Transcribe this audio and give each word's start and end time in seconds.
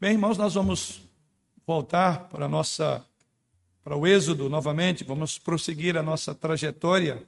Bem, 0.00 0.12
irmãos, 0.12 0.38
nós 0.38 0.54
vamos 0.54 1.02
voltar 1.66 2.30
para 2.30 2.48
nossa 2.48 3.04
para 3.84 3.94
o 3.94 4.06
Êxodo 4.06 4.48
novamente, 4.48 5.04
vamos 5.04 5.38
prosseguir 5.38 5.94
a 5.94 6.02
nossa 6.02 6.34
trajetória 6.34 7.22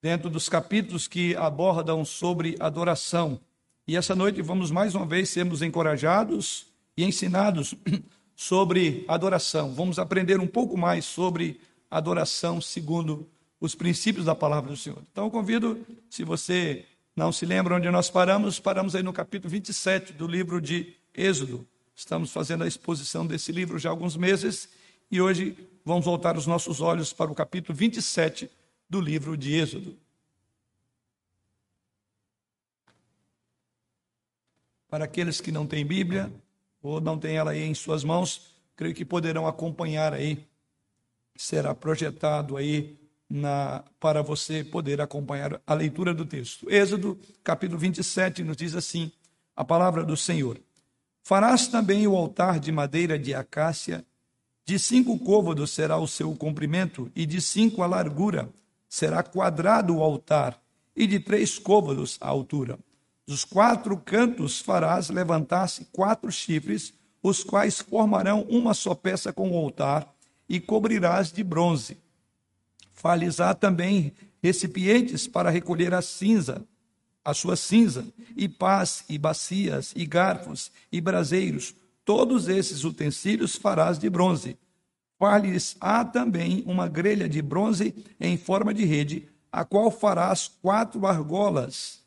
dentro 0.00 0.30
dos 0.30 0.48
capítulos 0.48 1.06
que 1.06 1.36
abordam 1.36 2.06
sobre 2.06 2.56
adoração. 2.58 3.38
E 3.86 3.98
essa 3.98 4.14
noite 4.14 4.40
vamos 4.40 4.70
mais 4.70 4.94
uma 4.94 5.04
vez 5.04 5.28
sermos 5.28 5.60
encorajados 5.60 6.68
e 6.96 7.04
ensinados 7.04 7.74
sobre 8.34 9.04
adoração. 9.06 9.74
Vamos 9.74 9.98
aprender 9.98 10.40
um 10.40 10.46
pouco 10.46 10.74
mais 10.74 11.04
sobre 11.04 11.60
adoração 11.90 12.62
segundo 12.62 13.28
os 13.60 13.74
princípios 13.74 14.24
da 14.24 14.34
palavra 14.34 14.70
do 14.70 14.76
Senhor. 14.78 15.02
Então 15.12 15.24
eu 15.24 15.30
convido, 15.30 15.84
se 16.08 16.24
você 16.24 16.86
não 17.14 17.30
se 17.30 17.44
lembra 17.44 17.76
onde 17.76 17.90
nós 17.90 18.08
paramos, 18.08 18.58
paramos 18.58 18.94
aí 18.94 19.02
no 19.02 19.12
capítulo 19.12 19.50
27 19.50 20.14
do 20.14 20.26
livro 20.26 20.62
de 20.62 20.96
Êxodo. 21.14 21.68
Estamos 21.96 22.30
fazendo 22.30 22.62
a 22.62 22.66
exposição 22.66 23.26
desse 23.26 23.50
livro 23.50 23.78
já 23.78 23.88
há 23.88 23.92
alguns 23.92 24.18
meses 24.18 24.68
e 25.10 25.18
hoje 25.18 25.56
vamos 25.82 26.04
voltar 26.04 26.36
os 26.36 26.46
nossos 26.46 26.82
olhos 26.82 27.10
para 27.10 27.32
o 27.32 27.34
capítulo 27.34 27.74
27 27.74 28.50
do 28.88 29.00
livro 29.00 29.34
de 29.34 29.54
Êxodo. 29.54 29.96
Para 34.90 35.06
aqueles 35.06 35.40
que 35.40 35.50
não 35.50 35.66
têm 35.66 35.86
Bíblia 35.86 36.30
ou 36.82 37.00
não 37.00 37.18
têm 37.18 37.38
ela 37.38 37.52
aí 37.52 37.62
em 37.62 37.74
suas 37.74 38.04
mãos, 38.04 38.54
creio 38.76 38.94
que 38.94 39.04
poderão 39.04 39.46
acompanhar 39.46 40.12
aí. 40.12 40.46
Será 41.34 41.74
projetado 41.74 42.58
aí 42.58 42.94
na, 43.28 43.82
para 43.98 44.22
você 44.22 44.62
poder 44.62 45.00
acompanhar 45.00 45.62
a 45.66 45.72
leitura 45.72 46.12
do 46.12 46.26
texto. 46.26 46.70
Êxodo, 46.70 47.18
capítulo 47.42 47.78
27, 47.78 48.44
nos 48.44 48.56
diz 48.56 48.74
assim: 48.74 49.10
a 49.56 49.64
palavra 49.64 50.04
do 50.04 50.16
Senhor. 50.16 50.60
Farás 51.28 51.66
também 51.66 52.06
o 52.06 52.14
altar 52.14 52.60
de 52.60 52.70
madeira 52.70 53.18
de 53.18 53.34
acácia, 53.34 54.06
de 54.64 54.78
cinco 54.78 55.18
côvados 55.18 55.72
será 55.72 55.98
o 55.98 56.06
seu 56.06 56.32
comprimento, 56.36 57.10
e 57.16 57.26
de 57.26 57.40
cinco 57.40 57.82
a 57.82 57.86
largura. 57.88 58.48
Será 58.88 59.24
quadrado 59.24 59.96
o 59.96 60.04
altar, 60.04 60.56
e 60.94 61.04
de 61.04 61.18
três 61.18 61.58
côvados 61.58 62.16
a 62.20 62.28
altura. 62.28 62.78
Dos 63.26 63.44
quatro 63.44 63.96
cantos 63.96 64.60
farás 64.60 65.08
levantar-se 65.08 65.86
quatro 65.86 66.30
chifres, 66.30 66.94
os 67.20 67.42
quais 67.42 67.80
formarão 67.80 68.42
uma 68.42 68.72
só 68.72 68.94
peça 68.94 69.32
com 69.32 69.50
o 69.50 69.56
altar, 69.56 70.08
e 70.48 70.60
cobrirás 70.60 71.32
de 71.32 71.42
bronze. 71.42 71.98
Falizar 72.92 73.56
também 73.56 74.12
recipientes 74.40 75.26
para 75.26 75.50
recolher 75.50 75.92
a 75.92 76.02
cinza, 76.02 76.64
a 77.26 77.34
sua 77.34 77.56
cinza, 77.56 78.06
e 78.36 78.48
pás, 78.48 79.04
e 79.08 79.18
bacias, 79.18 79.92
e 79.96 80.06
garfos, 80.06 80.70
e 80.92 81.00
braseiros, 81.00 81.74
todos 82.04 82.46
esses 82.46 82.84
utensílios 82.84 83.56
farás 83.56 83.98
de 83.98 84.08
bronze. 84.08 84.56
Far-lhes 85.18 85.76
há 85.80 86.04
também 86.04 86.62
uma 86.64 86.86
grelha 86.86 87.28
de 87.28 87.42
bronze 87.42 87.92
em 88.20 88.36
forma 88.36 88.72
de 88.72 88.84
rede, 88.84 89.28
a 89.50 89.64
qual 89.64 89.90
farás 89.90 90.48
quatro 90.62 91.04
argolas 91.04 91.98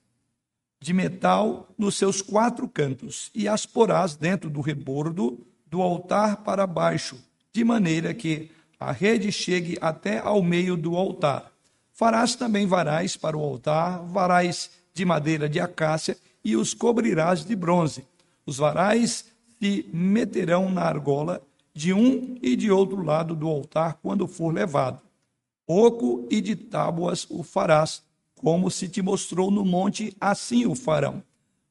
de 0.80 0.94
metal 0.94 1.68
nos 1.78 1.96
seus 1.96 2.22
quatro 2.22 2.66
cantos, 2.70 3.30
e 3.36 3.46
as 3.46 3.66
porás 3.66 4.16
dentro 4.16 4.50
do 4.50 4.62
rebordo 4.62 5.46
do 5.68 5.82
altar 5.82 6.38
para 6.38 6.66
baixo, 6.66 7.18
de 7.52 7.66
maneira 7.66 8.14
que 8.14 8.50
a 8.80 8.94
rede 8.94 9.34
chegue 9.34 9.78
até 9.82 10.20
ao 10.20 10.42
meio 10.42 10.78
do 10.78 10.96
altar. 10.96 11.52
Farás 11.92 12.36
também 12.38 12.66
varais 12.66 13.18
para 13.18 13.36
o 13.36 13.44
altar, 13.44 14.02
varais 14.06 14.79
de 15.00 15.06
madeira 15.06 15.48
de 15.48 15.62
acácia 15.62 16.18
e 16.44 16.58
os 16.58 16.74
cobrirás 16.74 17.46
de 17.46 17.56
bronze. 17.56 18.06
Os 18.46 18.58
varais 18.58 19.32
se 19.58 19.90
meterão 19.94 20.70
na 20.70 20.82
argola 20.82 21.42
de 21.74 21.94
um 21.94 22.38
e 22.42 22.54
de 22.54 22.70
outro 22.70 23.02
lado 23.02 23.34
do 23.34 23.48
altar 23.48 23.98
quando 24.04 24.28
for 24.28 24.54
levado. 24.54 25.02
Oco 25.66 26.28
e 26.30 26.42
de 26.42 26.54
tábuas 26.54 27.26
o 27.30 27.44
farás, 27.44 28.04
como 28.36 28.70
se 28.70 28.90
te 28.90 29.02
mostrou 29.02 29.50
no 29.50 29.64
monte, 29.64 30.14
assim 30.20 30.66
o 30.66 30.76
farão. 30.76 31.24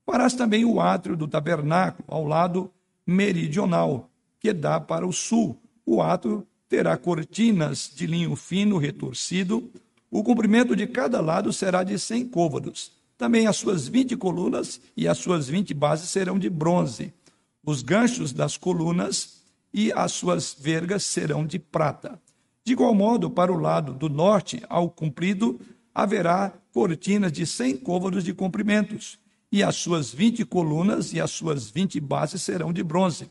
Farás 0.06 0.32
também 0.32 0.64
o 0.64 0.80
átrio 0.80 1.14
do 1.14 1.28
tabernáculo 1.28 2.08
ao 2.08 2.24
lado 2.24 2.70
meridional, 3.06 4.08
que 4.40 4.54
dá 4.54 4.80
para 4.80 5.06
o 5.06 5.12
sul. 5.12 5.60
O 5.84 6.00
átrio 6.00 6.46
terá 6.66 6.96
cortinas 6.96 7.92
de 7.94 8.06
linho 8.06 8.34
fino 8.34 8.78
retorcido. 8.78 9.70
O 10.10 10.24
comprimento 10.24 10.74
de 10.74 10.86
cada 10.86 11.20
lado 11.20 11.52
será 11.52 11.82
de 11.82 11.98
cem 11.98 12.26
côvados 12.26 12.96
também 13.18 13.48
as 13.48 13.56
suas 13.56 13.88
vinte 13.88 14.16
colunas 14.16 14.80
e 14.96 15.08
as 15.08 15.18
suas 15.18 15.48
vinte 15.48 15.74
bases 15.74 16.08
serão 16.08 16.38
de 16.38 16.48
bronze. 16.48 17.12
Os 17.66 17.82
ganchos 17.82 18.32
das 18.32 18.56
colunas 18.56 19.42
e 19.74 19.92
as 19.92 20.12
suas 20.12 20.56
vergas 20.58 21.02
serão 21.02 21.44
de 21.44 21.58
prata. 21.58 22.18
De 22.64 22.72
igual 22.72 22.94
modo, 22.94 23.28
para 23.28 23.52
o 23.52 23.58
lado 23.58 23.92
do 23.92 24.08
norte, 24.08 24.62
ao 24.68 24.88
comprido, 24.88 25.60
haverá 25.92 26.54
cortinas 26.72 27.32
de 27.32 27.44
cem 27.44 27.76
côvados 27.76 28.22
de 28.22 28.32
comprimentos, 28.32 29.18
e 29.50 29.62
as 29.62 29.74
suas 29.76 30.12
vinte 30.12 30.44
colunas 30.44 31.12
e 31.12 31.20
as 31.20 31.30
suas 31.32 31.68
vinte 31.68 31.98
bases 31.98 32.42
serão 32.42 32.72
de 32.72 32.84
bronze. 32.84 33.28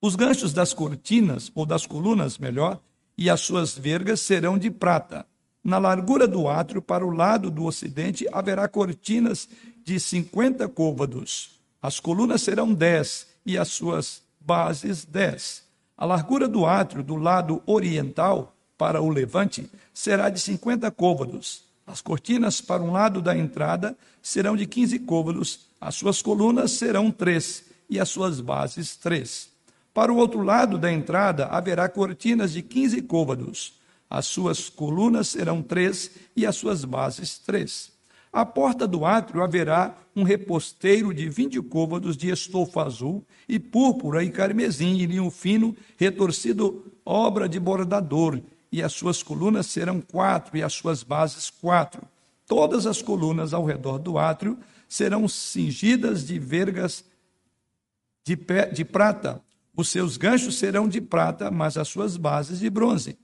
Os 0.00 0.14
ganchos 0.14 0.52
das 0.52 0.72
cortinas, 0.72 1.50
ou 1.54 1.66
das 1.66 1.86
colunas, 1.86 2.38
melhor, 2.38 2.80
e 3.18 3.28
as 3.28 3.40
suas 3.40 3.76
vergas 3.76 4.20
serão 4.20 4.56
de 4.56 4.70
prata. 4.70 5.26
Na 5.66 5.78
largura 5.78 6.28
do 6.28 6.46
átrio, 6.46 6.80
para 6.80 7.04
o 7.04 7.10
lado 7.10 7.50
do 7.50 7.64
ocidente, 7.64 8.24
haverá 8.30 8.68
cortinas 8.68 9.48
de 9.84 9.98
cinquenta 9.98 10.68
côvados. 10.68 11.58
As 11.82 11.98
colunas 11.98 12.42
serão 12.42 12.72
dez 12.72 13.26
e 13.44 13.58
as 13.58 13.66
suas 13.66 14.22
bases 14.38 15.04
dez. 15.04 15.64
A 15.98 16.06
largura 16.06 16.46
do 16.46 16.64
átrio 16.64 17.02
do 17.02 17.16
lado 17.16 17.60
oriental, 17.66 18.54
para 18.78 19.02
o 19.02 19.10
levante, 19.10 19.68
será 19.92 20.30
de 20.30 20.38
cinquenta 20.38 20.88
côvados. 20.88 21.64
As 21.84 22.00
cortinas 22.00 22.60
para 22.60 22.80
um 22.80 22.92
lado 22.92 23.20
da 23.20 23.36
entrada 23.36 23.98
serão 24.22 24.56
de 24.56 24.66
quinze 24.66 25.00
côvados. 25.00 25.66
As 25.80 25.96
suas 25.96 26.22
colunas 26.22 26.70
serão 26.70 27.10
três 27.10 27.64
e 27.90 27.98
as 27.98 28.08
suas 28.08 28.40
bases 28.40 28.94
três. 28.94 29.48
Para 29.92 30.12
o 30.12 30.16
outro 30.16 30.42
lado 30.42 30.78
da 30.78 30.92
entrada 30.92 31.46
haverá 31.46 31.88
cortinas 31.88 32.52
de 32.52 32.62
quinze 32.62 33.02
côvados. 33.02 33.74
As 34.08 34.26
suas 34.26 34.68
colunas 34.68 35.28
serão 35.28 35.62
três 35.62 36.10
e 36.34 36.46
as 36.46 36.56
suas 36.56 36.84
bases 36.84 37.38
três. 37.38 37.92
À 38.32 38.44
porta 38.44 38.86
do 38.86 39.04
átrio 39.04 39.42
haverá 39.42 39.96
um 40.14 40.22
reposteiro 40.22 41.12
de 41.12 41.28
vinte 41.28 41.60
côvados 41.62 42.16
de 42.16 42.30
estofa 42.30 42.82
azul 42.82 43.24
e 43.48 43.58
púrpura 43.58 44.22
e 44.22 44.30
carmesim 44.30 44.98
e 44.98 45.06
linho 45.06 45.30
fino, 45.30 45.74
retorcido, 45.96 46.84
obra 47.04 47.48
de 47.48 47.58
bordador, 47.58 48.40
e 48.70 48.82
as 48.82 48.92
suas 48.92 49.22
colunas 49.22 49.66
serão 49.66 50.00
quatro 50.00 50.56
e 50.56 50.62
as 50.62 50.72
suas 50.72 51.02
bases 51.02 51.48
quatro. 51.48 52.06
Todas 52.46 52.86
as 52.86 53.00
colunas 53.00 53.54
ao 53.54 53.64
redor 53.64 53.98
do 53.98 54.18
átrio 54.18 54.58
serão 54.88 55.26
cingidas 55.26 56.26
de 56.26 56.38
vergas 56.38 57.04
de, 58.24 58.36
pé, 58.36 58.66
de 58.66 58.84
prata. 58.84 59.40
Os 59.76 59.88
seus 59.88 60.16
ganchos 60.16 60.56
serão 60.56 60.88
de 60.88 61.00
prata, 61.00 61.50
mas 61.50 61.76
as 61.76 61.88
suas 61.88 62.16
bases 62.16 62.58
de 62.58 62.68
bronze. 62.68 63.18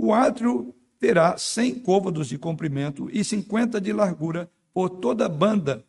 O 0.00 0.14
átrio 0.14 0.72
terá 1.00 1.36
cem 1.36 1.74
côvados 1.74 2.28
de 2.28 2.38
comprimento 2.38 3.10
e 3.12 3.24
cinquenta 3.24 3.80
de 3.80 3.92
largura 3.92 4.48
por 4.72 4.88
toda 4.88 5.26
a 5.26 5.28
banda, 5.28 5.84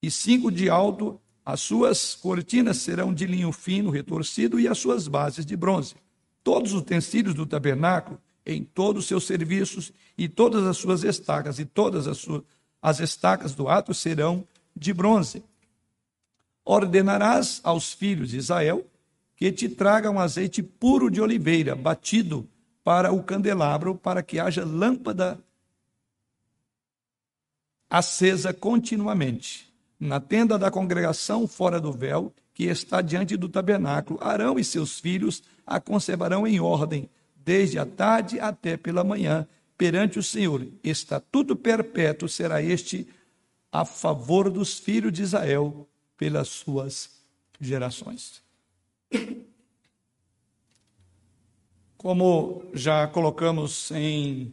e 0.00 0.08
cinco 0.08 0.52
de 0.52 0.70
alto. 0.70 1.20
As 1.44 1.60
suas 1.60 2.14
cortinas 2.14 2.78
serão 2.78 3.12
de 3.12 3.26
linho 3.26 3.52
fino, 3.52 3.90
retorcido, 3.90 4.58
e 4.58 4.66
as 4.66 4.78
suas 4.78 5.06
bases 5.08 5.44
de 5.44 5.54
bronze. 5.54 5.94
Todos 6.42 6.72
os 6.72 6.80
utensílios 6.80 7.34
do 7.34 7.44
tabernáculo, 7.44 8.18
em 8.46 8.62
todos 8.64 9.02
os 9.02 9.08
seus 9.08 9.26
serviços, 9.26 9.92
e 10.16 10.26
todas 10.26 10.64
as 10.64 10.78
suas 10.78 11.04
estacas, 11.04 11.58
e 11.58 11.66
todas 11.66 12.06
as, 12.06 12.16
suas, 12.16 12.42
as 12.80 13.00
estacas 13.00 13.54
do 13.54 13.68
átrio 13.68 13.94
serão 13.94 14.46
de 14.74 14.94
bronze. 14.94 15.44
Ordenarás 16.64 17.60
aos 17.62 17.92
filhos 17.92 18.30
de 18.30 18.38
Israel 18.38 18.86
que 19.36 19.52
te 19.52 19.68
tragam 19.68 20.18
azeite 20.18 20.62
puro 20.62 21.10
de 21.10 21.20
oliveira, 21.20 21.74
batido 21.74 22.48
para 22.84 23.10
o 23.10 23.22
candelabro, 23.22 23.94
para 23.94 24.22
que 24.22 24.38
haja 24.38 24.64
lâmpada 24.64 25.42
acesa 27.88 28.52
continuamente. 28.52 29.72
Na 29.98 30.20
tenda 30.20 30.58
da 30.58 30.70
congregação, 30.70 31.48
fora 31.48 31.80
do 31.80 31.90
véu, 31.90 32.32
que 32.52 32.64
está 32.64 33.00
diante 33.00 33.36
do 33.36 33.48
tabernáculo, 33.48 34.18
Arão 34.22 34.58
e 34.58 34.64
seus 34.64 35.00
filhos 35.00 35.42
a 35.66 35.80
conservarão 35.80 36.46
em 36.46 36.60
ordem, 36.60 37.08
desde 37.36 37.78
a 37.78 37.86
tarde 37.86 38.38
até 38.38 38.76
pela 38.76 39.02
manhã, 39.02 39.48
perante 39.78 40.18
o 40.18 40.22
Senhor. 40.22 40.66
Estatuto 40.82 41.56
perpétuo 41.56 42.28
será 42.28 42.62
este 42.62 43.08
a 43.72 43.84
favor 43.84 44.50
dos 44.50 44.78
filhos 44.78 45.12
de 45.12 45.22
Israel 45.22 45.88
pelas 46.16 46.48
suas 46.48 47.10
gerações. 47.60 48.42
Como 52.04 52.62
já 52.74 53.06
colocamos 53.06 53.90
em 53.90 54.52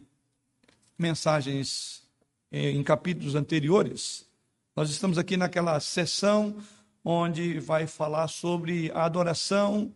mensagens 0.98 2.02
em 2.50 2.82
capítulos 2.82 3.34
anteriores, 3.34 4.26
nós 4.74 4.88
estamos 4.88 5.18
aqui 5.18 5.36
naquela 5.36 5.78
sessão 5.78 6.56
onde 7.04 7.60
vai 7.60 7.86
falar 7.86 8.28
sobre 8.28 8.90
a 8.94 9.04
adoração 9.04 9.94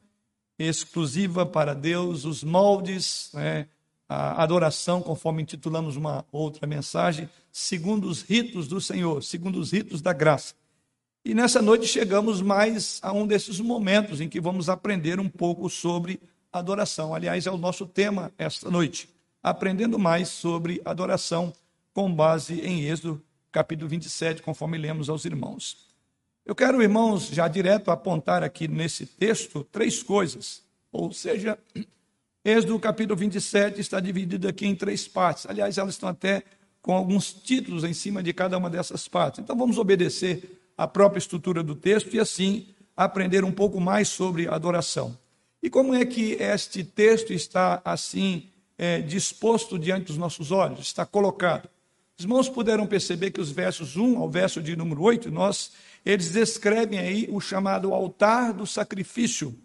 exclusiva 0.59 1.47
para 1.47 1.75
Deus, 1.75 2.27
os 2.27 2.45
moldes, 2.45 3.31
né, 3.33 3.69
a 4.07 4.43
adoração, 4.43 5.01
conforme 5.01 5.41
intitulamos 5.41 5.97
uma 5.97 6.27
outra 6.31 6.67
mensagem, 6.67 7.27
segundo 7.51 8.07
os 8.07 8.21
ritos 8.21 8.69
do 8.69 8.83
Senhor, 8.83 9.23
segundo 9.23 9.59
os 9.59 9.73
ritos 9.73 10.03
da 10.03 10.13
graça. 10.13 10.53
E 11.25 11.33
nessa 11.33 11.63
noite 11.63 11.87
chegamos 11.87 12.43
mais 12.43 13.01
a 13.03 13.15
um 13.15 13.27
desses 13.27 13.61
momentos 13.61 14.21
em 14.21 14.29
que 14.29 14.43
vamos 14.43 14.69
aprender 14.69 15.19
um 15.19 15.29
pouco 15.31 15.71
sobre 15.71 16.21
adoração. 16.59 17.15
Aliás, 17.15 17.47
é 17.47 17.51
o 17.51 17.57
nosso 17.57 17.87
tema 17.87 18.33
esta 18.39 18.71
noite, 18.71 19.09
aprendendo 19.43 19.99
mais 19.99 20.29
sobre 20.29 20.81
adoração 20.85 21.53
com 21.93 22.13
base 22.13 22.61
em 22.61 22.85
Êxodo, 22.85 23.23
capítulo 23.51 23.89
27, 23.89 24.43
conforme 24.43 24.77
lemos 24.77 25.09
aos 25.09 25.25
irmãos. 25.25 25.87
Eu 26.45 26.55
quero, 26.55 26.83
irmãos, 26.83 27.29
já 27.29 27.49
direto 27.49 27.91
apontar 27.91 28.43
aqui 28.43 28.69
nesse 28.69 29.07
texto 29.07 29.65
três 29.65 30.03
coisas. 30.03 30.63
Ou 30.93 31.13
seja, 31.13 31.59
Êxodo 32.45 32.79
capítulo 32.79 33.19
27 33.19 33.81
está 33.81 33.99
dividido 33.99 34.47
aqui 34.47 34.67
em 34.67 34.75
três 34.75 35.09
partes. 35.09 35.47
Aliás, 35.47 35.79
elas 35.79 35.95
estão 35.95 36.09
até 36.09 36.45
com 36.81 36.95
alguns 36.95 37.33
títulos 37.33 37.83
em 37.83 37.93
cima 37.93 38.23
de 38.23 38.33
cada 38.33 38.57
uma 38.57 38.71
dessas 38.71 39.09
partes. 39.09 39.41
Então 39.41 39.57
vamos 39.57 39.77
obedecer 39.77 40.61
a 40.79 40.87
própria 40.87 41.19
estrutura 41.19 41.63
do 41.63 41.75
texto 41.75 42.15
e 42.15 42.21
assim 42.21 42.69
aprender 42.97 43.43
um 43.43 43.51
pouco 43.51 43.81
mais 43.81 44.09
sobre 44.09 44.47
adoração. 44.47 45.19
E 45.67 45.69
como 45.69 45.93
é 45.93 46.07
que 46.07 46.35
este 46.35 46.85
texto 46.85 47.33
está 47.33 47.83
assim 47.85 48.45
é, 48.79 49.01
disposto 49.01 49.77
diante 49.77 50.05
dos 50.05 50.17
nossos 50.17 50.53
olhos, 50.53 50.79
está 50.79 51.05
colocado? 51.05 51.69
Os 52.17 52.25
irmãos 52.25 52.49
puderam 52.49 52.87
perceber 52.87 53.33
que 53.33 53.41
os 53.41 53.51
versos 53.51 53.97
1 53.97 54.17
ao 54.17 54.31
verso 54.31 54.63
de 54.63 54.77
número 54.77 55.03
8, 55.03 55.29
nós 55.29 55.73
eles 56.05 56.31
descrevem 56.31 57.01
aí 57.01 57.29
o 57.33 57.41
chamado 57.41 57.93
altar 57.93 58.53
do 58.53 58.65
sacrifício. 58.65 59.59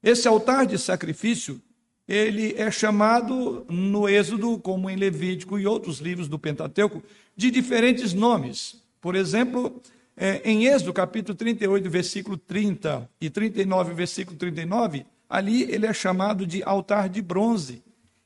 Esse 0.00 0.28
altar 0.28 0.66
de 0.66 0.78
sacrifício, 0.78 1.60
ele 2.06 2.54
é 2.56 2.70
chamado 2.70 3.66
no 3.68 4.08
Êxodo, 4.08 4.56
como 4.56 4.88
em 4.88 4.94
Levítico 4.94 5.58
e 5.58 5.66
outros 5.66 5.98
livros 5.98 6.28
do 6.28 6.38
Pentateuco, 6.38 7.02
de 7.36 7.50
diferentes 7.50 8.12
nomes. 8.14 8.84
Por 9.00 9.16
exemplo, 9.16 9.82
é, 10.16 10.40
em 10.44 10.66
Êxodo, 10.66 10.92
capítulo 10.92 11.36
38, 11.36 11.90
versículo 11.90 12.36
30 12.36 13.10
e 13.20 13.28
39, 13.28 13.94
versículo 13.94 14.36
39, 14.36 15.04
ali 15.30 15.62
ele 15.72 15.86
é 15.86 15.92
chamado 15.94 16.44
de 16.44 16.60
altar 16.64 17.08
de 17.08 17.22
bronze. 17.22 17.82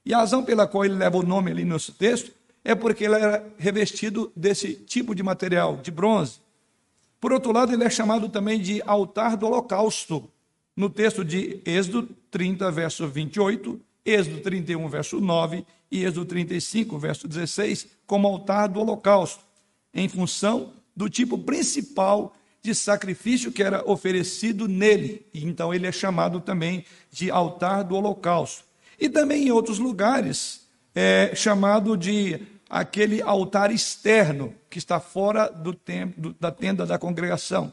E 0.07 0.15
a 0.15 0.19
razão 0.19 0.43
pela 0.43 0.67
qual 0.67 0.87
ele 0.87 0.95
leva 0.95 1.19
o 1.19 1.23
nome 1.23 1.51
ali 1.51 1.63
no 1.63 1.75
nosso 1.75 1.93
texto 1.93 2.33
é 2.65 2.75
porque 2.75 3.05
ele 3.05 3.17
era 3.17 3.47
revestido 3.59 4.33
desse 4.35 4.75
tipo 4.75 5.15
de 5.15 5.23
material, 5.23 5.77
de 5.77 5.91
bronze. 5.91 6.41
Por 7.21 7.33
outro 7.33 7.53
lado, 7.53 7.73
ele 7.73 7.85
é 7.85 7.91
chamado 7.91 8.29
também 8.29 8.59
de 8.59 8.83
altar 8.87 9.37
do 9.37 9.47
holocausto. 9.47 10.31
No 10.75 10.89
texto 10.89 11.25
de 11.25 11.61
Êxodo 11.65 12.09
30, 12.31 12.71
verso 12.71 13.07
28, 13.07 13.81
Êxodo 14.05 14.41
31, 14.41 14.89
verso 14.89 15.21
9 15.21 15.65
e 15.91 16.05
Êxodo 16.05 16.25
35, 16.25 16.99
verso 16.99 17.29
16, 17.29 17.87
como 18.07 18.27
altar 18.27 18.69
do 18.69 18.81
holocausto, 18.81 19.45
em 19.93 20.09
função 20.09 20.73
do 20.97 21.09
tipo 21.09 21.39
principal 21.39 22.35
de 22.65 22.75
sacrifício 22.75 23.53
que 23.53 23.63
era 23.63 23.87
oferecido 23.89 24.67
nele. 24.67 25.27
E 25.35 25.45
então 25.45 25.75
ele 25.75 25.87
é 25.87 25.93
chamado 25.93 26.41
também 26.41 26.87
de 27.11 27.31
altar 27.31 27.85
do 27.85 27.95
holocausto. 27.95 28.65
E 28.99 29.07
também 29.11 29.49
em 29.49 29.51
outros 29.51 29.79
lugares 29.79 30.67
é 30.95 31.33
chamado 31.35 31.95
de 31.95 32.41
aquele 32.71 33.21
altar 33.21 33.71
externo 33.71 34.55
que 34.71 34.79
está 34.79 34.99
fora 34.99 35.47
do 35.51 35.75
templo, 35.75 36.35
da 36.41 36.51
tenda 36.51 36.87
da 36.87 36.99
congregação. 36.99 37.71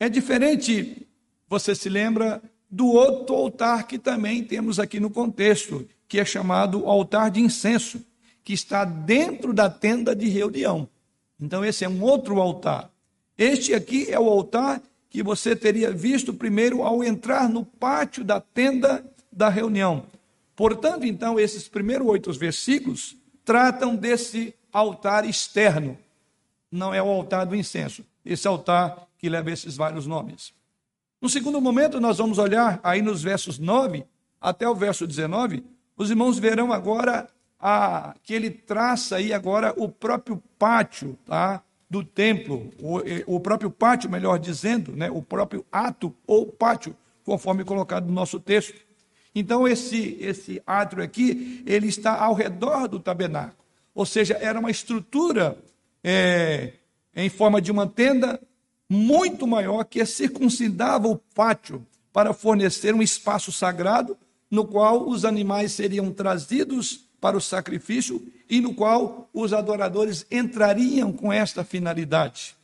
É 0.00 0.08
diferente, 0.08 1.06
você 1.48 1.72
se 1.72 1.88
lembra, 1.88 2.42
do 2.68 2.88
outro 2.88 3.36
altar 3.36 3.86
que 3.86 3.96
também 3.96 4.42
temos 4.42 4.80
aqui 4.80 4.98
no 4.98 5.08
contexto, 5.08 5.88
que 6.08 6.18
é 6.18 6.24
chamado 6.24 6.84
altar 6.86 7.30
de 7.30 7.40
incenso, 7.40 8.04
que 8.42 8.52
está 8.52 8.84
dentro 8.84 9.52
da 9.52 9.70
tenda 9.70 10.16
de 10.16 10.28
reunião. 10.28 10.88
Então, 11.40 11.64
esse 11.64 11.84
é 11.84 11.88
um 11.88 12.02
outro 12.02 12.40
altar. 12.40 12.90
Este 13.36 13.74
aqui 13.74 14.10
é 14.10 14.18
o 14.18 14.28
altar 14.28 14.80
que 15.10 15.22
você 15.22 15.54
teria 15.54 15.90
visto 15.90 16.32
primeiro 16.32 16.82
ao 16.82 17.02
entrar 17.02 17.48
no 17.48 17.64
pátio 17.64 18.24
da 18.24 18.40
tenda 18.40 19.04
da 19.30 19.48
reunião. 19.48 20.06
Portanto, 20.56 21.04
então, 21.04 21.38
esses 21.38 21.68
primeiros 21.68 22.06
oito 22.06 22.32
versículos 22.32 23.16
tratam 23.44 23.96
desse 23.96 24.54
altar 24.72 25.28
externo. 25.28 25.98
Não 26.70 26.94
é 26.94 27.02
o 27.02 27.08
altar 27.08 27.46
do 27.46 27.56
incenso, 27.56 28.04
esse 28.24 28.46
altar 28.46 29.06
que 29.18 29.28
leva 29.28 29.50
esses 29.50 29.76
vários 29.76 30.06
nomes. 30.06 30.52
No 31.20 31.28
segundo 31.28 31.60
momento, 31.60 32.00
nós 32.00 32.18
vamos 32.18 32.38
olhar 32.38 32.80
aí 32.82 33.00
nos 33.00 33.22
versos 33.22 33.58
9 33.58 34.04
até 34.40 34.68
o 34.68 34.74
verso 34.74 35.06
19, 35.06 35.64
os 35.96 36.10
irmãos 36.10 36.38
verão 36.38 36.72
agora 36.72 37.28
a, 37.58 38.14
que 38.22 38.34
ele 38.34 38.50
traça 38.50 39.16
aí 39.16 39.32
agora 39.32 39.72
o 39.76 39.88
próprio 39.88 40.42
pátio 40.58 41.16
tá, 41.24 41.62
do 41.94 42.02
templo, 42.02 42.72
o, 42.80 43.36
o 43.36 43.38
próprio 43.38 43.70
pátio, 43.70 44.10
melhor 44.10 44.36
dizendo, 44.36 44.90
né, 44.96 45.08
o 45.08 45.22
próprio 45.22 45.64
ato 45.70 46.12
ou 46.26 46.44
pátio, 46.44 46.96
conforme 47.24 47.62
colocado 47.62 48.06
no 48.06 48.12
nosso 48.12 48.40
texto. 48.40 48.74
Então, 49.32 49.68
esse, 49.68 50.16
esse 50.20 50.60
átrio 50.66 51.04
aqui, 51.04 51.62
ele 51.64 51.86
está 51.86 52.18
ao 52.18 52.34
redor 52.34 52.88
do 52.88 52.98
tabernáculo. 52.98 53.54
Ou 53.94 54.04
seja, 54.04 54.36
era 54.40 54.58
uma 54.58 54.72
estrutura 54.72 55.56
é, 56.02 56.72
em 57.14 57.28
forma 57.28 57.62
de 57.62 57.70
uma 57.70 57.86
tenda 57.86 58.40
muito 58.90 59.46
maior 59.46 59.84
que 59.84 60.04
circuncidava 60.04 61.06
o 61.06 61.16
pátio 61.16 61.86
para 62.12 62.32
fornecer 62.32 62.92
um 62.92 63.02
espaço 63.02 63.52
sagrado 63.52 64.18
no 64.50 64.66
qual 64.66 65.08
os 65.08 65.24
animais 65.24 65.70
seriam 65.70 66.10
trazidos 66.10 67.04
para 67.24 67.38
o 67.38 67.40
sacrifício 67.40 68.22
e 68.50 68.60
no 68.60 68.74
qual 68.74 69.30
os 69.32 69.54
adoradores 69.54 70.26
entrariam 70.30 71.10
com 71.10 71.32
esta 71.32 71.64
finalidade. 71.64 72.54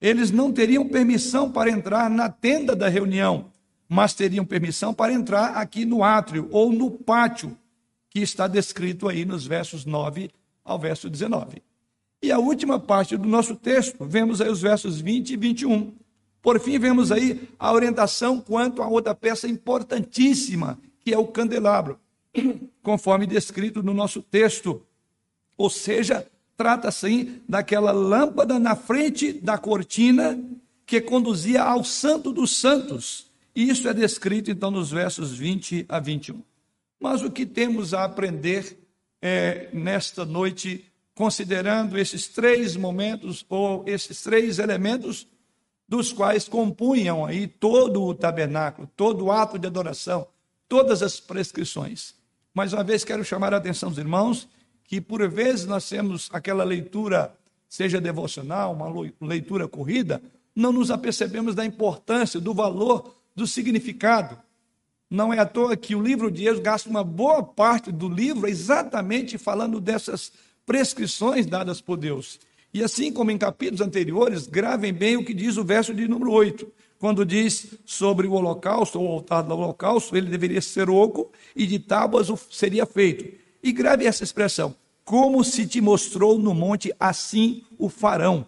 Eles 0.00 0.32
não 0.32 0.50
teriam 0.52 0.88
permissão 0.88 1.52
para 1.52 1.70
entrar 1.70 2.10
na 2.10 2.28
tenda 2.28 2.74
da 2.74 2.88
reunião, 2.88 3.52
mas 3.88 4.12
teriam 4.12 4.44
permissão 4.44 4.92
para 4.92 5.12
entrar 5.12 5.56
aqui 5.56 5.84
no 5.84 6.02
átrio 6.02 6.48
ou 6.50 6.72
no 6.72 6.90
pátio, 6.90 7.56
que 8.10 8.18
está 8.18 8.48
descrito 8.48 9.08
aí 9.08 9.24
nos 9.24 9.46
versos 9.46 9.84
9 9.84 10.32
ao 10.64 10.80
verso 10.80 11.08
19. 11.08 11.62
E 12.20 12.32
a 12.32 12.40
última 12.40 12.80
parte 12.80 13.16
do 13.16 13.28
nosso 13.28 13.54
texto, 13.54 14.04
vemos 14.04 14.40
aí 14.40 14.50
os 14.50 14.60
versos 14.60 15.00
20 15.00 15.30
e 15.30 15.36
21. 15.36 15.94
Por 16.42 16.58
fim, 16.58 16.76
vemos 16.76 17.12
aí 17.12 17.48
a 17.56 17.72
orientação 17.72 18.40
quanto 18.40 18.82
a 18.82 18.88
outra 18.88 19.14
peça 19.14 19.46
importantíssima, 19.46 20.76
que 20.98 21.14
é 21.14 21.18
o 21.18 21.28
candelabro, 21.28 22.00
conforme 22.82 23.26
descrito 23.26 23.82
no 23.82 23.94
nosso 23.94 24.22
texto. 24.22 24.82
Ou 25.56 25.70
seja, 25.70 26.26
trata-se 26.56 27.42
daquela 27.48 27.92
lâmpada 27.92 28.58
na 28.58 28.74
frente 28.74 29.32
da 29.32 29.58
cortina 29.58 30.38
que 30.86 31.00
conduzia 31.00 31.62
ao 31.62 31.84
Santo 31.84 32.32
dos 32.32 32.56
Santos, 32.56 33.32
isso 33.54 33.88
é 33.88 33.94
descrito 33.94 34.50
então 34.50 34.70
nos 34.70 34.90
versos 34.90 35.32
20 35.32 35.86
a 35.88 36.00
21. 36.00 36.42
Mas 36.98 37.22
o 37.22 37.30
que 37.30 37.44
temos 37.44 37.92
a 37.92 38.04
aprender 38.04 38.78
é, 39.20 39.68
nesta 39.72 40.24
noite, 40.24 40.84
considerando 41.14 41.98
esses 41.98 42.28
três 42.28 42.76
momentos 42.76 43.44
ou 43.48 43.84
esses 43.86 44.22
três 44.22 44.58
elementos 44.58 45.26
dos 45.86 46.12
quais 46.12 46.48
compunham 46.48 47.26
aí 47.26 47.46
todo 47.46 48.02
o 48.02 48.14
tabernáculo, 48.14 48.88
todo 48.96 49.26
o 49.26 49.32
ato 49.32 49.58
de 49.58 49.66
adoração, 49.66 50.26
todas 50.66 51.02
as 51.02 51.20
prescrições. 51.20 52.14
Mais 52.54 52.72
uma 52.72 52.84
vez 52.84 53.02
quero 53.04 53.24
chamar 53.24 53.54
a 53.54 53.56
atenção 53.56 53.88
dos 53.88 53.98
irmãos 53.98 54.48
que 54.84 55.00
por 55.00 55.26
vezes 55.28 55.64
nós 55.64 55.88
temos 55.88 56.28
aquela 56.32 56.64
leitura, 56.64 57.34
seja 57.66 57.98
devocional, 57.98 58.74
uma 58.74 59.10
leitura 59.20 59.66
corrida, 59.66 60.22
não 60.54 60.70
nos 60.70 60.90
apercebemos 60.90 61.54
da 61.54 61.64
importância, 61.64 62.38
do 62.38 62.52
valor 62.52 63.14
do 63.34 63.46
significado. 63.46 64.38
Não 65.08 65.32
é 65.32 65.38
à 65.38 65.46
toa 65.46 65.76
que 65.76 65.94
o 65.94 66.02
livro 66.02 66.30
de 66.30 66.44
Êxodo 66.44 66.62
gasta 66.62 66.90
uma 66.90 67.02
boa 67.02 67.42
parte 67.42 67.90
do 67.90 68.08
livro 68.08 68.46
exatamente 68.46 69.38
falando 69.38 69.80
dessas 69.80 70.32
prescrições 70.66 71.46
dadas 71.46 71.80
por 71.80 71.96
Deus. 71.96 72.38
E 72.74 72.82
assim 72.82 73.12
como 73.12 73.30
em 73.30 73.38
capítulos 73.38 73.80
anteriores, 73.80 74.46
gravem 74.46 74.92
bem 74.92 75.16
o 75.16 75.24
que 75.24 75.34
diz 75.34 75.56
o 75.56 75.64
verso 75.64 75.94
de 75.94 76.08
número 76.08 76.32
8, 76.32 76.70
quando 77.02 77.26
diz 77.26 77.74
sobre 77.84 78.28
o 78.28 78.32
holocausto, 78.34 79.02
o 79.02 79.08
altar 79.08 79.42
do 79.42 79.52
holocausto, 79.54 80.16
ele 80.16 80.30
deveria 80.30 80.60
ser 80.62 80.88
oco 80.88 81.32
e 81.56 81.66
de 81.66 81.80
tábuas 81.80 82.28
seria 82.48 82.86
feito. 82.86 83.24
E 83.60 83.72
grave 83.72 84.06
essa 84.06 84.22
expressão, 84.22 84.72
como 85.04 85.42
se 85.42 85.66
te 85.66 85.80
mostrou 85.80 86.38
no 86.38 86.54
monte, 86.54 86.94
assim 87.00 87.64
o 87.76 87.88
farão. 87.88 88.46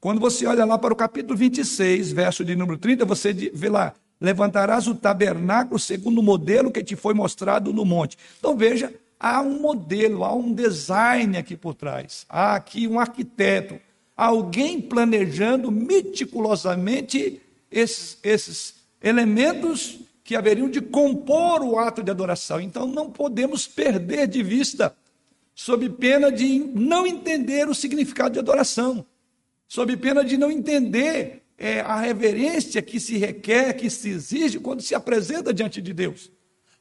Quando 0.00 0.18
você 0.18 0.46
olha 0.46 0.64
lá 0.64 0.78
para 0.78 0.94
o 0.94 0.96
capítulo 0.96 1.36
26, 1.36 2.10
verso 2.10 2.42
de 2.42 2.56
número 2.56 2.78
30, 2.78 3.04
você 3.04 3.34
vê 3.34 3.68
lá, 3.68 3.92
levantarás 4.18 4.88
o 4.88 4.94
tabernáculo 4.94 5.78
segundo 5.78 6.20
o 6.20 6.22
modelo 6.22 6.70
que 6.70 6.82
te 6.82 6.96
foi 6.96 7.12
mostrado 7.12 7.70
no 7.70 7.84
monte. 7.84 8.16
Então 8.38 8.56
veja, 8.56 8.94
há 9.20 9.42
um 9.42 9.60
modelo, 9.60 10.24
há 10.24 10.34
um 10.34 10.54
design 10.54 11.36
aqui 11.36 11.54
por 11.54 11.74
trás. 11.74 12.24
Há 12.30 12.54
aqui 12.54 12.88
um 12.88 12.98
arquiteto, 12.98 13.78
alguém 14.16 14.80
planejando 14.80 15.70
meticulosamente 15.70 17.42
esses, 17.74 18.18
esses 18.22 18.74
elementos 19.02 19.98
que 20.22 20.36
haveriam 20.36 20.70
de 20.70 20.80
compor 20.80 21.60
o 21.62 21.78
ato 21.78 22.02
de 22.02 22.10
adoração. 22.10 22.60
Então 22.60 22.86
não 22.86 23.10
podemos 23.10 23.66
perder 23.66 24.28
de 24.28 24.42
vista, 24.42 24.96
sob 25.54 25.88
pena 25.90 26.30
de 26.30 26.58
não 26.58 27.06
entender 27.06 27.68
o 27.68 27.74
significado 27.74 28.32
de 28.32 28.38
adoração, 28.38 29.04
sob 29.68 29.96
pena 29.96 30.24
de 30.24 30.38
não 30.38 30.50
entender 30.50 31.42
é, 31.58 31.80
a 31.80 31.96
reverência 31.96 32.80
que 32.80 32.98
se 32.98 33.18
requer, 33.18 33.74
que 33.74 33.90
se 33.90 34.08
exige 34.08 34.58
quando 34.58 34.80
se 34.80 34.94
apresenta 34.94 35.52
diante 35.52 35.82
de 35.82 35.92
Deus. 35.92 36.30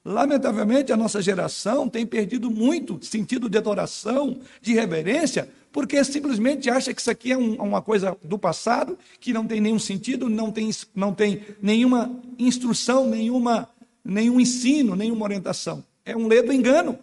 Lamentavelmente, 0.05 0.91
a 0.91 0.97
nossa 0.97 1.21
geração 1.21 1.87
tem 1.87 2.05
perdido 2.05 2.51
muito 2.51 3.03
sentido 3.03 3.49
de 3.49 3.57
adoração, 3.57 4.39
de 4.61 4.73
reverência, 4.73 5.49
porque 5.73 6.01
simplesmente 6.03 6.69
acha 6.69 6.93
que 6.93 7.01
isso 7.01 7.09
aqui 7.09 7.31
é 7.31 7.37
um, 7.37 7.55
uma 7.55 7.81
coisa 7.81 8.15
do 8.23 8.37
passado, 8.37 8.95
que 9.19 9.33
não 9.33 9.47
tem 9.47 9.59
nenhum 9.59 9.79
sentido, 9.79 10.29
não 10.29 10.51
tem, 10.51 10.69
não 10.93 11.13
tem 11.15 11.41
nenhuma 11.59 12.15
instrução, 12.37 13.09
nenhuma, 13.09 13.67
nenhum 14.05 14.39
ensino, 14.39 14.95
nenhuma 14.95 15.25
orientação. 15.25 15.83
É 16.05 16.15
um 16.15 16.27
ledo 16.27 16.53
engano. 16.53 16.99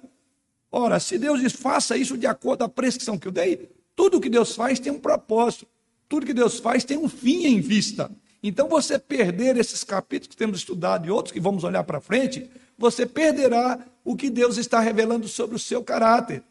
Ora, 0.71 1.01
se 1.01 1.19
Deus 1.19 1.41
diz, 1.41 1.53
faça 1.53 1.97
isso 1.97 2.17
de 2.17 2.29
acordo 2.29 2.59
com 2.59 2.65
a 2.67 2.69
prescrição 2.69 3.19
que 3.19 3.27
eu 3.27 3.33
dei, 3.33 3.69
tudo 3.97 4.21
que 4.21 4.31
Deus 4.31 4.55
faz 4.55 4.79
tem 4.79 4.93
um 4.93 5.01
propósito, 5.01 5.67
tudo 6.09 6.25
que 6.25 6.33
Deus 6.33 6.61
faz 6.61 6.85
tem 6.85 6.97
um 6.97 7.09
fim 7.09 7.47
em 7.47 7.61
vista. 7.61 8.09
Então, 8.41 8.69
você 8.69 9.01
perder 9.01 9.57
esses 9.57 9.83
capítulos 9.83 10.29
que 10.29 10.37
temos 10.37 10.59
estudado 10.59 11.09
e 11.09 11.11
outros 11.11 11.33
que 11.33 11.41
vamos 11.41 11.65
olhar 11.65 11.83
para 11.83 12.01
frente, 12.01 12.49
você 12.79 13.05
perderá 13.05 13.81
o 14.05 14.15
que 14.15 14.31
Deus 14.31 14.57
está 14.57 14.79
revelando 14.79 15.27
sobre 15.27 15.57
o 15.57 15.59
seu 15.59 15.83
caráter. 15.83 16.45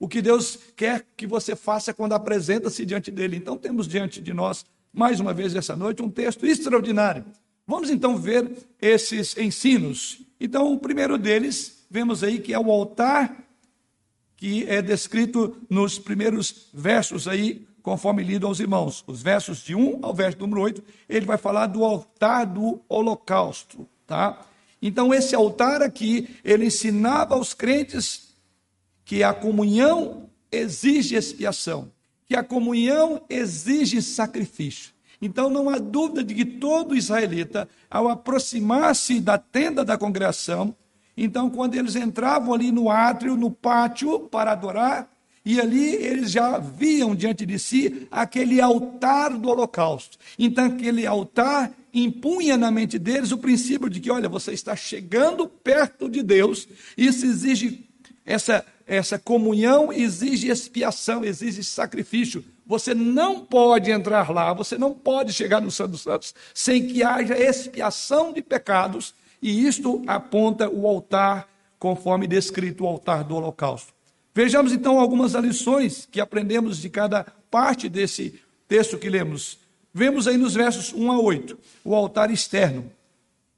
O 0.00 0.08
que 0.08 0.22
Deus 0.22 0.58
quer 0.74 1.04
que 1.14 1.26
você 1.26 1.54
faça 1.54 1.92
quando 1.92 2.14
apresenta-se 2.14 2.86
diante 2.86 3.10
dele. 3.10 3.36
Então, 3.36 3.58
temos 3.58 3.86
diante 3.86 4.18
de 4.22 4.32
nós, 4.32 4.64
mais 4.90 5.20
uma 5.20 5.34
vez 5.34 5.54
essa 5.54 5.76
noite, 5.76 6.02
um 6.02 6.08
texto 6.08 6.46
extraordinário. 6.46 7.22
Vamos 7.66 7.90
então 7.90 8.16
ver 8.16 8.50
esses 8.80 9.36
ensinos. 9.36 10.22
Então, 10.40 10.72
o 10.72 10.78
primeiro 10.78 11.18
deles, 11.18 11.84
vemos 11.90 12.24
aí 12.24 12.38
que 12.38 12.54
é 12.54 12.58
o 12.58 12.70
altar, 12.70 13.44
que 14.38 14.64
é 14.66 14.80
descrito 14.80 15.54
nos 15.68 15.98
primeiros 15.98 16.70
versos 16.72 17.28
aí, 17.28 17.68
conforme 17.82 18.24
lido 18.24 18.46
aos 18.46 18.58
irmãos. 18.58 19.04
Os 19.06 19.20
versos 19.20 19.58
de 19.58 19.74
1 19.74 19.98
ao 20.00 20.14
verso 20.14 20.38
número 20.38 20.62
8, 20.62 20.82
ele 21.10 21.26
vai 21.26 21.36
falar 21.36 21.66
do 21.66 21.84
altar 21.84 22.46
do 22.46 22.80
holocausto, 22.88 23.86
tá? 24.06 24.46
Então, 24.80 25.12
esse 25.12 25.34
altar 25.34 25.82
aqui, 25.82 26.36
ele 26.42 26.64
ensinava 26.64 27.34
aos 27.34 27.52
crentes 27.52 28.29
que 29.10 29.24
a 29.24 29.34
comunhão 29.34 30.30
exige 30.52 31.16
expiação, 31.16 31.90
que 32.28 32.36
a 32.36 32.44
comunhão 32.44 33.20
exige 33.28 34.00
sacrifício. 34.00 34.92
Então, 35.20 35.50
não 35.50 35.68
há 35.68 35.78
dúvida 35.78 36.22
de 36.22 36.32
que 36.32 36.44
todo 36.44 36.94
israelita, 36.94 37.68
ao 37.90 38.08
aproximar-se 38.08 39.18
da 39.20 39.36
tenda 39.36 39.84
da 39.84 39.98
congregação, 39.98 40.76
então, 41.16 41.50
quando 41.50 41.74
eles 41.74 41.96
entravam 41.96 42.54
ali 42.54 42.70
no 42.70 42.88
átrio, 42.88 43.36
no 43.36 43.50
pátio, 43.50 44.20
para 44.20 44.52
adorar, 44.52 45.10
e 45.44 45.60
ali 45.60 45.92
eles 45.92 46.30
já 46.30 46.58
viam 46.58 47.12
diante 47.12 47.44
de 47.44 47.58
si 47.58 48.06
aquele 48.12 48.60
altar 48.60 49.36
do 49.36 49.48
holocausto. 49.48 50.18
Então, 50.38 50.66
aquele 50.66 51.04
altar 51.04 51.72
impunha 51.92 52.56
na 52.56 52.70
mente 52.70 52.96
deles 52.96 53.32
o 53.32 53.38
princípio 53.38 53.90
de 53.90 53.98
que, 53.98 54.08
olha, 54.08 54.28
você 54.28 54.52
está 54.52 54.76
chegando 54.76 55.48
perto 55.48 56.08
de 56.08 56.22
Deus, 56.22 56.68
isso 56.96 57.26
exige 57.26 57.90
essa, 58.24 58.64
essa 58.90 59.20
comunhão, 59.20 59.92
exige 59.92 60.48
expiação, 60.48 61.24
exige 61.24 61.62
sacrifício. 61.62 62.44
Você 62.66 62.92
não 62.92 63.44
pode 63.44 63.88
entrar 63.88 64.28
lá, 64.32 64.52
você 64.52 64.76
não 64.76 64.92
pode 64.92 65.32
chegar 65.32 65.60
no 65.60 65.70
Santo 65.70 65.92
dos 65.92 66.00
Santos 66.00 66.34
sem 66.52 66.88
que 66.88 67.00
haja 67.00 67.38
expiação 67.38 68.32
de 68.32 68.42
pecados, 68.42 69.14
e 69.40 69.64
isto 69.64 70.02
aponta 70.08 70.68
o 70.68 70.88
altar, 70.88 71.48
conforme 71.78 72.26
descrito 72.26 72.82
o 72.82 72.86
altar 72.88 73.22
do 73.22 73.36
holocausto. 73.36 73.92
Vejamos 74.34 74.72
então 74.72 74.98
algumas 74.98 75.34
lições 75.34 76.08
que 76.10 76.20
aprendemos 76.20 76.78
de 76.78 76.90
cada 76.90 77.24
parte 77.48 77.88
desse 77.88 78.40
texto 78.66 78.98
que 78.98 79.08
lemos. 79.08 79.60
Vemos 79.94 80.26
aí 80.26 80.36
nos 80.36 80.54
versos 80.54 80.92
1 80.92 81.12
a 81.12 81.20
8 81.20 81.56
o 81.84 81.94
altar 81.94 82.28
externo. 82.28 82.90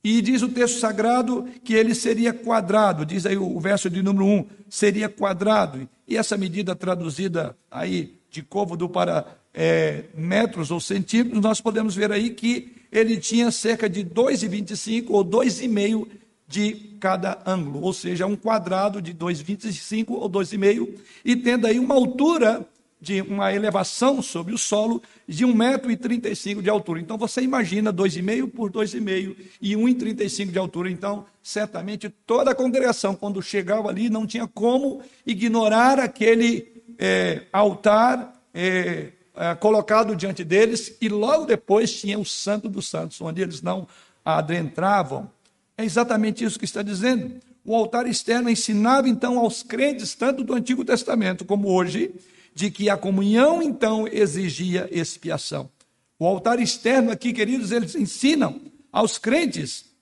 E 0.05 0.21
diz 0.21 0.43
o 0.43 0.49
texto 0.49 0.81
sagrado 0.81 1.49
que 1.63 1.75
ele 1.75 1.95
seria 1.95 2.33
quadrado, 2.33 3.07
diz 3.07 3.25
aí 3.25 3.37
o 3.37 3.61
verso 3.61 3.89
de 3.89 4.03
número 4.03 4.25
1, 4.25 4.47
seria 4.69 5.09
quadrado. 5.09 5.89
E 6.09 6.17
essa 6.17 6.37
medida 6.37 6.75
traduzida 6.75 7.57
aí 7.71 8.19
de 8.29 8.43
côvado 8.43 8.89
para 8.89 9.27
é, 9.55 10.05
metros 10.15 10.71
ou 10.71 10.81
centímetros, 10.81 11.41
nós 11.41 11.61
podemos 11.61 11.95
ver 11.95 12.11
aí 12.11 12.31
que 12.31 12.75
ele 12.91 13.17
tinha 13.17 13.51
cerca 13.51 13.89
de 13.89 14.05
2,25 14.05 15.07
ou 15.11 15.25
2,5 15.25 16.09
de 16.49 16.97
cada 17.01 17.39
ângulo, 17.47 17.81
ou 17.81 17.93
seja, 17.93 18.27
um 18.27 18.37
quadrado 18.37 19.01
de 19.01 19.15
2,25 19.15 20.11
ou 20.11 20.29
2,5, 20.29 20.89
e 21.25 21.35
tendo 21.37 21.67
aí 21.67 21.79
uma 21.79 21.95
altura 21.95 22.67
de 23.03 23.21
uma 23.21 23.53
elevação 23.53 24.23
sobre 24.23 24.55
o 24.55 24.59
solo 24.59 25.03
de 25.27 25.45
1,35m 25.45 26.63
de 26.63 26.71
altura. 26.71 27.01
Então 27.01 27.19
você 27.19 27.43
imagina 27.43 27.93
2,5 27.93 28.49
por 28.49 28.71
2,5 28.71 29.35
e 29.61 29.75
1,35 29.75 30.53
de 30.53 30.59
altura. 30.59 30.89
Então, 30.89 31.27
certamente 31.43 32.09
toda 32.09 32.53
a 32.53 32.55
congregação, 32.55 33.17
quando 33.17 33.43
chegava 33.43 33.89
ali, 33.89 34.09
não 34.09 34.25
tinha 34.25 34.47
como 34.47 35.03
ignorar 35.27 35.99
aquele 35.99 36.81
é, 36.97 37.43
altar 37.53 38.41
é, 38.55 39.09
é, 39.35 39.55
colocado 39.57 40.15
diante 40.15 40.45
deles, 40.45 40.97
e 41.01 41.09
logo 41.09 41.45
depois 41.45 41.93
tinha 41.93 42.17
o 42.17 42.25
Santo 42.25 42.69
dos 42.69 42.89
Santos, 42.89 43.21
onde 43.21 43.43
eles 43.43 43.63
não 43.63 43.89
adentravam. 44.25 45.29
É 45.77 45.85
exatamente 45.85 46.45
isso 46.45 46.57
que 46.57 46.65
está 46.65 46.83
dizendo. 46.83 47.35
O 47.65 47.75
altar 47.75 48.07
externo 48.07 48.49
ensinava 48.49 49.09
então 49.09 49.41
aos 49.41 49.65
crentes, 49.65 50.15
tanto 50.15 50.45
do 50.45 50.55
Antigo 50.55 50.85
Testamento 50.85 51.45
como 51.45 51.69
hoje, 51.69 52.15
de 52.55 52.71
que 52.71 52.89
a 52.89 52.97
comunhão 52.97 53.63
então 53.63 54.07
exigia 54.07 54.89
expiação. 54.91 55.71
O 56.19 56.27
altar 56.27 56.61
externo 56.61 57.11
aqui, 57.11 57.33
queridos, 57.33 57.73
eles 57.73 57.95
ensinam 57.95 58.61
aos 58.93 59.19
crentes 59.19 59.93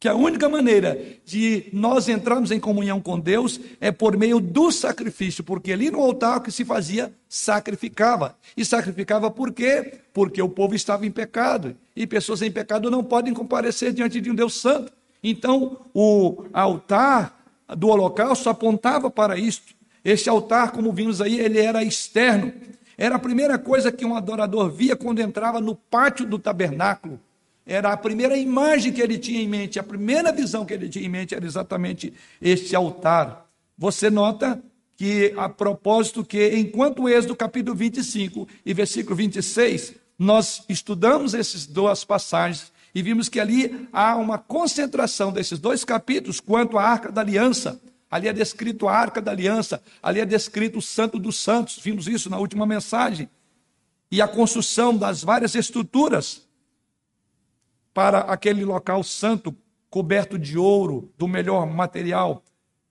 que 0.00 0.08
a 0.08 0.14
única 0.14 0.48
maneira 0.48 0.98
de 1.26 1.66
nós 1.74 2.08
entrarmos 2.08 2.50
em 2.50 2.58
comunhão 2.58 3.02
com 3.02 3.20
Deus 3.20 3.60
é 3.78 3.92
por 3.92 4.16
meio 4.16 4.40
do 4.40 4.72
sacrifício, 4.72 5.44
porque 5.44 5.70
ali 5.70 5.90
no 5.90 6.00
altar 6.00 6.38
o 6.38 6.40
que 6.40 6.50
se 6.50 6.64
fazia 6.64 7.12
sacrificava. 7.28 8.34
E 8.56 8.64
sacrificava 8.64 9.30
por 9.30 9.52
quê? 9.52 10.00
Porque 10.14 10.40
o 10.40 10.48
povo 10.48 10.74
estava 10.74 11.04
em 11.04 11.10
pecado, 11.10 11.76
e 11.94 12.06
pessoas 12.06 12.40
em 12.40 12.50
pecado 12.50 12.90
não 12.90 13.04
podem 13.04 13.34
comparecer 13.34 13.92
diante 13.92 14.22
de 14.22 14.30
um 14.30 14.34
Deus 14.34 14.54
santo. 14.54 14.90
Então, 15.22 15.84
o 15.92 16.44
altar 16.50 17.38
do 17.76 17.88
holocausto 17.88 18.48
apontava 18.48 19.10
para 19.10 19.36
isto. 19.38 19.74
Este 20.04 20.28
altar, 20.28 20.72
como 20.72 20.92
vimos 20.92 21.20
aí, 21.20 21.38
ele 21.38 21.58
era 21.58 21.82
externo. 21.82 22.52
Era 22.96 23.16
a 23.16 23.18
primeira 23.18 23.58
coisa 23.58 23.90
que 23.90 24.04
um 24.04 24.14
adorador 24.14 24.70
via 24.70 24.96
quando 24.96 25.20
entrava 25.20 25.60
no 25.60 25.74
pátio 25.74 26.26
do 26.26 26.38
tabernáculo. 26.38 27.18
Era 27.66 27.92
a 27.92 27.96
primeira 27.96 28.36
imagem 28.36 28.92
que 28.92 29.00
ele 29.00 29.18
tinha 29.18 29.40
em 29.40 29.48
mente, 29.48 29.78
a 29.78 29.82
primeira 29.82 30.32
visão 30.32 30.64
que 30.64 30.74
ele 30.74 30.88
tinha 30.88 31.06
em 31.06 31.08
mente 31.08 31.34
era 31.34 31.46
exatamente 31.46 32.12
este 32.40 32.74
altar. 32.74 33.46
Você 33.78 34.10
nota 34.10 34.60
que, 34.96 35.32
a 35.36 35.48
propósito, 35.48 36.24
que 36.24 36.56
enquanto 36.56 37.02
o 37.02 37.08
Êxodo 37.08 37.36
capítulo 37.36 37.74
25 37.76 38.48
e 38.66 38.74
versículo 38.74 39.16
26, 39.16 39.94
nós 40.18 40.62
estudamos 40.68 41.32
essas 41.32 41.64
duas 41.66 42.04
passagens 42.04 42.70
e 42.94 43.02
vimos 43.02 43.28
que 43.28 43.40
ali 43.40 43.88
há 43.92 44.16
uma 44.16 44.36
concentração 44.36 45.32
desses 45.32 45.58
dois 45.58 45.84
capítulos 45.84 46.40
quanto 46.40 46.76
à 46.76 46.82
arca 46.82 47.10
da 47.10 47.20
aliança. 47.20 47.80
Ali 48.10 48.26
é 48.26 48.32
descrito 48.32 48.88
a 48.88 48.94
arca 48.94 49.22
da 49.22 49.30
aliança, 49.30 49.80
ali 50.02 50.18
é 50.18 50.26
descrito 50.26 50.78
o 50.78 50.82
santo 50.82 51.18
dos 51.18 51.36
santos, 51.36 51.78
vimos 51.78 52.08
isso 52.08 52.28
na 52.28 52.38
última 52.38 52.66
mensagem. 52.66 53.30
E 54.10 54.20
a 54.20 54.26
construção 54.26 54.96
das 54.96 55.22
várias 55.22 55.54
estruturas 55.54 56.42
para 57.94 58.20
aquele 58.20 58.64
local 58.64 59.04
santo, 59.04 59.54
coberto 59.88 60.38
de 60.38 60.58
ouro, 60.58 61.12
do 61.16 61.28
melhor 61.28 61.66
material. 61.66 62.42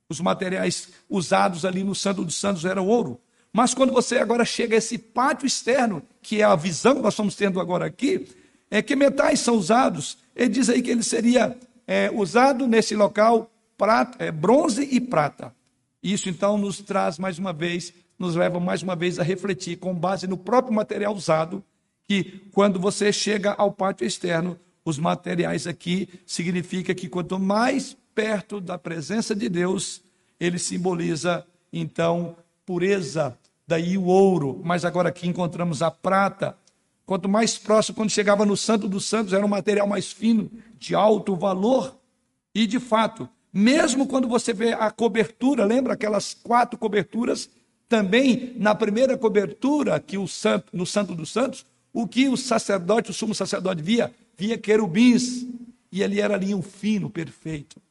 Os 0.08 0.22
materiais 0.22 0.90
usados 1.10 1.66
ali 1.66 1.84
no 1.84 1.94
Santo 1.94 2.24
dos 2.24 2.36
Santos 2.36 2.64
eram 2.64 2.88
ouro. 2.88 3.20
Mas 3.52 3.74
quando 3.74 3.92
você 3.92 4.18
agora 4.18 4.46
chega 4.46 4.76
a 4.76 4.78
esse 4.78 4.98
pátio 4.98 5.46
externo, 5.46 6.02
que 6.22 6.42
é 6.42 6.46
a 6.46 6.56
visão 6.56 6.96
que 6.96 7.02
nós 7.02 7.14
estamos 7.14 7.36
tendo 7.36 7.60
agora 7.60 7.86
aqui, 7.86 8.28
é 8.72 8.82
que 8.82 8.96
metais 8.96 9.40
são 9.40 9.56
usados. 9.56 10.18
Ele 10.36 10.50
diz 10.50 10.70
aí 10.70 10.82
que 10.82 10.92
ele 10.92 11.04
seria 11.04 11.58
é, 11.88 12.10
usado 12.14 12.68
nesse 12.68 12.96
local 12.96 13.52
prata, 13.80 14.22
é, 14.24 14.30
bronze 14.32 14.84
e 14.92 15.00
prata. 15.00 15.56
Isso 16.04 16.28
então 16.28 16.58
nos 16.58 16.80
traz 16.82 17.18
mais 17.18 17.40
uma 17.40 17.54
vez, 17.54 17.94
nos 18.20 18.36
leva 18.36 18.60
mais 18.60 18.84
uma 18.84 18.96
vez 18.96 19.18
a 19.18 19.24
refletir 19.24 19.78
com 19.78 19.96
base 19.96 20.28
no 20.28 20.38
próprio 20.38 20.74
material 20.74 21.16
usado, 21.16 21.64
que 22.06 22.44
quando 22.52 22.80
você 22.80 23.14
chega 23.14 23.54
ao 23.54 23.72
pátio 23.72 24.06
externo, 24.06 24.60
os 24.84 25.00
materiais 25.00 25.66
aqui 25.66 26.10
significa 26.26 26.94
que 26.94 27.08
quanto 27.08 27.40
mais 27.40 27.96
perto 28.14 28.60
da 28.60 28.78
presença 28.78 29.34
de 29.34 29.48
Deus, 29.48 30.02
ele 30.40 30.60
simboliza 30.60 31.46
então 31.72 32.36
pureza, 32.66 33.38
daí 33.66 33.98
o 33.98 34.06
ouro, 34.06 34.60
mas 34.64 34.84
agora 34.84 35.10
aqui 35.10 35.28
encontramos 35.28 35.82
a 35.82 35.90
prata, 35.90 36.58
Quanto 37.10 37.28
mais 37.28 37.58
próximo, 37.58 37.96
quando 37.96 38.12
chegava 38.12 38.46
no 38.46 38.56
Santo 38.56 38.88
dos 38.88 39.06
Santos, 39.06 39.34
era 39.34 39.44
um 39.44 39.50
material 39.50 39.88
mais 39.88 40.12
fino, 40.12 40.48
de 40.78 40.94
alto 40.94 41.36
valor. 41.36 42.00
E 42.54 42.68
de 42.68 42.80
fato, 42.80 43.28
mesmo 43.52 44.08
quando 44.08 44.28
você 44.28 44.54
vê 44.54 44.74
a 44.74 44.92
cobertura, 44.92 45.66
lembra 45.66 45.94
aquelas 45.94 46.34
quatro 46.34 46.78
coberturas? 46.78 47.50
Também 47.88 48.54
na 48.58 48.76
primeira 48.76 49.18
cobertura 49.18 50.00
que 50.00 50.18
o 50.18 50.28
santo, 50.28 50.68
no 50.72 50.86
Santo 50.86 51.16
dos 51.16 51.32
Santos, 51.32 51.66
o 51.92 52.08
que 52.08 52.28
o 52.28 52.38
sacerdote, 52.38 53.10
o 53.10 53.14
sumo 53.14 53.34
sacerdote 53.34 53.82
via? 53.82 54.14
Via 54.38 54.58
querubins. 54.58 55.46
E 55.92 56.04
ali 56.04 56.22
era 56.22 56.38
linho 56.38 56.62
fino, 56.62 57.10
perfeito. 57.10 57.82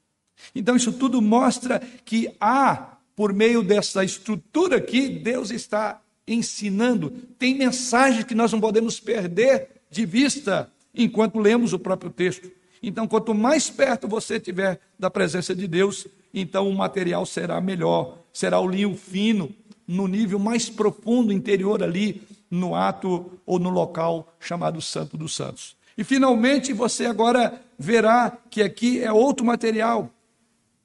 Então 0.54 0.76
isso 0.76 0.92
tudo 0.92 1.20
mostra 1.20 1.80
que 2.04 2.30
há, 2.40 2.96
por 3.16 3.32
meio 3.32 3.62
dessa 3.62 4.04
estrutura 4.04 4.76
aqui, 4.76 5.08
Deus 5.08 5.50
está 5.50 6.00
ensinando. 6.26 7.10
Tem 7.38 7.56
mensagens 7.56 8.24
que 8.24 8.34
nós 8.34 8.52
não 8.52 8.60
podemos 8.60 9.00
perder 9.00 9.68
de 9.90 10.06
vista 10.06 10.70
enquanto 10.94 11.38
lemos 11.38 11.72
o 11.72 11.78
próprio 11.78 12.10
texto. 12.10 12.50
Então, 12.82 13.06
quanto 13.06 13.34
mais 13.34 13.68
perto 13.68 14.06
você 14.08 14.36
estiver 14.36 14.80
da 14.98 15.10
presença 15.10 15.54
de 15.54 15.66
Deus, 15.66 16.06
então 16.32 16.68
o 16.68 16.76
material 16.76 17.26
será 17.26 17.60
melhor, 17.60 18.18
será 18.32 18.60
o 18.60 18.68
linho 18.68 18.94
fino, 18.94 19.52
no 19.86 20.06
nível 20.06 20.38
mais 20.38 20.68
profundo, 20.68 21.32
interior 21.32 21.82
ali, 21.82 22.22
no 22.50 22.74
ato 22.74 23.38
ou 23.46 23.58
no 23.58 23.70
local 23.70 24.34
chamado 24.38 24.80
Santo 24.80 25.16
dos 25.16 25.34
Santos. 25.34 25.76
E 25.96 26.04
finalmente 26.04 26.72
você 26.72 27.06
agora 27.06 27.60
verá 27.78 28.36
que 28.50 28.62
aqui 28.62 29.02
é 29.02 29.12
outro 29.12 29.44
material. 29.44 30.10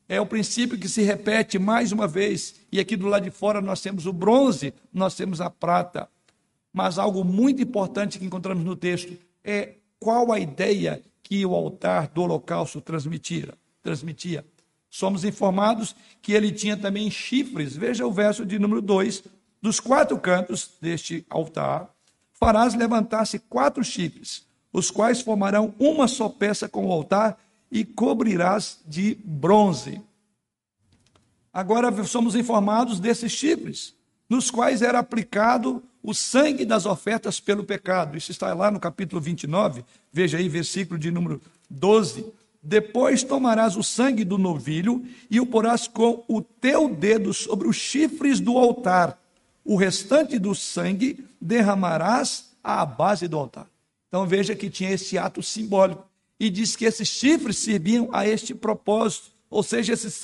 É 0.07 0.19
o 0.19 0.25
princípio 0.25 0.77
que 0.77 0.89
se 0.89 1.01
repete 1.01 1.59
mais 1.59 1.91
uma 1.91 2.07
vez. 2.07 2.55
E 2.71 2.79
aqui 2.79 2.95
do 2.95 3.07
lado 3.07 3.23
de 3.23 3.31
fora 3.31 3.61
nós 3.61 3.81
temos 3.81 4.05
o 4.05 4.13
bronze, 4.13 4.73
nós 4.93 5.15
temos 5.15 5.39
a 5.39 5.49
prata. 5.49 6.09
Mas 6.73 6.97
algo 6.97 7.23
muito 7.23 7.61
importante 7.61 8.17
que 8.17 8.25
encontramos 8.25 8.63
no 8.63 8.75
texto 8.75 9.15
é 9.43 9.75
qual 9.99 10.31
a 10.31 10.39
ideia 10.39 11.01
que 11.33 11.43
o 11.47 11.55
altar 11.55 12.09
do 12.09 12.21
holocausto 12.21 12.79
transmitia. 12.79 13.55
transmitia. 13.81 14.45
Somos 14.87 15.25
informados 15.25 15.95
que 16.21 16.31
ele 16.31 16.51
tinha 16.51 16.77
também 16.77 17.09
chifres. 17.09 17.75
Veja 17.75 18.05
o 18.05 18.11
verso 18.11 18.45
de 18.45 18.59
número 18.59 18.83
2. 18.83 19.23
Dos 19.59 19.79
quatro 19.79 20.15
cantos 20.19 20.73
deste 20.79 21.25
altar, 21.27 21.89
farás 22.33 22.75
levantar-se 22.75 23.39
quatro 23.39 23.83
chifres, 23.83 24.45
os 24.71 24.91
quais 24.91 25.21
formarão 25.21 25.73
uma 25.79 26.07
só 26.07 26.29
peça 26.29 26.69
com 26.69 26.85
o 26.85 26.91
altar 26.91 27.39
e 27.71 27.83
cobrirás 27.83 28.79
de 28.85 29.15
bronze. 29.25 29.99
Agora 31.51 32.03
somos 32.03 32.35
informados 32.35 32.99
desses 32.99 33.31
chifres, 33.31 33.95
nos 34.29 34.51
quais 34.51 34.83
era 34.83 34.99
aplicado 34.99 35.81
o 36.03 36.13
sangue 36.13 36.65
das 36.65 36.85
ofertas 36.85 37.39
pelo 37.39 37.63
pecado. 37.63 38.17
Isso 38.17 38.29
está 38.29 38.53
lá 38.53 38.69
no 38.69 38.79
capítulo 38.79 39.21
29, 39.21 39.85
veja 40.11 40.37
aí, 40.37 40.49
versículo 40.49 40.99
de 40.99 41.09
número 41.09 41.41
12. 41.69 42.25
Depois 42.61 43.23
tomarás 43.23 43.77
o 43.77 43.83
sangue 43.83 44.25
do 44.25 44.37
novilho 44.37 45.05
e 45.31 45.39
o 45.39 45.45
porás 45.45 45.87
com 45.87 46.23
o 46.27 46.41
teu 46.41 46.93
dedo 46.93 47.33
sobre 47.33 47.67
os 47.67 47.77
chifres 47.77 48.41
do 48.41 48.57
altar. 48.57 49.17
O 49.63 49.77
restante 49.77 50.37
do 50.37 50.53
sangue 50.53 51.25
derramarás 51.39 52.51
à 52.61 52.85
base 52.85 53.27
do 53.27 53.37
altar. 53.37 53.67
Então 54.09 54.27
veja 54.27 54.55
que 54.55 54.69
tinha 54.69 54.91
esse 54.91 55.17
ato 55.17 55.41
simbólico. 55.41 56.05
E 56.39 56.49
diz 56.49 56.75
que 56.75 56.85
esses 56.85 57.07
chifres 57.07 57.57
serviam 57.57 58.09
a 58.11 58.27
este 58.27 58.53
propósito. 58.53 59.31
Ou 59.49 59.63
seja, 59.63 59.93
esses 59.93 60.21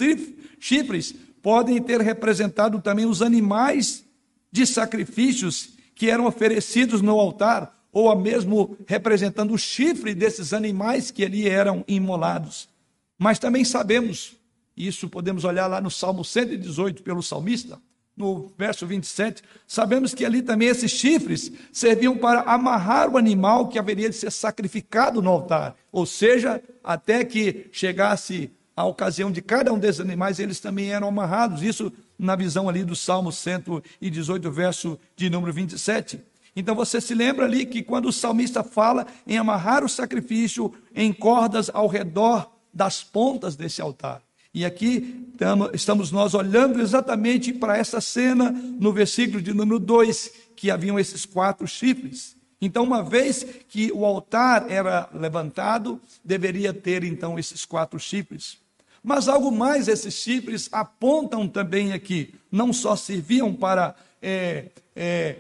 chifres 0.60 1.16
podem 1.42 1.82
ter 1.82 2.02
representado 2.02 2.82
também 2.82 3.06
os 3.06 3.22
animais 3.22 4.04
de 4.52 4.66
sacrifícios 4.66 5.72
que 5.96 6.10
eram 6.10 6.26
oferecidos 6.26 7.02
no 7.02 7.20
altar, 7.20 7.78
ou 7.92 8.10
a 8.10 8.16
mesmo 8.16 8.78
representando 8.88 9.54
o 9.54 9.58
chifre 9.58 10.14
desses 10.14 10.54
animais 10.54 11.12
que 11.12 11.26
ali 11.26 11.48
eram 11.48 11.84
imolados. 11.88 12.70
Mas 13.18 13.40
também 13.40 13.66
sabemos, 13.66 14.36
isso 14.78 15.10
podemos 15.10 15.44
olhar 15.44 15.68
lá 15.68 15.82
no 15.82 15.92
Salmo 15.92 16.24
118 16.24 17.04
pelo 17.04 17.22
salmista, 17.22 17.82
no 18.16 18.52
verso 18.58 18.86
27, 18.86 19.42
sabemos 19.66 20.14
que 20.14 20.26
ali 20.26 20.42
também 20.42 20.68
esses 20.68 20.92
chifres 20.92 21.52
serviam 21.72 22.18
para 22.18 22.42
amarrar 22.42 23.10
o 23.10 23.18
animal 23.18 23.70
que 23.70 23.80
haveria 23.80 24.10
de 24.10 24.16
ser 24.16 24.30
sacrificado 24.30 25.22
no 25.22 25.30
altar, 25.30 25.76
ou 25.90 26.06
seja, 26.06 26.62
até 26.84 27.24
que 27.24 27.70
chegasse 27.72 28.52
a 28.80 28.86
ocasião 28.86 29.30
de 29.30 29.42
cada 29.42 29.74
um 29.74 29.78
desses 29.78 30.00
animais, 30.00 30.40
eles 30.40 30.62
também 30.62 30.94
eram 30.94 31.10
amarrados. 31.10 31.62
Isso 31.62 31.92
na 32.18 32.34
visão 32.34 32.70
ali 32.70 32.82
do 32.82 32.96
Salmo 32.96 33.30
118, 33.30 34.50
verso 34.50 34.98
de 35.18 35.30
número 35.30 35.52
27. 35.52 36.22
Então 36.56 36.74
você 36.74 37.02
se 37.02 37.14
lembra 37.14 37.44
ali 37.44 37.66
que 37.66 37.84
quando 37.84 38.06
o 38.06 38.14
salmista 38.14 38.64
fala 38.64 39.06
em 39.28 39.38
amarrar 39.38 39.84
o 39.84 39.90
sacrifício 39.90 40.74
em 40.96 41.12
cordas 41.12 41.70
ao 41.74 41.88
redor 41.88 42.50
das 42.74 43.04
pontas 43.04 43.58
desse 43.58 43.82
altar. 43.82 44.22
E 44.54 44.64
aqui 44.64 45.28
estamos 45.74 46.10
nós 46.10 46.34
olhando 46.34 46.80
exatamente 46.80 47.52
para 47.52 47.78
essa 47.78 48.00
cena 48.00 48.50
no 48.50 48.94
versículo 48.94 49.42
de 49.42 49.54
número 49.54 49.78
2, 49.78 50.32
que 50.56 50.72
haviam 50.72 50.98
esses 50.98 51.26
quatro 51.26 51.68
chifres. 51.68 52.34
Então, 52.62 52.86
uma 52.86 53.04
vez 53.04 53.46
que 53.68 53.92
o 53.92 54.06
altar 54.06 54.72
era 54.72 55.10
levantado, 55.14 56.00
deveria 56.24 56.74
ter 56.74 57.04
então 57.04 57.38
esses 57.38 57.66
quatro 57.66 58.00
chifres. 58.00 58.58
Mas 59.04 59.28
algo 59.28 59.52
mais, 59.52 59.88
esses 59.88 60.14
chifres 60.14 60.70
apontam 60.72 61.48
também 61.48 61.94
aqui, 61.94 62.34
não 62.52 62.74
só 62.74 62.96
serviam 62.96 63.54
para 63.54 63.96
é, 64.22 64.66
é, 64.96 65.36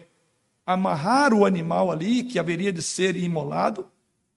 amarrar 0.65 1.34
o 1.34 1.45
animal 1.45 1.91
ali, 1.91 2.24
que 2.24 2.39
haveria 2.39 2.72
de 2.72 2.82
ser 2.82 3.15
imolado, 3.15 3.86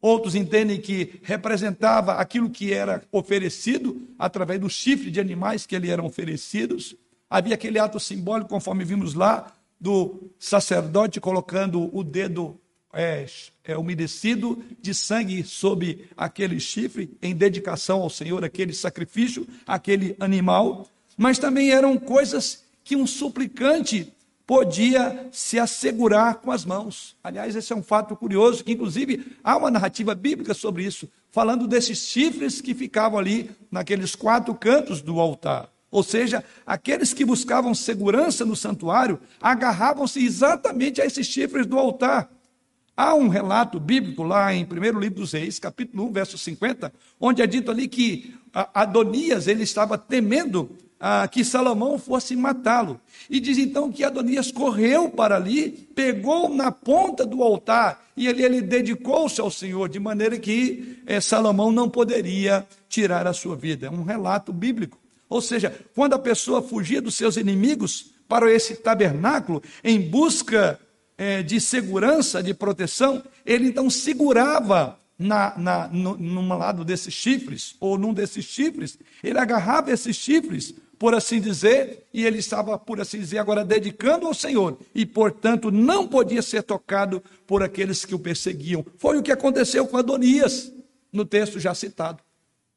outros 0.01 0.35
entendem 0.35 0.81
que 0.81 1.21
representava 1.23 2.15
aquilo 2.15 2.51
que 2.51 2.73
era 2.73 3.03
oferecido 3.13 4.03
através 4.19 4.61
do 4.61 4.69
chifre 4.69 5.11
de 5.11 5.21
animais 5.21 5.65
que 5.65 5.77
ali 5.77 5.91
eram 5.91 6.07
oferecidos. 6.07 6.97
Havia 7.31 7.55
aquele 7.55 7.79
ato 7.79 8.01
simbólico, 8.01 8.51
conforme 8.51 8.85
vimos 8.85 9.15
lá, 9.15 9.53
do 9.81 10.31
sacerdote 10.39 11.21
colocando 11.21 11.91
o 11.97 12.05
dedo 12.05 12.61
é, 12.93 13.27
é, 13.65 13.77
umedecido 13.77 14.63
de 14.81 14.95
sangue 14.95 15.43
sobre 15.45 16.09
aquele 16.17 16.61
chifre, 16.61 17.11
em 17.23 17.35
dedicação 17.35 18.03
ao 18.03 18.11
Senhor, 18.11 18.45
aquele 18.45 18.73
sacrifício, 18.73 19.47
aquele 19.67 20.15
animal, 20.21 20.87
mas 21.17 21.39
também 21.39 21.71
eram 21.71 21.97
coisas 21.97 22.65
que 22.85 22.97
um 22.97 23.07
suplicante 23.07 24.13
podia 24.47 25.29
se 25.33 25.59
assegurar 25.59 26.37
com 26.37 26.51
as 26.51 26.65
mãos. 26.65 27.17
Aliás, 27.23 27.57
esse 27.57 27.73
é 27.73 27.77
um 27.77 27.83
fato 27.83 28.15
curioso, 28.17 28.65
que 28.65 28.73
inclusive 28.73 29.37
há 29.43 29.57
uma 29.57 29.71
narrativa 29.71 30.15
bíblica 30.15 30.53
sobre 30.53 30.85
isso, 30.85 31.09
falando 31.31 31.67
desses 31.67 31.99
chifres 31.99 32.61
que 32.61 32.75
ficavam 32.75 33.19
ali 33.19 33.51
naqueles 33.71 34.15
quatro 34.15 34.55
cantos 34.55 35.01
do 35.01 35.21
altar. 35.21 35.71
Ou 35.91 36.03
seja, 36.03 36.43
aqueles 36.67 37.13
que 37.13 37.25
buscavam 37.25 37.75
segurança 37.75 38.45
no 38.45 38.57
santuário 38.57 39.21
agarravam-se 39.41 40.25
exatamente 40.25 41.01
a 41.01 41.07
esses 41.07 41.27
chifres 41.27 41.67
do 41.67 41.79
altar. 41.79 42.31
Há 43.03 43.17
um 43.17 43.27
relato 43.27 43.81
bíblico 43.81 44.23
lá 44.23 44.55
em 44.55 44.65
1 44.65 45.01
livro 45.01 45.17
dos 45.17 45.33
Reis, 45.33 45.59
capítulo 45.59 46.05
1, 46.05 46.13
verso 46.13 46.39
50, 46.39 46.93
onde 47.19 47.43
é 47.43 47.47
dito 47.49 47.69
ali 47.69 47.89
que 47.89 48.33
Adonias 48.73 49.49
ele 49.49 49.65
estava 49.65 49.99
temendo 49.99 50.71
ah, 51.01 51.27
que 51.27 51.45
Salomão 51.45 51.99
fosse 51.99 52.37
matá-lo. 52.37 53.01
E 53.29 53.41
diz 53.41 53.59
então 53.59 53.91
que 53.91 54.05
Adonias 54.05 54.53
correu 54.53 55.11
para 55.11 55.35
ali, 55.35 55.71
pegou 55.97 56.49
na 56.49 56.71
ponta 56.71 57.27
do 57.27 57.43
altar 57.43 58.05
e 58.17 58.29
ele, 58.29 58.45
ele 58.45 58.61
dedicou-se 58.61 59.41
ao 59.41 59.51
Senhor, 59.51 59.89
de 59.89 59.99
maneira 59.99 60.39
que 60.39 60.99
eh, 61.05 61.21
Salomão 61.21 61.73
não 61.73 61.91
poderia 61.91 62.65
tirar 62.89 63.27
a 63.27 63.33
sua 63.33 63.57
vida. 63.57 63.89
É 63.89 63.91
um 63.91 64.05
relato 64.05 64.53
bíblico. 64.53 64.97
Ou 65.29 65.41
seja, 65.41 65.77
quando 65.93 66.13
a 66.13 66.21
pessoa 66.21 66.63
fugia 66.63 67.03
dos 67.03 67.17
seus 67.17 67.37
inimigos 67.37 68.13
para 68.29 68.49
esse 68.49 68.77
tabernáculo 68.77 69.61
em 69.83 70.01
busca 70.01 70.79
é, 71.17 71.43
de 71.43 71.61
segurança, 71.61 72.43
de 72.43 72.55
proteção, 72.55 73.23
ele 73.45 73.69
então 73.69 73.89
segurava 73.89 74.99
na, 75.19 75.57
na, 75.57 75.89
num 75.89 76.49
lado 76.49 76.85
desses 76.85 77.15
chifres, 77.15 77.77
ou 77.81 77.97
num 77.97 78.13
desses 78.13 78.45
chifres, 78.45 78.99
ele 79.23 79.39
agarrava 79.39 79.91
esses 79.91 80.17
chifres, 80.17 80.75
por 80.99 81.15
assim 81.15 81.41
dizer, 81.41 82.07
e 82.13 82.25
ele 82.25 82.39
estava, 82.39 82.79
por 82.79 83.01
assim 83.01 83.19
dizer, 83.19 83.39
agora 83.39 83.65
dedicando 83.65 84.27
ao 84.27 84.35
Senhor, 84.35 84.79
e 84.95 85.05
portanto 85.05 85.71
não 85.71 86.07
podia 86.07 86.43
ser 86.43 86.63
tocado 86.63 87.23
por 87.47 87.63
aqueles 87.63 88.05
que 88.05 88.15
o 88.15 88.19
perseguiam. 88.19 88.85
Foi 88.99 89.19
o 89.19 89.23
que 89.23 89.33
aconteceu 89.33 89.87
com 89.87 89.97
Adonias, 89.97 90.73
no 91.13 91.25
texto 91.25 91.61
já 91.61 91.75
citado. 91.75 92.23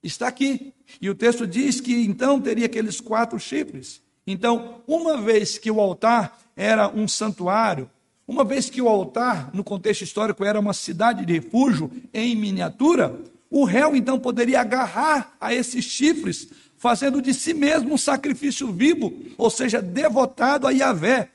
Está 0.04 0.28
aqui. 0.28 0.74
E 1.02 1.10
o 1.10 1.16
texto 1.16 1.48
diz 1.48 1.80
que 1.80 1.94
então 2.06 2.40
teria 2.40 2.68
aqueles 2.68 3.02
quatro 3.02 3.40
chifres. 3.40 4.02
Então, 4.28 4.82
uma 4.88 5.18
vez 5.18 5.58
que 5.58 5.72
o 5.72 5.80
altar 5.80 6.38
era 6.56 6.90
um 6.90 7.08
santuário, 7.08 7.90
uma 8.28 8.44
vez 8.44 8.70
que 8.70 8.82
o 8.82 8.88
altar, 8.88 9.52
no 9.54 9.64
contexto 9.64 10.02
histórico, 10.02 10.44
era 10.44 10.60
uma 10.60 10.74
cidade 10.74 11.26
de 11.26 11.34
refúgio 11.34 11.92
em 12.14 12.36
miniatura, 12.36 13.20
o 13.50 13.64
réu 13.64 13.96
então 13.96 14.20
poderia 14.20 14.62
agarrar 14.62 15.36
a 15.40 15.54
esses 15.54 15.86
chifres, 15.86 16.50
fazendo 16.78 17.22
de 17.22 17.34
si 17.34 17.54
mesmo 17.54 17.94
um 17.94 17.98
sacrifício 17.98 18.72
vivo, 18.72 19.14
ou 19.38 19.50
seja, 19.50 19.82
devotado 19.82 20.68
a 20.68 20.72
Yahvé. 20.72 21.30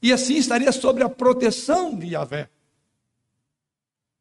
E 0.00 0.12
assim 0.12 0.36
estaria 0.36 0.72
sob 0.72 1.02
a 1.02 1.08
proteção 1.08 1.94
de 1.94 2.08
Yahvé. 2.08 2.48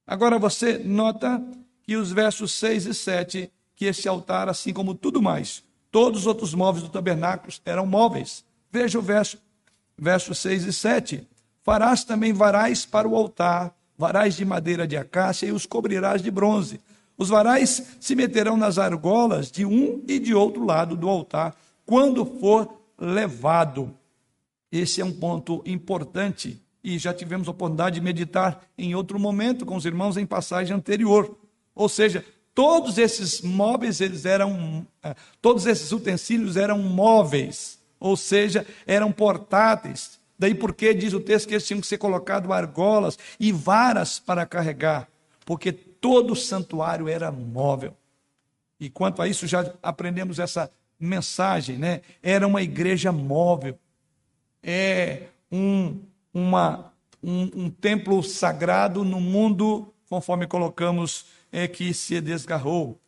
Agora 0.06 0.38
você 0.38 0.78
nota 0.78 1.42
que 1.84 1.96
os 1.96 2.12
versos 2.12 2.52
6 2.54 2.86
e 2.88 2.94
7, 2.94 3.52
que 3.76 3.86
esse 3.86 4.08
altar, 4.08 4.50
assim 4.50 4.74
como 4.74 4.94
tudo 4.94 5.22
mais, 5.22 5.64
todos 5.90 6.22
os 6.22 6.28
outros 6.28 6.54
móveis 6.54 6.84
do 6.84 6.90
tabernáculo 6.90 7.54
eram 7.66 7.86
móveis. 7.86 8.44
Veja 8.70 9.00
o 9.00 9.02
verso, 9.02 9.38
versos 9.98 10.38
6 10.40 10.66
e 10.66 10.74
7. 10.74 11.28
Farás 11.64 12.04
também 12.04 12.34
varais 12.34 12.86
para 12.86 13.08
o 13.08 13.16
altar, 13.16 13.76
varais 13.98 14.36
de 14.36 14.44
madeira 14.44 14.88
de 14.88 14.98
acácia 14.98 15.46
e 15.46 15.52
os 15.52 15.66
cobrirás 15.66 16.22
de 16.22 16.32
bronze. 16.32 16.80
Os 17.18 17.30
varais 17.30 17.98
se 18.00 18.16
meterão 18.16 18.58
nas 18.58 18.80
argolas 18.80 19.52
de 19.52 19.64
um 19.66 20.04
e 20.08 20.18
de 20.18 20.34
outro 20.34 20.66
lado 20.66 20.96
do 20.96 21.08
altar, 21.08 21.56
quando 21.86 22.26
for 22.26 22.82
levado. 22.98 23.94
Esse 24.72 25.02
é 25.02 25.06
um 25.06 25.12
ponto 25.12 25.62
importante 25.66 26.60
e 26.84 26.98
já 26.98 27.14
tivemos 27.14 27.48
a 27.48 27.52
oportunidade 27.52 27.96
de 27.96 28.02
meditar 28.02 28.64
em 28.78 28.96
outro 28.96 29.20
momento 29.20 29.66
com 29.66 29.76
os 29.76 29.86
irmãos 29.86 30.18
em 30.18 30.26
passagem 30.26 30.76
anterior. 30.76 31.38
Ou 31.76 31.88
seja, 31.88 32.26
todos 32.56 32.98
esses 32.98 33.42
móveis, 33.42 34.02
eles 34.02 34.26
eram, 34.26 34.86
é, 35.04 35.16
todos 35.42 35.66
esses 35.66 35.92
utensílios 35.92 36.58
eram 36.58 36.80
móveis, 36.80 37.80
ou 38.00 38.18
seja, 38.18 38.66
eram 38.88 39.12
portáteis. 39.12 40.20
Daí 40.42 40.56
porque 40.56 40.92
diz 40.92 41.14
o 41.14 41.20
texto 41.20 41.48
que 41.48 41.54
eles 41.54 41.68
tinham 41.68 41.80
que 41.80 41.86
ser 41.86 42.00
colocados 42.00 42.50
argolas 42.50 43.16
e 43.40 43.52
varas 43.52 44.18
para 44.18 44.44
carregar, 44.44 45.08
porque 45.46 45.72
todo 45.72 46.34
o 46.34 46.36
santuário 46.36 47.08
era 47.08 47.32
móvel. 47.32 47.96
E 48.80 48.90
quanto 48.90 49.22
a 49.22 49.28
isso, 49.28 49.46
já 49.46 49.72
aprendemos 49.84 50.40
essa 50.40 50.72
mensagem, 51.00 51.78
né? 51.78 52.02
Era 52.24 52.48
uma 52.48 52.64
igreja 52.64 53.12
móvel. 53.12 53.78
É 54.64 55.28
um, 55.52 56.00
uma, 56.34 56.92
um, 57.22 57.66
um 57.66 57.70
templo 57.70 58.24
sagrado 58.24 59.04
no 59.04 59.22
mundo, 59.22 59.94
conforme 60.10 60.48
colocamos, 60.48 61.28
é 61.52 61.68
que 61.68 61.94
se 61.94 62.20
desgarrou. 62.20 63.00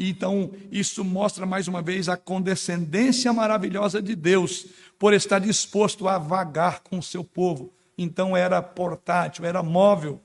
Então, 0.00 0.52
isso 0.70 1.04
mostra 1.04 1.44
mais 1.44 1.66
uma 1.66 1.82
vez 1.82 2.08
a 2.08 2.16
condescendência 2.16 3.32
maravilhosa 3.32 4.00
de 4.00 4.14
Deus 4.14 4.66
por 4.96 5.12
estar 5.12 5.40
disposto 5.40 6.06
a 6.06 6.18
vagar 6.18 6.80
com 6.80 6.98
o 6.98 7.02
seu 7.02 7.24
povo. 7.24 7.72
Então, 7.96 8.36
era 8.36 8.62
portátil, 8.62 9.44
era 9.44 9.60
móvel. 9.60 10.20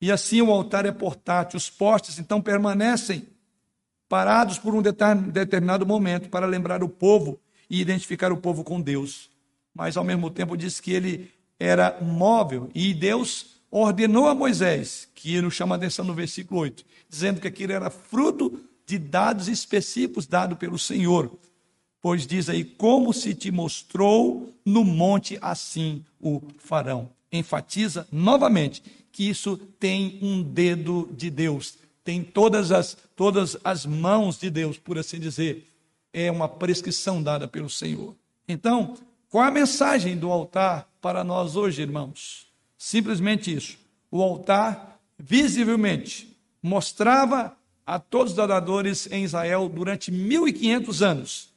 E 0.00 0.10
assim 0.10 0.42
o 0.42 0.50
altar 0.50 0.84
é 0.84 0.90
portátil. 0.90 1.56
Os 1.56 1.70
postes, 1.70 2.18
então, 2.18 2.42
permanecem 2.42 3.28
parados 4.08 4.58
por 4.58 4.74
um 4.74 4.82
determinado 4.82 5.86
momento 5.86 6.28
para 6.28 6.44
lembrar 6.44 6.82
o 6.82 6.88
povo 6.88 7.38
e 7.70 7.80
identificar 7.80 8.32
o 8.32 8.36
povo 8.36 8.64
com 8.64 8.80
Deus. 8.80 9.30
Mas, 9.72 9.96
ao 9.96 10.02
mesmo 10.02 10.28
tempo, 10.28 10.56
diz 10.56 10.80
que 10.80 10.92
ele 10.92 11.30
era 11.56 11.98
móvel 12.02 12.68
e 12.74 12.92
Deus 12.92 13.60
ordenou 13.70 14.26
a 14.26 14.34
Moisés, 14.34 15.08
que 15.14 15.40
nos 15.40 15.54
chama 15.54 15.76
a 15.76 15.78
atenção 15.78 16.04
no 16.04 16.14
versículo 16.14 16.62
8, 16.62 16.84
dizendo 17.08 17.40
que 17.40 17.46
aquilo 17.46 17.72
era 17.72 17.90
fruto 17.90 18.64
de 18.88 18.98
dados 18.98 19.48
específicos 19.48 20.26
dados 20.26 20.56
pelo 20.56 20.78
Senhor. 20.78 21.30
Pois 22.00 22.26
diz 22.26 22.48
aí, 22.48 22.64
como 22.64 23.12
se 23.12 23.34
te 23.34 23.50
mostrou 23.50 24.54
no 24.64 24.82
monte, 24.82 25.38
assim 25.42 26.02
o 26.18 26.40
farão. 26.58 27.10
Enfatiza 27.30 28.08
novamente 28.10 28.82
que 29.12 29.28
isso 29.28 29.58
tem 29.58 30.18
um 30.22 30.42
dedo 30.42 31.06
de 31.12 31.28
Deus, 31.28 31.76
tem 32.02 32.22
todas 32.24 32.72
as, 32.72 32.96
todas 33.14 33.58
as 33.62 33.84
mãos 33.84 34.38
de 34.38 34.48
Deus, 34.48 34.78
por 34.78 34.96
assim 34.96 35.20
dizer. 35.20 35.68
É 36.10 36.30
uma 36.30 36.48
prescrição 36.48 37.22
dada 37.22 37.46
pelo 37.46 37.68
Senhor. 37.68 38.16
Então, 38.48 38.96
qual 39.28 39.44
a 39.44 39.50
mensagem 39.50 40.16
do 40.16 40.32
altar 40.32 40.88
para 41.02 41.22
nós 41.22 41.56
hoje, 41.56 41.82
irmãos? 41.82 42.46
Simplesmente 42.78 43.54
isso. 43.54 43.76
O 44.10 44.22
altar, 44.22 44.98
visivelmente, 45.18 46.34
mostrava 46.62 47.54
a 47.88 47.98
todos 47.98 48.34
os 48.34 48.38
adoradores 48.38 49.10
em 49.10 49.24
Israel 49.24 49.66
durante 49.66 50.12
1500 50.12 51.02
anos 51.02 51.48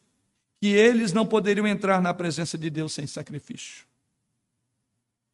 que 0.61 0.67
eles 0.67 1.11
não 1.11 1.25
poderiam 1.25 1.67
entrar 1.67 2.01
na 2.01 2.13
presença 2.13 2.57
de 2.57 2.69
Deus 2.69 2.93
sem 2.93 3.05
sacrifício. 3.05 3.83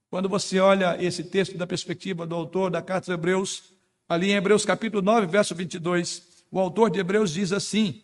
Quando 0.09 0.27
você 0.27 0.59
olha 0.59 0.97
esse 0.99 1.23
texto 1.23 1.55
da 1.55 1.67
perspectiva 1.67 2.25
do 2.25 2.33
autor 2.33 2.71
da 2.71 2.81
carta 2.81 3.11
aos 3.11 3.15
Hebreus, 3.15 3.63
ali 4.09 4.31
em 4.31 4.37
Hebreus 4.37 4.65
capítulo 4.65 5.03
9, 5.03 5.27
verso 5.27 5.53
22, 5.53 6.23
o 6.49 6.59
autor 6.59 6.89
de 6.89 6.97
Hebreus 6.97 7.31
diz 7.31 7.51
assim: 7.51 8.01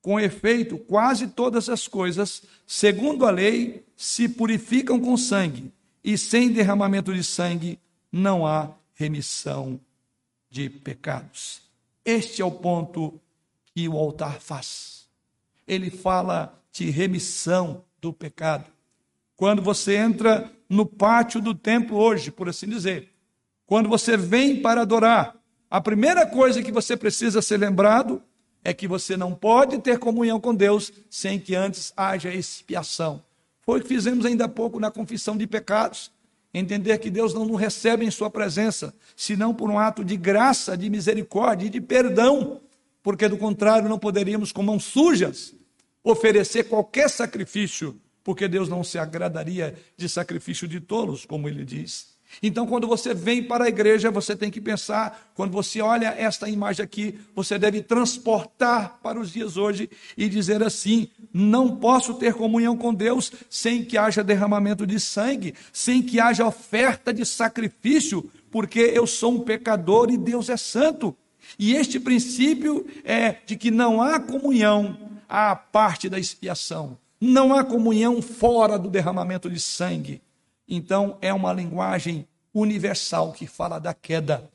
Com 0.00 0.18
efeito, 0.18 0.78
quase 0.78 1.28
todas 1.28 1.68
as 1.68 1.86
coisas, 1.86 2.44
segundo 2.66 3.26
a 3.26 3.30
lei, 3.30 3.84
se 3.94 4.26
purificam 4.26 4.98
com 4.98 5.14
sangue, 5.14 5.70
e 6.02 6.16
sem 6.16 6.50
derramamento 6.50 7.12
de 7.12 7.22
sangue 7.22 7.78
não 8.10 8.46
há 8.46 8.70
remissão 8.94 9.78
de 10.48 10.70
pecados. 10.70 11.68
Este 12.04 12.42
é 12.42 12.44
o 12.44 12.50
ponto 12.50 13.20
que 13.74 13.88
o 13.88 13.96
altar 13.96 14.40
faz. 14.40 15.08
Ele 15.66 15.90
fala 15.90 16.58
de 16.72 16.90
remissão 16.90 17.84
do 18.00 18.12
pecado. 18.12 18.70
Quando 19.36 19.62
você 19.62 19.96
entra 19.96 20.50
no 20.68 20.84
pátio 20.86 21.40
do 21.40 21.54
templo 21.54 21.96
hoje, 21.96 22.30
por 22.30 22.48
assim 22.48 22.68
dizer, 22.68 23.10
quando 23.66 23.88
você 23.88 24.16
vem 24.16 24.60
para 24.60 24.82
adorar, 24.82 25.36
a 25.70 25.80
primeira 25.80 26.26
coisa 26.26 26.62
que 26.62 26.72
você 26.72 26.96
precisa 26.96 27.40
ser 27.40 27.58
lembrado 27.58 28.22
é 28.64 28.74
que 28.74 28.88
você 28.88 29.16
não 29.16 29.34
pode 29.34 29.78
ter 29.78 29.98
comunhão 29.98 30.40
com 30.40 30.54
Deus 30.54 30.92
sem 31.08 31.38
que 31.38 31.54
antes 31.54 31.92
haja 31.96 32.32
expiação. 32.32 33.22
Foi 33.62 33.78
o 33.78 33.82
que 33.82 33.88
fizemos 33.88 34.26
ainda 34.26 34.46
há 34.46 34.48
pouco 34.48 34.80
na 34.80 34.90
confissão 34.90 35.36
de 35.36 35.46
pecados. 35.46 36.10
Entender 36.52 36.98
que 36.98 37.10
Deus 37.10 37.32
não 37.32 37.44
nos 37.44 37.60
recebe 37.60 38.04
em 38.04 38.10
Sua 38.10 38.28
presença, 38.28 38.92
senão 39.14 39.54
por 39.54 39.70
um 39.70 39.78
ato 39.78 40.04
de 40.04 40.16
graça, 40.16 40.76
de 40.76 40.90
misericórdia 40.90 41.66
e 41.66 41.70
de 41.70 41.80
perdão, 41.80 42.60
porque 43.02 43.28
do 43.28 43.38
contrário 43.38 43.88
não 43.88 43.98
poderíamos, 43.98 44.50
com 44.50 44.62
mãos 44.62 44.84
sujas, 44.84 45.54
oferecer 46.02 46.64
qualquer 46.64 47.08
sacrifício, 47.08 48.00
porque 48.24 48.48
Deus 48.48 48.68
não 48.68 48.82
se 48.82 48.98
agradaria 48.98 49.76
de 49.96 50.08
sacrifício 50.08 50.66
de 50.66 50.80
tolos, 50.80 51.24
como 51.24 51.48
ele 51.48 51.64
diz. 51.64 52.09
Então, 52.42 52.66
quando 52.66 52.86
você 52.86 53.12
vem 53.12 53.42
para 53.42 53.64
a 53.64 53.68
igreja, 53.68 54.10
você 54.10 54.36
tem 54.36 54.50
que 54.50 54.60
pensar, 54.60 55.30
quando 55.34 55.50
você 55.50 55.80
olha 55.80 56.14
esta 56.16 56.48
imagem 56.48 56.84
aqui, 56.84 57.18
você 57.34 57.58
deve 57.58 57.82
transportar 57.82 58.98
para 59.02 59.18
os 59.18 59.30
dias 59.30 59.56
hoje 59.56 59.90
e 60.16 60.28
dizer 60.28 60.62
assim: 60.62 61.08
não 61.32 61.76
posso 61.76 62.14
ter 62.14 62.34
comunhão 62.34 62.76
com 62.76 62.94
Deus 62.94 63.32
sem 63.50 63.84
que 63.84 63.98
haja 63.98 64.24
derramamento 64.24 64.86
de 64.86 64.98
sangue, 64.98 65.54
sem 65.72 66.02
que 66.02 66.20
haja 66.20 66.46
oferta 66.46 67.12
de 67.12 67.26
sacrifício, 67.26 68.30
porque 68.50 68.80
eu 68.80 69.06
sou 69.06 69.32
um 69.32 69.40
pecador 69.40 70.10
e 70.10 70.16
Deus 70.16 70.48
é 70.48 70.56
santo. 70.56 71.16
E 71.58 71.74
este 71.74 71.98
princípio 71.98 72.86
é 73.04 73.36
de 73.44 73.56
que 73.56 73.70
não 73.70 74.00
há 74.00 74.20
comunhão 74.20 74.96
à 75.28 75.54
parte 75.56 76.08
da 76.08 76.18
expiação, 76.18 76.96
não 77.20 77.54
há 77.54 77.64
comunhão 77.64 78.22
fora 78.22 78.78
do 78.78 78.88
derramamento 78.88 79.50
de 79.50 79.60
sangue. 79.60 80.22
Então, 80.70 81.18
é 81.20 81.34
uma 81.34 81.52
linguagem 81.52 82.28
universal 82.54 83.32
que 83.32 83.44
fala 83.44 83.80
da 83.80 83.92
queda, 83.92 84.48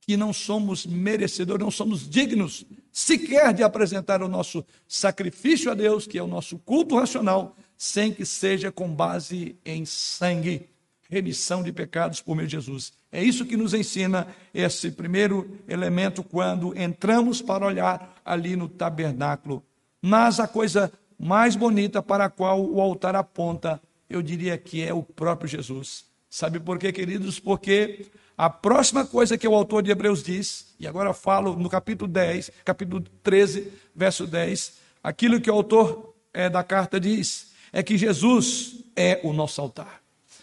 que 0.00 0.16
não 0.16 0.32
somos 0.32 0.86
merecedores, 0.86 1.64
não 1.64 1.70
somos 1.70 2.08
dignos 2.08 2.64
sequer 2.92 3.52
de 3.52 3.64
apresentar 3.64 4.22
o 4.22 4.28
nosso 4.28 4.64
sacrifício 4.86 5.70
a 5.70 5.74
Deus, 5.74 6.06
que 6.06 6.16
é 6.16 6.22
o 6.22 6.28
nosso 6.28 6.58
culto 6.58 6.96
racional, 6.96 7.56
sem 7.76 8.12
que 8.12 8.24
seja 8.24 8.70
com 8.70 8.88
base 8.88 9.56
em 9.64 9.84
sangue, 9.84 10.68
remissão 11.10 11.62
de 11.62 11.72
pecados 11.72 12.20
por 12.20 12.36
meio 12.36 12.46
de 12.46 12.56
Jesus. 12.56 12.92
É 13.10 13.22
isso 13.22 13.44
que 13.44 13.56
nos 13.56 13.74
ensina 13.74 14.28
esse 14.54 14.92
primeiro 14.92 15.58
elemento 15.66 16.22
quando 16.22 16.76
entramos 16.78 17.42
para 17.42 17.66
olhar 17.66 18.20
ali 18.24 18.54
no 18.54 18.68
tabernáculo. 18.68 19.64
Mas 20.00 20.38
a 20.38 20.46
coisa 20.46 20.92
mais 21.18 21.56
bonita 21.56 22.02
para 22.02 22.26
a 22.26 22.30
qual 22.30 22.64
o 22.64 22.80
altar 22.80 23.16
aponta 23.16 23.80
eu 24.08 24.22
diria 24.22 24.56
que 24.56 24.82
é 24.82 24.92
o 24.92 25.02
próprio 25.02 25.48
Jesus. 25.48 26.04
Sabe 26.30 26.60
por 26.60 26.78
quê, 26.78 26.92
queridos? 26.92 27.38
Porque 27.38 28.06
a 28.36 28.48
próxima 28.48 29.04
coisa 29.04 29.36
que 29.36 29.48
o 29.48 29.54
autor 29.54 29.82
de 29.82 29.90
Hebreus 29.90 30.22
diz, 30.22 30.74
e 30.78 30.86
agora 30.86 31.12
falo 31.12 31.56
no 31.56 31.68
capítulo 31.68 32.10
10, 32.10 32.50
capítulo 32.64 33.02
13, 33.22 33.72
verso 33.94 34.26
10, 34.26 34.74
aquilo 35.02 35.40
que 35.40 35.50
o 35.50 35.54
autor 35.54 36.14
é, 36.32 36.48
da 36.48 36.62
carta 36.62 37.00
diz, 37.00 37.52
é 37.72 37.82
que 37.82 37.98
Jesus 37.98 38.84
é 38.94 39.20
o 39.24 39.32
nosso 39.32 39.60
altar. 39.60 40.00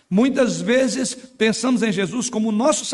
Muitas 0.10 0.62
vezes 0.62 1.16
pensamos 1.16 1.82
em 1.84 1.92
Jesus 1.92 2.30
como 2.30 2.52
nosso 2.52 2.86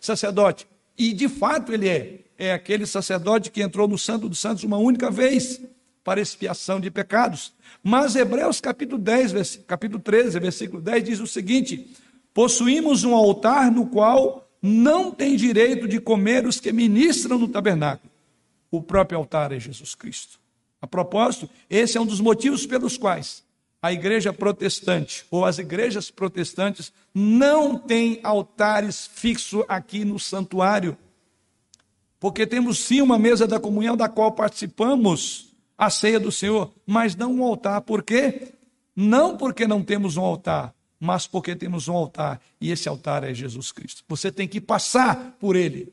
sacerdote, 0.00 0.66
e 0.96 1.12
de 1.12 1.28
fato 1.28 1.72
ele 1.72 1.88
é. 1.88 2.20
É 2.36 2.52
aquele 2.52 2.84
sacerdote 2.84 3.50
que 3.50 3.62
entrou 3.62 3.86
no 3.86 3.96
Santo 3.96 4.28
dos 4.28 4.40
Santos 4.40 4.64
uma 4.64 4.76
única 4.76 5.10
vez 5.10 5.60
para 6.04 6.20
expiação 6.20 6.78
de 6.78 6.90
pecados. 6.90 7.52
Mas 7.82 8.14
Hebreus 8.14 8.60
capítulo 8.60 9.00
10, 9.00 9.62
capítulo 9.66 10.00
13, 10.00 10.38
versículo 10.38 10.82
10 10.82 11.04
diz 11.04 11.20
o 11.20 11.26
seguinte: 11.26 11.90
Possuímos 12.32 13.02
um 13.02 13.14
altar 13.14 13.72
no 13.72 13.86
qual 13.86 14.48
não 14.62 15.10
tem 15.10 15.34
direito 15.34 15.88
de 15.88 15.98
comer 15.98 16.46
os 16.46 16.60
que 16.60 16.72
ministram 16.72 17.38
no 17.38 17.48
tabernáculo. 17.48 18.12
O 18.70 18.82
próprio 18.82 19.18
altar 19.18 19.50
é 19.52 19.58
Jesus 19.58 19.94
Cristo. 19.94 20.38
A 20.80 20.86
propósito, 20.86 21.48
esse 21.68 21.96
é 21.96 22.00
um 22.00 22.06
dos 22.06 22.20
motivos 22.20 22.66
pelos 22.66 22.96
quais 22.98 23.42
a 23.84 23.92
igreja 23.92 24.32
protestante 24.32 25.26
ou 25.30 25.44
as 25.44 25.58
igrejas 25.58 26.10
protestantes 26.10 26.90
não 27.14 27.76
têm 27.76 28.18
altares 28.22 29.10
fixos 29.12 29.62
aqui 29.68 30.06
no 30.06 30.18
santuário. 30.18 30.96
Porque 32.18 32.46
temos 32.46 32.78
sim 32.78 33.02
uma 33.02 33.18
mesa 33.18 33.46
da 33.46 33.60
comunhão 33.60 33.94
da 33.94 34.08
qual 34.08 34.32
participamos 34.32 35.53
a 35.76 35.90
ceia 35.90 36.20
do 36.20 36.30
Senhor, 36.30 36.72
mas 36.86 37.14
não 37.16 37.34
um 37.34 37.44
altar. 37.44 37.80
Por 37.82 38.02
quê? 38.02 38.52
Não 38.94 39.36
porque 39.36 39.66
não 39.66 39.82
temos 39.82 40.16
um 40.16 40.22
altar, 40.22 40.74
mas 41.00 41.26
porque 41.26 41.56
temos 41.56 41.88
um 41.88 41.94
altar 41.94 42.40
e 42.60 42.70
esse 42.70 42.88
altar 42.88 43.24
é 43.24 43.34
Jesus 43.34 43.72
Cristo. 43.72 44.04
Você 44.08 44.30
tem 44.30 44.46
que 44.46 44.60
passar 44.60 45.36
por 45.38 45.56
ele, 45.56 45.92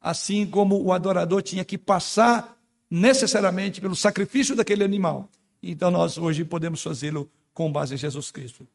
assim 0.00 0.46
como 0.46 0.82
o 0.82 0.92
adorador 0.92 1.42
tinha 1.42 1.64
que 1.64 1.78
passar 1.78 2.56
necessariamente 2.90 3.80
pelo 3.80 3.96
sacrifício 3.96 4.54
daquele 4.54 4.84
animal. 4.84 5.28
Então 5.62 5.90
nós 5.90 6.18
hoje 6.18 6.44
podemos 6.44 6.82
fazê-lo 6.82 7.30
com 7.54 7.72
base 7.72 7.94
em 7.94 7.98
Jesus 7.98 8.30
Cristo. 8.30 8.66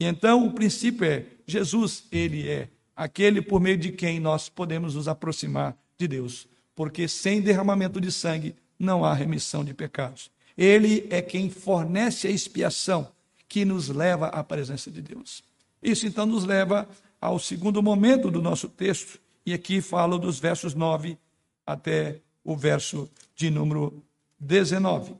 E 0.00 0.04
então 0.04 0.46
o 0.46 0.52
princípio 0.52 1.06
é: 1.06 1.24
Jesus, 1.46 2.04
ele 2.10 2.48
é 2.48 2.68
aquele 2.96 3.40
por 3.40 3.60
meio 3.60 3.76
de 3.76 3.92
quem 3.92 4.18
nós 4.18 4.48
podemos 4.48 4.94
nos 4.94 5.06
aproximar 5.06 5.76
de 5.96 6.08
Deus, 6.08 6.48
porque 6.74 7.06
sem 7.06 7.40
derramamento 7.40 8.00
de 8.00 8.10
sangue 8.10 8.56
não 8.78 9.04
há 9.04 9.12
remissão 9.14 9.64
de 9.64 9.74
pecados. 9.74 10.30
Ele 10.56 11.06
é 11.10 11.20
quem 11.20 11.50
fornece 11.50 12.26
a 12.26 12.30
expiação 12.30 13.08
que 13.48 13.64
nos 13.64 13.88
leva 13.88 14.28
à 14.28 14.42
presença 14.42 14.90
de 14.90 15.02
Deus. 15.02 15.42
Isso 15.82 16.06
então 16.06 16.26
nos 16.26 16.44
leva 16.44 16.88
ao 17.20 17.38
segundo 17.38 17.82
momento 17.82 18.30
do 18.30 18.42
nosso 18.42 18.68
texto, 18.68 19.18
e 19.46 19.52
aqui 19.52 19.80
falo 19.80 20.18
dos 20.18 20.38
versos 20.38 20.74
9 20.74 21.18
até 21.66 22.20
o 22.42 22.56
verso 22.56 23.10
de 23.34 23.50
número 23.50 24.02
19. 24.38 25.16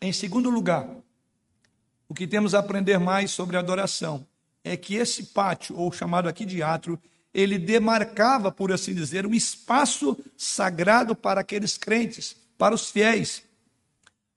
Em 0.00 0.12
segundo 0.12 0.50
lugar, 0.50 0.88
o 2.08 2.14
que 2.14 2.26
temos 2.26 2.54
a 2.54 2.58
aprender 2.58 2.98
mais 2.98 3.30
sobre 3.30 3.56
adoração 3.56 4.26
é 4.62 4.76
que 4.76 4.94
esse 4.94 5.24
pátio, 5.26 5.76
ou 5.76 5.90
chamado 5.90 6.28
aqui 6.28 6.44
de 6.44 6.62
átrio, 6.62 7.00
ele 7.34 7.58
demarcava, 7.58 8.52
por 8.52 8.72
assim 8.72 8.94
dizer, 8.94 9.26
um 9.26 9.34
espaço 9.34 10.16
sagrado 10.36 11.16
para 11.16 11.40
aqueles 11.40 11.76
crentes, 11.76 12.36
para 12.56 12.74
os 12.74 12.90
fiéis. 12.90 13.42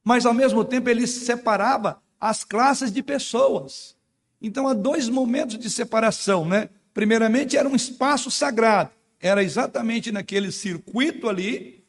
Mas, 0.04 0.26
ao 0.26 0.34
mesmo 0.34 0.66
tempo, 0.66 0.90
ele 0.90 1.06
separava 1.06 2.02
as 2.20 2.44
classes 2.44 2.92
de 2.92 3.04
pessoas. 3.04 3.96
Então, 4.42 4.68
há 4.68 4.74
dois 4.74 5.08
momentos 5.08 5.60
de 5.60 5.70
separação, 5.70 6.44
né? 6.44 6.70
Primeiramente, 6.92 7.56
era 7.56 7.70
um 7.70 7.76
espaço 7.76 8.32
sagrado. 8.32 8.90
Era 9.20 9.44
exatamente 9.44 10.12
naquele 10.12 10.52
circuito 10.52 11.30
ali, 11.30 11.86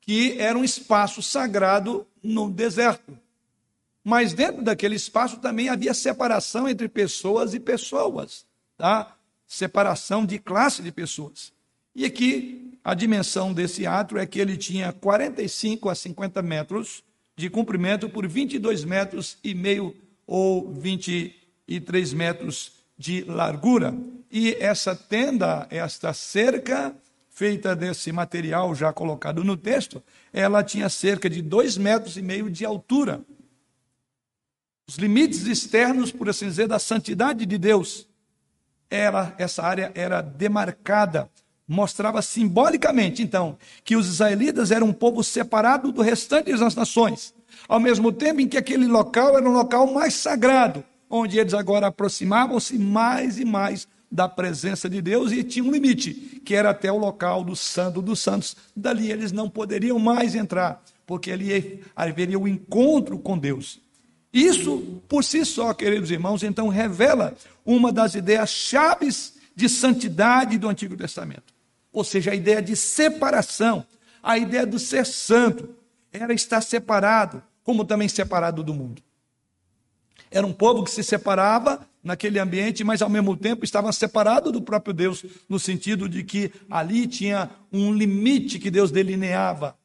que 0.00 0.38
era 0.38 0.56
um 0.56 0.62
espaço 0.62 1.20
sagrado 1.20 2.06
no 2.22 2.48
deserto. 2.48 3.18
Mas 4.04 4.32
dentro 4.32 4.62
daquele 4.62 4.94
espaço 4.94 5.38
também 5.38 5.68
havia 5.68 5.92
separação 5.92 6.68
entre 6.68 6.88
pessoas 6.88 7.54
e 7.54 7.60
pessoas, 7.60 8.46
tá? 8.76 9.17
Separação 9.48 10.24
de 10.24 10.38
classe 10.38 10.82
de 10.82 10.92
pessoas. 10.92 11.52
E 11.94 12.04
aqui 12.04 12.78
a 12.84 12.94
dimensão 12.94 13.52
desse 13.52 13.86
átrio 13.86 14.20
é 14.20 14.26
que 14.26 14.38
ele 14.38 14.56
tinha 14.56 14.92
45 14.92 15.88
a 15.88 15.94
50 15.94 16.42
metros 16.42 17.02
de 17.34 17.48
comprimento 17.48 18.08
por 18.08 18.28
22 18.28 18.84
metros 18.84 19.38
e 19.42 19.54
meio 19.54 19.96
ou 20.26 20.72
23 20.72 22.12
metros 22.12 22.72
de 22.96 23.24
largura. 23.24 23.94
E 24.30 24.54
essa 24.60 24.94
tenda, 24.94 25.66
esta 25.70 26.12
cerca, 26.12 26.94
feita 27.30 27.74
desse 27.74 28.10
material 28.12 28.74
já 28.74 28.92
colocado 28.92 29.44
no 29.44 29.56
texto, 29.56 30.02
ela 30.32 30.62
tinha 30.62 30.88
cerca 30.88 31.30
de 31.30 31.40
dois 31.40 31.78
metros 31.78 32.16
e 32.16 32.22
meio 32.22 32.50
de 32.50 32.64
altura. 32.64 33.22
Os 34.88 34.96
limites 34.96 35.46
externos, 35.46 36.10
por 36.10 36.28
assim 36.28 36.46
dizer, 36.46 36.66
da 36.66 36.78
santidade 36.78 37.46
de 37.46 37.56
Deus, 37.56 38.08
era, 38.90 39.34
essa 39.38 39.62
área 39.62 39.92
era 39.94 40.20
demarcada, 40.20 41.28
mostrava 41.66 42.22
simbolicamente, 42.22 43.22
então, 43.22 43.58
que 43.84 43.96
os 43.96 44.08
israelitas 44.08 44.70
eram 44.70 44.88
um 44.88 44.92
povo 44.92 45.22
separado 45.22 45.92
do 45.92 46.00
restante 46.02 46.50
das 46.56 46.74
nações, 46.74 47.34
ao 47.68 47.78
mesmo 47.78 48.10
tempo 48.10 48.40
em 48.40 48.48
que 48.48 48.56
aquele 48.56 48.86
local 48.86 49.36
era 49.36 49.48
um 49.48 49.52
local 49.52 49.92
mais 49.92 50.14
sagrado, 50.14 50.82
onde 51.10 51.38
eles 51.38 51.54
agora 51.54 51.88
aproximavam-se 51.88 52.78
mais 52.78 53.38
e 53.38 53.44
mais 53.44 53.86
da 54.10 54.26
presença 54.26 54.88
de 54.88 55.02
Deus 55.02 55.32
e 55.32 55.44
tinha 55.44 55.64
um 55.64 55.70
limite, 55.70 56.14
que 56.44 56.54
era 56.54 56.70
até 56.70 56.90
o 56.90 56.96
local 56.96 57.44
do 57.44 57.54
Santo 57.54 58.00
dos 58.00 58.20
Santos. 58.20 58.56
Dali 58.74 59.12
eles 59.12 59.32
não 59.32 59.50
poderiam 59.50 59.98
mais 59.98 60.34
entrar, 60.34 60.82
porque 61.06 61.30
ali 61.30 61.82
haveria 61.94 62.38
o 62.38 62.42
um 62.42 62.48
encontro 62.48 63.18
com 63.18 63.38
Deus. 63.38 63.80
Isso, 64.32 65.02
por 65.08 65.24
si 65.24 65.44
só, 65.44 65.72
queridos 65.72 66.10
irmãos, 66.10 66.42
então 66.42 66.68
revela 66.68 67.34
uma 67.64 67.92
das 67.92 68.14
ideias 68.14 68.50
chaves 68.50 69.34
de 69.54 69.68
santidade 69.68 70.58
do 70.58 70.68
Antigo 70.68 70.96
Testamento. 70.96 71.54
Ou 71.92 72.04
seja, 72.04 72.30
a 72.30 72.34
ideia 72.34 72.62
de 72.62 72.76
separação, 72.76 73.84
a 74.22 74.38
ideia 74.38 74.66
do 74.66 74.78
ser 74.78 75.06
santo, 75.06 75.74
era 76.12 76.32
estar 76.32 76.60
separado, 76.60 77.42
como 77.64 77.84
também 77.84 78.08
separado 78.08 78.62
do 78.62 78.74
mundo. 78.74 79.02
Era 80.30 80.46
um 80.46 80.52
povo 80.52 80.84
que 80.84 80.90
se 80.90 81.02
separava 81.02 81.86
naquele 82.02 82.38
ambiente, 82.38 82.84
mas 82.84 83.02
ao 83.02 83.08
mesmo 83.08 83.36
tempo 83.36 83.64
estava 83.64 83.92
separado 83.92 84.52
do 84.52 84.60
próprio 84.60 84.94
Deus, 84.94 85.24
no 85.48 85.58
sentido 85.58 86.08
de 86.08 86.22
que 86.22 86.52
ali 86.70 87.06
tinha 87.06 87.50
um 87.72 87.92
limite 87.92 88.58
que 88.58 88.70
Deus 88.70 88.90
delineava. 88.90 89.76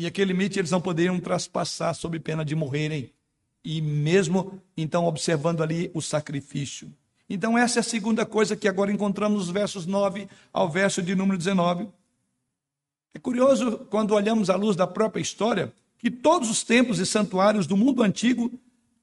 E 0.00 0.06
aquele 0.06 0.32
limite 0.32 0.58
eles 0.58 0.70
não 0.70 0.80
poderiam 0.80 1.20
traspassar 1.20 1.94
sob 1.94 2.18
pena 2.20 2.42
de 2.42 2.54
morrerem. 2.54 3.12
E 3.62 3.82
mesmo 3.82 4.58
então 4.74 5.04
observando 5.04 5.62
ali 5.62 5.90
o 5.92 6.00
sacrifício. 6.00 6.90
Então, 7.28 7.58
essa 7.58 7.78
é 7.78 7.80
a 7.80 7.82
segunda 7.82 8.24
coisa 8.24 8.56
que 8.56 8.66
agora 8.66 8.90
encontramos 8.90 9.40
nos 9.40 9.50
versos 9.50 9.84
9 9.84 10.26
ao 10.50 10.70
verso 10.70 11.02
de 11.02 11.14
número 11.14 11.36
19. 11.36 11.86
É 13.12 13.18
curioso, 13.18 13.86
quando 13.90 14.14
olhamos 14.14 14.48
à 14.48 14.56
luz 14.56 14.74
da 14.74 14.86
própria 14.86 15.20
história, 15.20 15.70
que 15.98 16.10
todos 16.10 16.48
os 16.48 16.64
templos 16.64 16.98
e 16.98 17.04
santuários 17.04 17.66
do 17.66 17.76
mundo 17.76 18.02
antigo 18.02 18.50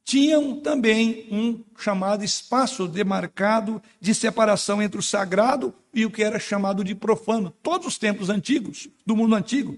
tinham 0.03 0.59
também 0.61 1.27
um 1.31 1.63
chamado 1.77 2.23
espaço 2.23 2.87
demarcado 2.87 3.79
de 4.01 4.15
separação 4.15 4.81
entre 4.81 4.99
o 4.99 5.03
sagrado 5.03 5.71
e 5.93 6.07
o 6.07 6.09
que 6.09 6.23
era 6.23 6.39
chamado 6.39 6.83
de 6.83 6.95
profano. 6.95 7.53
Todos 7.61 7.85
os 7.85 7.99
templos 7.99 8.31
antigos, 8.31 8.89
do 9.05 9.15
mundo 9.15 9.35
antigo, 9.35 9.77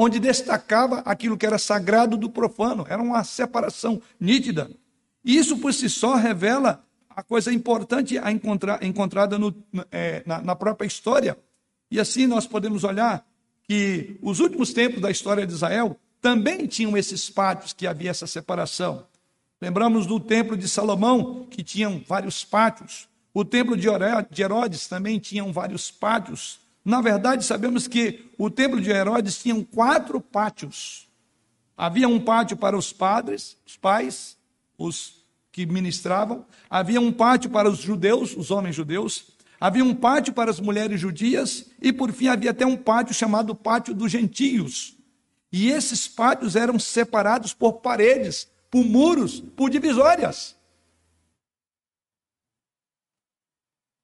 onde 0.00 0.20
destacava 0.20 1.00
aquilo 1.00 1.36
que 1.36 1.44
era 1.44 1.58
sagrado 1.58 2.16
do 2.16 2.30
profano, 2.30 2.86
era 2.88 3.02
uma 3.02 3.24
separação 3.24 4.00
nítida. 4.20 4.70
Isso 5.24 5.58
por 5.58 5.74
si 5.74 5.90
só 5.90 6.14
revela 6.14 6.84
a 7.10 7.20
coisa 7.20 7.52
importante 7.52 8.16
a 8.16 8.30
encontrar, 8.30 8.80
encontrada 8.84 9.36
no, 9.36 9.52
é, 9.90 10.22
na, 10.24 10.40
na 10.40 10.54
própria 10.54 10.86
história. 10.86 11.36
E 11.90 11.98
assim 11.98 12.28
nós 12.28 12.46
podemos 12.46 12.84
olhar 12.84 13.26
que 13.64 14.16
os 14.22 14.38
últimos 14.38 14.72
tempos 14.72 15.02
da 15.02 15.10
história 15.10 15.44
de 15.44 15.52
Israel 15.52 15.98
também 16.20 16.68
tinham 16.68 16.96
esses 16.96 17.28
pátios 17.28 17.72
que 17.72 17.84
havia 17.84 18.10
essa 18.10 18.26
separação. 18.26 19.04
Lembramos 19.60 20.06
do 20.06 20.20
templo 20.20 20.56
de 20.56 20.68
Salomão, 20.68 21.44
que 21.50 21.64
tinham 21.64 22.00
vários 22.06 22.44
pátios. 22.44 23.08
O 23.34 23.44
templo 23.44 23.76
de 23.76 23.88
Herodes 24.40 24.86
também 24.86 25.18
tinha 25.18 25.42
vários 25.52 25.90
pátios. 25.90 26.60
Na 26.88 27.02
verdade, 27.02 27.44
sabemos 27.44 27.86
que 27.86 28.32
o 28.38 28.48
templo 28.48 28.80
de 28.80 28.88
Herodes 28.88 29.42
tinha 29.42 29.62
quatro 29.62 30.22
pátios. 30.22 31.06
Havia 31.76 32.08
um 32.08 32.18
pátio 32.18 32.56
para 32.56 32.78
os 32.78 32.94
padres, 32.94 33.58
os 33.66 33.76
pais, 33.76 34.38
os 34.78 35.22
que 35.52 35.66
ministravam. 35.66 36.46
Havia 36.70 36.98
um 36.98 37.12
pátio 37.12 37.50
para 37.50 37.68
os 37.68 37.80
judeus, 37.80 38.34
os 38.34 38.50
homens 38.50 38.74
judeus. 38.74 39.26
Havia 39.60 39.84
um 39.84 39.94
pátio 39.94 40.32
para 40.32 40.50
as 40.50 40.60
mulheres 40.60 40.98
judias. 40.98 41.66
E, 41.78 41.92
por 41.92 42.10
fim, 42.10 42.28
havia 42.28 42.52
até 42.52 42.64
um 42.64 42.74
pátio 42.74 43.12
chamado 43.12 43.54
Pátio 43.54 43.92
dos 43.92 44.10
Gentios. 44.10 44.96
E 45.52 45.68
esses 45.68 46.08
pátios 46.08 46.56
eram 46.56 46.78
separados 46.78 47.52
por 47.52 47.80
paredes 47.80 48.48
por 48.70 48.82
muros, 48.82 49.40
por 49.40 49.68
divisórias. 49.68 50.56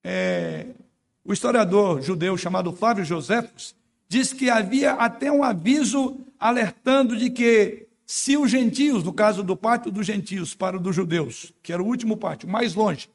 É, 0.03 0.75
o 1.24 1.32
historiador 1.32 2.02
judeu 2.02 2.37
chamado 2.37 2.72
Flávio 2.72 3.04
Joséfos 3.04 3.74
diz 4.08 4.32
que 4.32 4.50
havia 4.50 4.92
até 4.92 5.32
um 5.32 5.42
aviso 5.42 6.20
alertando 6.38 7.16
de 7.16 7.30
que 7.30 7.88
se 8.06 8.37
os 8.37 8.50
gentios, 8.50 9.02
no 9.02 9.12
caso 9.12 9.42
do 9.42 9.56
pátio 9.56 9.90
dos 9.90 10.06
gentios 10.06 10.54
para 10.54 10.76
o 10.76 10.80
dos 10.80 10.94
judeus, 10.94 11.52
que 11.62 11.72
era 11.72 11.82
o 11.82 11.87
último 11.87 12.16
pátio, 12.16 12.48
mais 12.48 12.74
longe, 12.74 13.08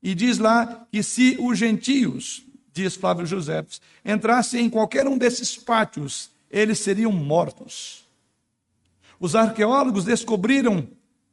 e 0.00 0.14
diz 0.14 0.38
lá 0.38 0.86
que 0.92 1.02
se 1.02 1.36
os 1.40 1.58
gentios, 1.58 2.44
diz 2.72 2.94
Flávio 2.94 3.26
Joséfos, 3.26 3.80
entrassem 4.04 4.64
em 4.64 4.70
qualquer 4.70 5.08
um 5.08 5.18
desses 5.18 5.56
pátios, 5.56 6.30
eles 6.48 6.78
seriam 6.78 7.10
mortos. 7.10 8.06
Os 9.18 9.34
arqueólogos 9.34 10.04
descobriram 10.04 10.86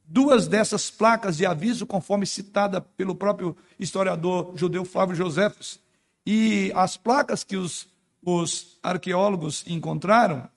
duas 0.05 0.47
dessas 0.47 0.89
placas 0.89 1.37
de 1.37 1.45
aviso, 1.45 1.85
conforme 1.85 2.25
citada 2.25 2.81
pelo 2.81 3.13
próprio 3.13 3.55
historiador 3.79 4.53
judeu 4.55 4.83
Flávio 4.85 5.15
Josefos. 5.15 5.82
E 6.25 6.71
as 6.75 6.95
placas 6.95 7.43
que 7.43 7.57
os, 7.57 7.87
os 8.23 8.79
arqueólogos 8.81 9.63
encontraram 9.67 10.47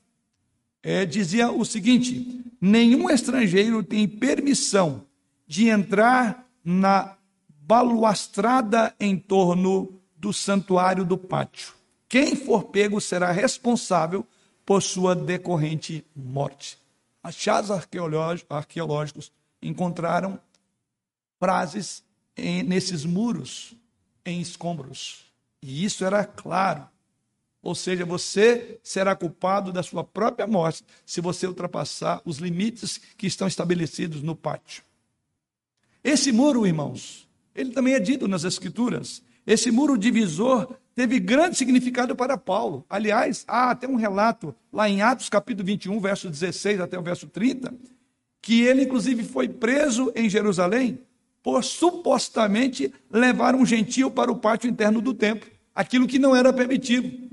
é, 0.82 1.04
dizia 1.04 1.50
o 1.50 1.64
seguinte: 1.64 2.44
nenhum 2.60 3.10
estrangeiro 3.10 3.82
tem 3.82 4.06
permissão 4.06 5.04
de 5.46 5.68
entrar 5.68 6.46
na 6.64 7.16
balustrada 7.48 8.94
em 9.00 9.18
torno 9.18 10.00
do 10.16 10.32
santuário 10.32 11.04
do 11.04 11.18
pátio. 11.18 11.74
Quem 12.08 12.36
for 12.36 12.64
pego 12.64 13.00
será 13.00 13.32
responsável 13.32 14.24
por 14.64 14.80
sua 14.82 15.14
decorrente 15.14 16.04
morte. 16.14 16.78
Achados 17.22 17.70
arqueológicos 17.70 19.32
encontraram 19.60 20.38
frases 21.40 22.04
em, 22.36 22.62
nesses 22.62 23.04
muros 23.04 23.74
em 24.24 24.40
escombros. 24.40 25.25
E 25.66 25.84
isso 25.84 26.04
era 26.04 26.24
claro. 26.24 26.86
Ou 27.60 27.74
seja, 27.74 28.04
você 28.04 28.78
será 28.84 29.16
culpado 29.16 29.72
da 29.72 29.82
sua 29.82 30.04
própria 30.04 30.46
morte 30.46 30.84
se 31.04 31.20
você 31.20 31.44
ultrapassar 31.44 32.22
os 32.24 32.38
limites 32.38 33.00
que 33.18 33.26
estão 33.26 33.48
estabelecidos 33.48 34.22
no 34.22 34.36
pátio. 34.36 34.84
Esse 36.04 36.30
muro, 36.30 36.64
irmãos, 36.64 37.28
ele 37.52 37.72
também 37.72 37.94
é 37.94 37.98
dito 37.98 38.28
nas 38.28 38.44
Escrituras. 38.44 39.20
Esse 39.44 39.72
muro 39.72 39.98
divisor 39.98 40.72
teve 40.94 41.18
grande 41.18 41.56
significado 41.56 42.14
para 42.14 42.38
Paulo. 42.38 42.86
Aliás, 42.88 43.44
há 43.48 43.72
até 43.72 43.88
um 43.88 43.96
relato 43.96 44.54
lá 44.72 44.88
em 44.88 45.02
Atos 45.02 45.28
capítulo 45.28 45.66
21, 45.66 45.98
verso 45.98 46.30
16 46.30 46.80
até 46.80 46.96
o 46.96 47.02
verso 47.02 47.26
30, 47.26 47.74
que 48.40 48.62
ele 48.62 48.84
inclusive 48.84 49.24
foi 49.24 49.48
preso 49.48 50.12
em 50.14 50.30
Jerusalém 50.30 51.00
por 51.42 51.64
supostamente 51.64 52.92
levar 53.10 53.56
um 53.56 53.66
gentio 53.66 54.10
para 54.12 54.30
o 54.30 54.36
pátio 54.36 54.70
interno 54.70 55.00
do 55.00 55.12
templo, 55.12 55.55
aquilo 55.76 56.08
que 56.08 56.18
não 56.18 56.34
era 56.34 56.50
permitido. 56.54 57.30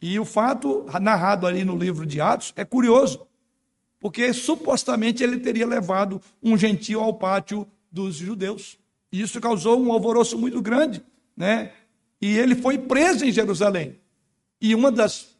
E 0.00 0.18
o 0.18 0.24
fato 0.24 0.86
narrado 1.00 1.46
ali 1.46 1.64
no 1.64 1.76
livro 1.76 2.06
de 2.06 2.20
Atos 2.20 2.52
é 2.56 2.64
curioso, 2.64 3.26
porque 3.98 4.32
supostamente 4.32 5.22
ele 5.22 5.38
teria 5.38 5.66
levado 5.66 6.20
um 6.40 6.56
gentio 6.56 7.00
ao 7.00 7.14
pátio 7.14 7.66
dos 7.90 8.14
judeus. 8.14 8.78
E 9.10 9.20
isso 9.20 9.40
causou 9.40 9.80
um 9.80 9.92
alvoroço 9.92 10.38
muito 10.38 10.62
grande, 10.62 11.02
né? 11.36 11.72
E 12.20 12.38
ele 12.38 12.54
foi 12.54 12.78
preso 12.78 13.24
em 13.24 13.32
Jerusalém. 13.32 13.98
E 14.60 14.74
uma 14.74 14.90
das 14.90 15.36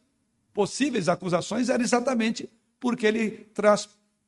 possíveis 0.52 1.08
acusações 1.08 1.68
era 1.68 1.82
exatamente 1.82 2.50
porque 2.78 3.06
ele 3.06 3.46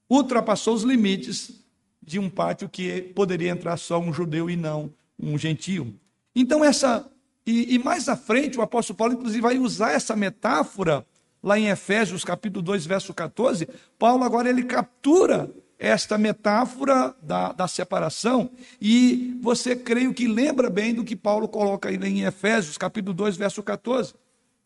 ultrapassou 0.08 0.74
os 0.74 0.84
limites 0.84 1.60
de 2.00 2.18
um 2.18 2.30
pátio 2.30 2.68
que 2.68 3.02
poderia 3.14 3.50
entrar 3.50 3.76
só 3.76 3.98
um 3.98 4.12
judeu 4.12 4.48
e 4.48 4.56
não 4.56 4.92
um 5.18 5.36
gentio. 5.36 5.92
Então, 6.34 6.64
essa 6.64 7.08
e, 7.46 7.74
e, 7.74 7.78
mais 7.78 8.08
à 8.08 8.16
frente, 8.16 8.58
o 8.58 8.62
apóstolo 8.62 8.96
Paulo, 8.96 9.14
inclusive, 9.14 9.40
vai 9.40 9.58
usar 9.58 9.92
essa 9.92 10.16
metáfora 10.16 11.06
lá 11.42 11.58
em 11.58 11.68
Efésios, 11.68 12.24
capítulo 12.24 12.62
2, 12.62 12.86
verso 12.86 13.12
14. 13.12 13.68
Paulo 13.98 14.24
agora 14.24 14.48
ele 14.48 14.62
captura 14.64 15.50
esta 15.78 16.16
metáfora 16.16 17.14
da, 17.20 17.52
da 17.52 17.68
separação, 17.68 18.50
e 18.80 19.38
você 19.42 19.76
creio 19.76 20.14
que 20.14 20.26
lembra 20.26 20.70
bem 20.70 20.94
do 20.94 21.04
que 21.04 21.14
Paulo 21.14 21.46
coloca 21.46 21.90
aí 21.90 21.96
em 21.96 22.22
Efésios, 22.22 22.78
capítulo 22.78 23.12
2, 23.12 23.36
verso 23.36 23.62
14. 23.62 24.14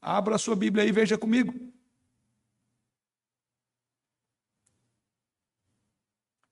Abra 0.01 0.37
a 0.37 0.39
sua 0.39 0.55
Bíblia 0.55 0.85
aí 0.85 0.91
e 0.91 0.93
veja 0.93 1.19
comigo. 1.19 1.53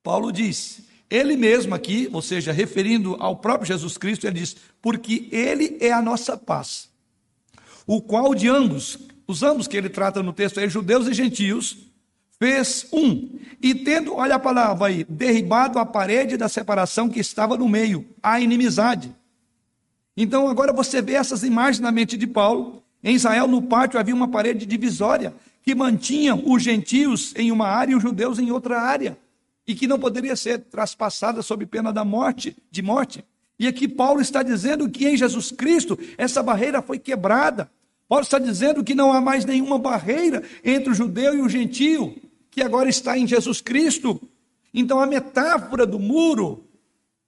Paulo 0.02 0.32
diz: 0.32 0.82
ele 1.10 1.36
mesmo 1.36 1.74
aqui, 1.74 2.08
ou 2.12 2.20
seja, 2.20 2.52
referindo 2.52 3.16
ao 3.20 3.36
próprio 3.36 3.66
Jesus 3.66 3.96
Cristo, 3.96 4.26
ele 4.26 4.40
diz: 4.40 4.56
porque 4.82 5.28
ele 5.30 5.76
é 5.80 5.92
a 5.92 6.02
nossa 6.02 6.36
paz, 6.36 6.88
o 7.86 8.00
qual 8.00 8.34
de 8.34 8.48
ambos, 8.48 8.98
os 9.26 9.42
ambos 9.42 9.68
que 9.68 9.76
ele 9.76 9.88
trata 9.88 10.22
no 10.22 10.32
texto 10.32 10.58
é 10.58 10.68
judeus 10.68 11.06
e 11.06 11.14
gentios, 11.14 11.78
fez 12.38 12.86
um, 12.92 13.38
e 13.62 13.74
tendo, 13.74 14.14
olha 14.14 14.34
a 14.34 14.38
palavra 14.38 14.88
aí, 14.88 15.04
derribado 15.08 15.78
a 15.78 15.86
parede 15.86 16.36
da 16.36 16.48
separação 16.48 17.08
que 17.08 17.20
estava 17.20 17.56
no 17.56 17.68
meio, 17.68 18.04
a 18.22 18.40
inimizade. 18.40 19.14
Então 20.16 20.48
agora 20.48 20.72
você 20.72 21.00
vê 21.00 21.14
essas 21.14 21.42
imagens 21.42 21.80
na 21.80 21.92
mente 21.92 22.16
de 22.16 22.26
Paulo. 22.26 22.82
Em 23.04 23.14
Israel, 23.14 23.46
no 23.46 23.62
pátio, 23.62 24.00
havia 24.00 24.14
uma 24.14 24.26
parede 24.26 24.66
divisória 24.66 25.34
que 25.62 25.74
mantinha 25.74 26.34
os 26.34 26.62
gentios 26.62 27.34
em 27.36 27.52
uma 27.52 27.68
área 27.68 27.92
e 27.92 27.94
os 27.94 28.02
judeus 28.02 28.38
em 28.38 28.50
outra 28.50 28.80
área 28.80 29.16
e 29.66 29.74
que 29.74 29.86
não 29.86 29.98
poderia 29.98 30.36
ser 30.36 30.60
traspassada 30.60 31.42
sob 31.42 31.66
pena 31.66 31.92
da 31.92 32.04
morte, 32.04 32.56
de 32.70 32.82
morte. 32.82 33.24
E 33.58 33.66
aqui 33.66 33.88
Paulo 33.88 34.20
está 34.20 34.42
dizendo 34.42 34.88
que 34.88 35.06
em 35.06 35.16
Jesus 35.16 35.50
Cristo 35.50 35.98
essa 36.16 36.42
barreira 36.42 36.82
foi 36.82 36.98
quebrada. 36.98 37.70
Paulo 38.08 38.22
está 38.22 38.38
dizendo 38.38 38.84
que 38.84 38.94
não 38.94 39.12
há 39.12 39.20
mais 39.20 39.44
nenhuma 39.44 39.78
barreira 39.78 40.42
entre 40.62 40.90
o 40.90 40.94
judeu 40.94 41.34
e 41.34 41.40
o 41.40 41.48
gentio, 41.48 42.14
que 42.50 42.62
agora 42.62 42.88
está 42.88 43.18
em 43.18 43.26
Jesus 43.26 43.60
Cristo. 43.60 44.20
Então 44.72 45.00
a 45.00 45.06
metáfora 45.06 45.86
do 45.86 45.98
muro 45.98 46.64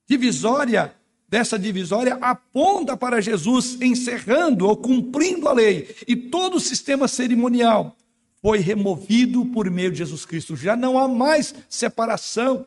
divisória 0.06 0.94
dessa 1.28 1.58
divisória 1.58 2.16
aponta 2.20 2.96
para 2.96 3.20
Jesus 3.20 3.78
encerrando 3.80 4.66
ou 4.66 4.76
cumprindo 4.76 5.48
a 5.48 5.52
lei 5.52 5.94
e 6.06 6.16
todo 6.16 6.56
o 6.56 6.60
sistema 6.60 7.08
cerimonial 7.08 7.96
foi 8.40 8.58
removido 8.58 9.44
por 9.46 9.70
meio 9.70 9.90
de 9.90 9.98
Jesus 9.98 10.24
Cristo. 10.24 10.56
Já 10.56 10.76
não 10.76 10.98
há 10.98 11.08
mais 11.08 11.54
separação. 11.68 12.66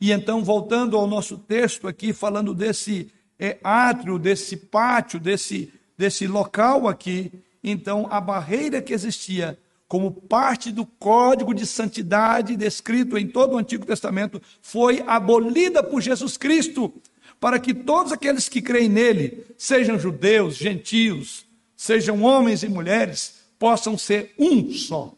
E 0.00 0.10
então, 0.10 0.44
voltando 0.44 0.96
ao 0.96 1.06
nosso 1.06 1.38
texto 1.38 1.86
aqui, 1.88 2.12
falando 2.12 2.54
desse 2.54 3.10
é, 3.38 3.58
átrio, 3.62 4.18
desse 4.18 4.56
pátio, 4.56 5.18
desse, 5.18 5.72
desse 5.96 6.26
local 6.26 6.88
aqui, 6.88 7.32
então 7.62 8.06
a 8.10 8.20
barreira 8.20 8.82
que 8.82 8.92
existia 8.92 9.58
como 9.92 10.10
parte 10.10 10.72
do 10.72 10.86
código 10.86 11.52
de 11.52 11.66
santidade 11.66 12.56
descrito 12.56 13.18
em 13.18 13.28
todo 13.28 13.52
o 13.52 13.58
Antigo 13.58 13.84
Testamento 13.84 14.40
foi 14.62 15.04
abolida 15.06 15.82
por 15.82 16.00
Jesus 16.00 16.38
Cristo, 16.38 16.94
para 17.38 17.58
que 17.58 17.74
todos 17.74 18.10
aqueles 18.10 18.48
que 18.48 18.62
creem 18.62 18.88
nele, 18.88 19.44
sejam 19.58 19.98
judeus, 19.98 20.54
gentios, 20.56 21.44
sejam 21.76 22.22
homens 22.22 22.62
e 22.62 22.70
mulheres, 22.70 23.41
possam 23.62 23.96
ser 23.96 24.34
um 24.36 24.72
só. 24.72 25.14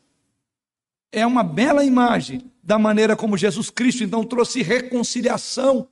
É 1.10 1.26
uma 1.26 1.42
bela 1.42 1.82
imagem 1.82 2.50
da 2.62 2.78
maneira 2.78 3.16
como 3.16 3.38
Jesus 3.38 3.70
Cristo 3.70 4.04
então 4.04 4.22
trouxe 4.22 4.60
reconciliação, 4.60 5.88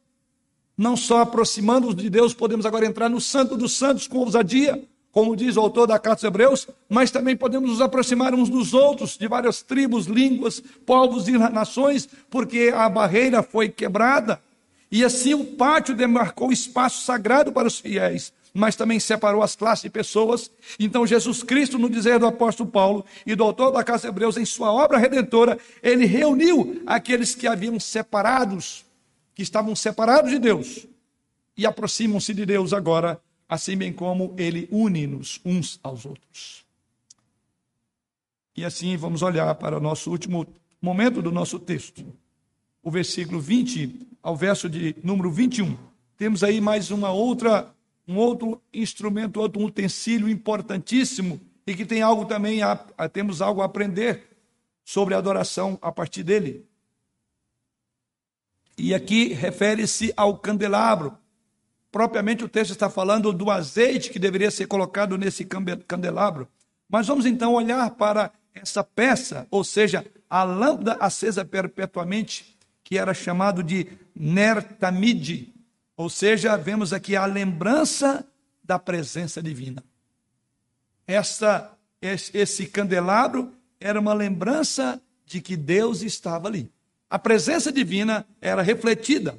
não 0.76 0.94
só 0.94 1.22
aproximando-nos 1.22 1.96
de 1.96 2.10
Deus, 2.10 2.34
podemos 2.34 2.66
agora 2.66 2.84
entrar 2.84 3.08
no 3.08 3.22
Santo 3.22 3.56
dos 3.56 3.72
Santos 3.72 4.06
com 4.06 4.18
ousadia, 4.18 4.84
como 5.10 5.34
diz 5.34 5.56
o 5.56 5.60
autor 5.60 5.86
da 5.86 5.98
Carta 5.98 6.16
dos 6.16 6.24
Hebreus, 6.24 6.68
mas 6.90 7.10
também 7.10 7.34
podemos 7.34 7.70
nos 7.70 7.80
aproximar 7.80 8.34
uns 8.34 8.50
dos 8.50 8.74
outros, 8.74 9.16
de 9.16 9.26
várias 9.26 9.62
tribos, 9.62 10.04
línguas, 10.04 10.62
povos 10.84 11.28
e 11.28 11.32
nações, 11.32 12.06
porque 12.28 12.70
a 12.74 12.86
barreira 12.86 13.42
foi 13.42 13.70
quebrada. 13.70 14.42
E 14.90 15.02
assim 15.02 15.32
o 15.32 15.42
pátio 15.42 15.94
demarcou 15.94 16.52
espaço 16.52 17.02
sagrado 17.02 17.50
para 17.50 17.66
os 17.66 17.80
fiéis, 17.80 18.30
mas 18.54 18.76
também 18.76 19.00
separou 19.00 19.42
as 19.42 19.56
classes 19.56 19.82
de 19.82 19.90
pessoas. 19.90 20.50
Então, 20.78 21.06
Jesus 21.06 21.42
Cristo, 21.42 21.78
no 21.78 21.88
dizer 21.88 22.18
do 22.18 22.26
apóstolo 22.26 22.70
Paulo 22.70 23.04
e 23.26 23.34
do 23.34 23.42
autor 23.42 23.72
da 23.72 23.82
Casa 23.82 24.02
de 24.02 24.08
Hebreus, 24.08 24.36
em 24.36 24.44
sua 24.44 24.72
obra 24.72 24.98
redentora, 24.98 25.58
ele 25.82 26.04
reuniu 26.04 26.82
aqueles 26.86 27.34
que 27.34 27.46
haviam 27.46 27.78
separados, 27.80 28.84
que 29.34 29.42
estavam 29.42 29.74
separados 29.74 30.30
de 30.30 30.38
Deus, 30.38 30.86
e 31.56 31.66
aproximam-se 31.66 32.34
de 32.34 32.44
Deus 32.44 32.72
agora, 32.72 33.20
assim 33.48 33.76
bem 33.76 33.92
como 33.92 34.34
ele 34.36 34.68
une-nos 34.70 35.40
uns 35.44 35.80
aos 35.82 36.04
outros. 36.04 36.64
E 38.54 38.64
assim 38.64 38.96
vamos 38.96 39.22
olhar 39.22 39.54
para 39.54 39.78
o 39.78 39.80
nosso 39.80 40.10
último 40.10 40.46
momento 40.80 41.22
do 41.22 41.32
nosso 41.32 41.58
texto, 41.58 42.04
o 42.82 42.90
versículo 42.90 43.40
20 43.40 44.08
ao 44.22 44.36
verso 44.36 44.68
de 44.68 44.94
número 45.02 45.30
21. 45.30 45.76
Temos 46.16 46.44
aí 46.44 46.60
mais 46.60 46.90
uma 46.90 47.10
outra 47.10 47.71
um 48.06 48.16
outro 48.16 48.60
instrumento, 48.72 49.40
outro 49.40 49.62
utensílio 49.62 50.28
importantíssimo 50.28 51.40
e 51.66 51.74
que 51.74 51.86
tem 51.86 52.02
algo 52.02 52.24
também, 52.24 52.62
a, 52.62 52.84
a, 52.98 53.08
temos 53.08 53.40
algo 53.40 53.62
a 53.62 53.66
aprender 53.66 54.28
sobre 54.84 55.14
a 55.14 55.18
adoração 55.18 55.78
a 55.80 55.92
partir 55.92 56.22
dele. 56.22 56.66
E 58.76 58.94
aqui 58.94 59.32
refere-se 59.32 60.12
ao 60.16 60.36
candelabro. 60.36 61.16
Propriamente 61.90 62.42
o 62.42 62.48
texto 62.48 62.72
está 62.72 62.88
falando 62.88 63.32
do 63.32 63.50
azeite 63.50 64.10
que 64.10 64.18
deveria 64.18 64.50
ser 64.50 64.66
colocado 64.66 65.16
nesse 65.16 65.44
candelabro. 65.86 66.48
Mas 66.88 67.06
vamos 67.06 67.26
então 67.26 67.54
olhar 67.54 67.90
para 67.92 68.32
essa 68.54 68.82
peça, 68.82 69.46
ou 69.50 69.62
seja, 69.62 70.04
a 70.28 70.42
lâmpada 70.42 70.94
acesa 70.94 71.44
perpetuamente, 71.44 72.58
que 72.82 72.98
era 72.98 73.14
chamado 73.14 73.62
de 73.62 73.86
nertamide, 74.14 75.52
ou 75.96 76.08
seja, 76.08 76.56
vemos 76.56 76.92
aqui 76.92 77.16
a 77.16 77.26
lembrança 77.26 78.26
da 78.62 78.78
presença 78.78 79.42
divina. 79.42 79.82
Essa, 81.06 81.76
esse 82.00 82.66
candelabro 82.66 83.52
era 83.80 83.98
uma 83.98 84.14
lembrança 84.14 85.00
de 85.26 85.40
que 85.40 85.56
Deus 85.56 86.02
estava 86.02 86.48
ali. 86.48 86.70
A 87.10 87.18
presença 87.18 87.70
divina 87.70 88.26
era 88.40 88.62
refletida. 88.62 89.38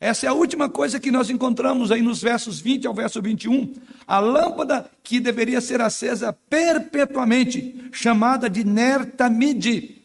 Essa 0.00 0.24
é 0.24 0.28
a 0.30 0.32
última 0.32 0.70
coisa 0.70 0.98
que 0.98 1.10
nós 1.10 1.28
encontramos 1.28 1.92
aí 1.92 2.00
nos 2.00 2.22
versos 2.22 2.58
20 2.58 2.86
ao 2.86 2.94
verso 2.94 3.20
21. 3.20 3.74
A 4.06 4.18
lâmpada 4.18 4.90
que 5.02 5.20
deveria 5.20 5.60
ser 5.60 5.82
acesa 5.82 6.32
perpetuamente, 6.32 7.90
chamada 7.92 8.48
de 8.48 8.64
Nertamide, 8.64 10.00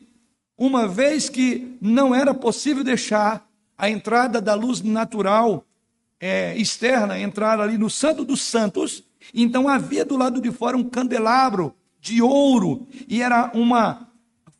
uma 0.57 0.85
vez 0.87 1.29
que 1.29 1.77
não 1.79 2.13
era 2.13 2.33
possível 2.33 2.83
deixar 2.83 3.47
a 3.77 3.89
entrada 3.89 4.41
da 4.41 4.53
luz 4.53 4.81
natural 4.81 5.65
é, 6.25 6.57
externa 6.57 7.19
entrar 7.19 7.59
ali 7.59 7.77
no 7.77 7.87
Santo 7.87 8.25
dos 8.25 8.41
Santos, 8.41 9.03
então 9.31 9.69
havia 9.69 10.03
do 10.03 10.17
lado 10.17 10.41
de 10.41 10.51
fora 10.51 10.75
um 10.75 10.83
candelabro 10.83 11.75
de 12.01 12.19
ouro, 12.19 12.87
e 13.07 13.21
era 13.21 13.51
uma 13.53 14.09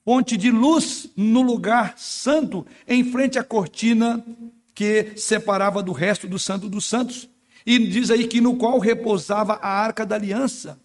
fonte 0.03 0.37
de 0.37 0.51
luz 0.51 1.09
no 1.17 1.41
lugar 1.41 1.95
santo, 1.97 2.67
em 2.87 3.03
frente 3.03 3.39
à 3.39 3.43
cortina 3.43 4.23
que 4.75 5.13
separava 5.15 5.81
do 5.81 5.91
resto 5.91 6.27
do 6.27 6.37
Santo 6.37 6.69
dos 6.69 6.85
Santos. 6.85 7.27
E 7.65 7.79
diz 7.79 8.11
aí 8.11 8.27
que 8.27 8.39
no 8.39 8.57
qual 8.57 8.77
repousava 8.77 9.53
a 9.53 9.67
arca 9.67 10.05
da 10.05 10.15
aliança. 10.15 10.79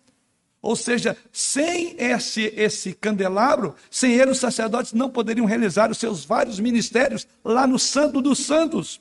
Ou 0.62 0.74
seja, 0.74 1.14
sem 1.30 1.94
esse, 1.98 2.54
esse 2.56 2.94
candelabro, 2.94 3.74
sem 3.90 4.12
ele, 4.12 4.30
os 4.30 4.38
sacerdotes 4.38 4.94
não 4.94 5.10
poderiam 5.10 5.44
realizar 5.44 5.90
os 5.90 5.98
seus 5.98 6.24
vários 6.24 6.58
ministérios 6.58 7.26
lá 7.44 7.66
no 7.66 7.78
Santo 7.78 8.22
dos 8.22 8.38
Santos. 8.38 8.98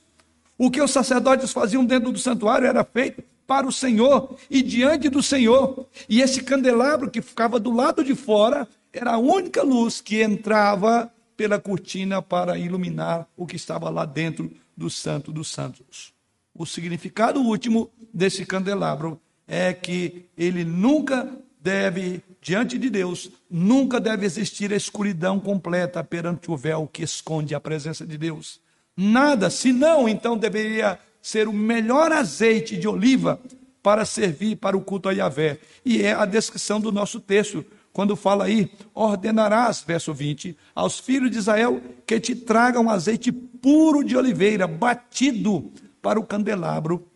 O 0.59 0.69
que 0.69 0.81
os 0.81 0.91
sacerdotes 0.91 1.53
faziam 1.53 1.85
dentro 1.85 2.11
do 2.11 2.19
santuário 2.19 2.67
era 2.67 2.83
feito 2.83 3.23
para 3.47 3.65
o 3.65 3.71
Senhor 3.71 4.35
e 4.51 4.61
diante 4.61 5.07
do 5.07 5.23
Senhor. 5.23 5.87
E 6.09 6.21
esse 6.21 6.43
candelabro 6.43 7.09
que 7.09 7.21
ficava 7.21 7.57
do 7.57 7.71
lado 7.71 8.03
de 8.03 8.13
fora 8.13 8.67
era 8.91 9.13
a 9.13 9.17
única 9.17 9.63
luz 9.63 10.01
que 10.01 10.21
entrava 10.21 11.09
pela 11.37 11.57
cortina 11.57 12.21
para 12.21 12.57
iluminar 12.57 13.25
o 13.37 13.45
que 13.47 13.55
estava 13.55 13.89
lá 13.89 14.03
dentro 14.03 14.51
do 14.75 14.89
Santo 14.89 15.31
dos 15.31 15.47
Santos. 15.47 16.13
O 16.53 16.65
significado 16.65 17.39
último 17.39 17.89
desse 18.13 18.45
candelabro 18.45 19.17
é 19.47 19.73
que 19.73 20.25
ele 20.37 20.65
nunca 20.65 21.31
deve, 21.61 22.21
diante 22.41 22.77
de 22.77 22.89
Deus, 22.89 23.31
nunca 23.49 23.97
deve 23.97 24.25
existir 24.25 24.73
a 24.73 24.75
escuridão 24.75 25.39
completa 25.39 26.03
perante 26.03 26.51
o 26.51 26.57
véu 26.57 26.85
que 26.91 27.01
esconde 27.01 27.55
a 27.55 27.61
presença 27.61 28.05
de 28.05 28.17
Deus. 28.17 28.59
Nada, 29.01 29.49
senão, 29.49 30.09
então 30.09 30.37
deveria 30.37 30.99
ser 31.21 31.47
o 31.47 31.53
melhor 31.53 32.11
azeite 32.11 32.75
de 32.75 32.85
oliva 32.85 33.39
para 33.81 34.03
servir 34.03 34.57
para 34.57 34.75
o 34.75 34.81
culto 34.81 35.07
a 35.07 35.13
Yahvé. 35.13 35.57
E 35.85 36.03
é 36.03 36.11
a 36.11 36.25
descrição 36.25 36.81
do 36.81 36.91
nosso 36.91 37.21
texto, 37.21 37.65
quando 37.93 38.13
fala 38.17 38.43
aí, 38.43 38.69
ordenarás, 38.93 39.81
verso 39.87 40.13
20, 40.13 40.57
aos 40.75 40.99
filhos 40.99 41.31
de 41.31 41.37
Israel 41.37 41.81
que 42.05 42.19
te 42.19 42.35
tragam 42.35 42.89
azeite 42.89 43.31
puro 43.31 44.03
de 44.03 44.17
oliveira, 44.17 44.67
batido 44.67 45.71
para 46.01 46.19
o 46.19 46.25
candelabro, 46.25 47.07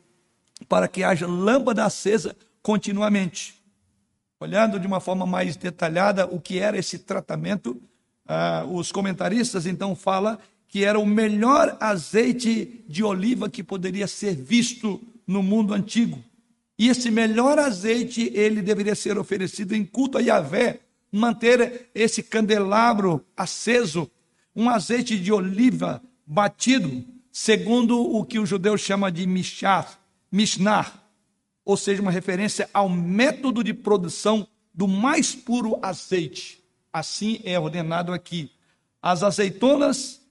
para 0.69 0.87
que 0.87 1.03
haja 1.03 1.27
lâmpada 1.27 1.83
acesa 1.83 2.33
continuamente. 2.61 3.61
Olhando 4.39 4.79
de 4.79 4.87
uma 4.87 5.01
forma 5.01 5.25
mais 5.25 5.57
detalhada 5.57 6.27
o 6.27 6.39
que 6.39 6.59
era 6.59 6.77
esse 6.77 6.99
tratamento, 6.99 7.75
ah, 8.25 8.63
os 8.69 8.89
comentaristas 8.89 9.65
então 9.65 9.93
falam 9.97 10.37
que 10.73 10.83
era 10.83 10.97
o 10.97 11.05
melhor 11.05 11.77
azeite 11.79 12.83
de 12.87 13.03
oliva 13.03 13.47
que 13.47 13.63
poderia 13.63 14.07
ser 14.07 14.33
visto 14.35 14.99
no 15.27 15.43
mundo 15.43 15.71
antigo. 15.71 16.17
E 16.79 16.89
esse 16.89 17.11
melhor 17.11 17.59
azeite, 17.59 18.31
ele 18.33 18.59
deveria 18.59 18.95
ser 18.95 19.19
oferecido 19.19 19.75
em 19.75 19.85
culto 19.85 20.17
a 20.17 20.21
Yahvé, 20.21 20.79
manter 21.11 21.91
esse 21.93 22.23
candelabro 22.23 23.23
aceso, 23.37 24.09
um 24.55 24.67
azeite 24.67 25.15
de 25.15 25.31
oliva 25.31 26.01
batido, 26.25 27.05
segundo 27.31 28.01
o 28.01 28.25
que 28.25 28.39
o 28.39 28.45
judeu 28.45 28.75
chama 28.75 29.11
de 29.11 29.27
mishar, 29.27 29.99
mishnar, 30.31 31.03
ou 31.63 31.77
seja, 31.77 32.01
uma 32.01 32.09
referência 32.09 32.67
ao 32.73 32.89
método 32.89 33.63
de 33.63 33.75
produção 33.75 34.47
do 34.73 34.87
mais 34.87 35.35
puro 35.35 35.77
azeite. 35.83 36.63
Assim 36.91 37.41
é 37.43 37.59
ordenado 37.59 38.11
aqui. 38.11 38.49
As 38.99 39.21
azeitonas 39.21 40.22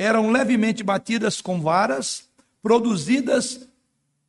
eram 0.00 0.30
levemente 0.30 0.82
batidas 0.82 1.42
com 1.42 1.60
varas, 1.60 2.26
produzidas 2.62 3.68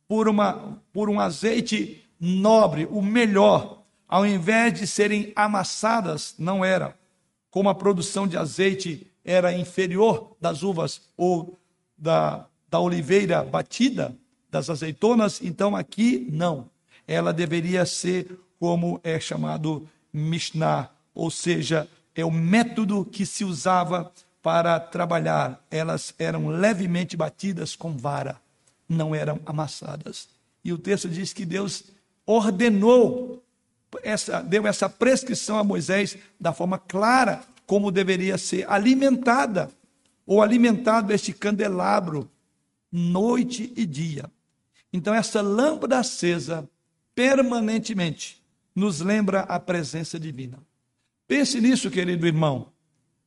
por, 0.06 0.28
uma, 0.28 0.78
por 0.92 1.08
um 1.08 1.18
azeite 1.18 2.04
nobre, 2.20 2.86
o 2.90 3.00
melhor, 3.00 3.82
ao 4.06 4.26
invés 4.26 4.78
de 4.78 4.86
serem 4.86 5.32
amassadas, 5.34 6.34
não 6.38 6.62
era. 6.62 6.94
Como 7.50 7.70
a 7.70 7.74
produção 7.74 8.28
de 8.28 8.36
azeite 8.36 9.10
era 9.24 9.56
inferior 9.56 10.36
das 10.38 10.62
uvas 10.62 11.08
ou 11.16 11.58
da, 11.96 12.46
da 12.68 12.78
oliveira 12.78 13.42
batida, 13.42 14.14
das 14.50 14.68
azeitonas, 14.68 15.40
então 15.42 15.74
aqui 15.74 16.28
não. 16.30 16.68
Ela 17.08 17.32
deveria 17.32 17.86
ser 17.86 18.38
como 18.60 19.00
é 19.02 19.18
chamado 19.18 19.88
Mishnah, 20.12 20.90
ou 21.14 21.30
seja, 21.30 21.88
é 22.14 22.22
o 22.26 22.30
método 22.30 23.06
que 23.06 23.24
se 23.24 23.42
usava 23.42 24.12
para 24.42 24.78
trabalhar. 24.80 25.64
Elas 25.70 26.14
eram 26.18 26.48
levemente 26.48 27.16
batidas 27.16 27.76
com 27.76 27.96
vara 27.96 28.42
não 28.92 29.14
eram 29.14 29.40
amassadas. 29.44 30.28
E 30.64 30.72
o 30.72 30.78
texto 30.78 31.08
diz 31.08 31.32
que 31.32 31.44
Deus 31.44 31.84
ordenou, 32.24 33.42
essa, 34.02 34.40
deu 34.40 34.66
essa 34.66 34.88
prescrição 34.88 35.58
a 35.58 35.64
Moisés 35.64 36.16
da 36.38 36.52
forma 36.52 36.78
clara 36.78 37.42
como 37.66 37.90
deveria 37.90 38.38
ser 38.38 38.70
alimentada 38.70 39.70
ou 40.26 40.40
alimentado 40.40 41.12
este 41.12 41.32
candelabro 41.32 42.30
noite 42.90 43.72
e 43.76 43.84
dia. 43.86 44.30
Então, 44.92 45.14
essa 45.14 45.40
lâmpada 45.40 45.98
acesa 45.98 46.68
permanentemente 47.14 48.42
nos 48.74 49.00
lembra 49.00 49.40
a 49.40 49.58
presença 49.58 50.20
divina. 50.20 50.58
Pense 51.26 51.60
nisso, 51.60 51.90
querido 51.90 52.26
irmão. 52.26 52.71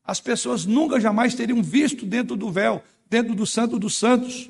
As 0.06 0.20
pessoas 0.20 0.66
nunca 0.66 1.00
jamais 1.00 1.34
teriam 1.34 1.64
visto 1.64 2.06
dentro 2.06 2.36
do 2.36 2.52
véu, 2.52 2.84
dentro 3.10 3.34
do 3.34 3.46
Santo 3.46 3.80
dos 3.80 3.96
Santos, 3.98 4.50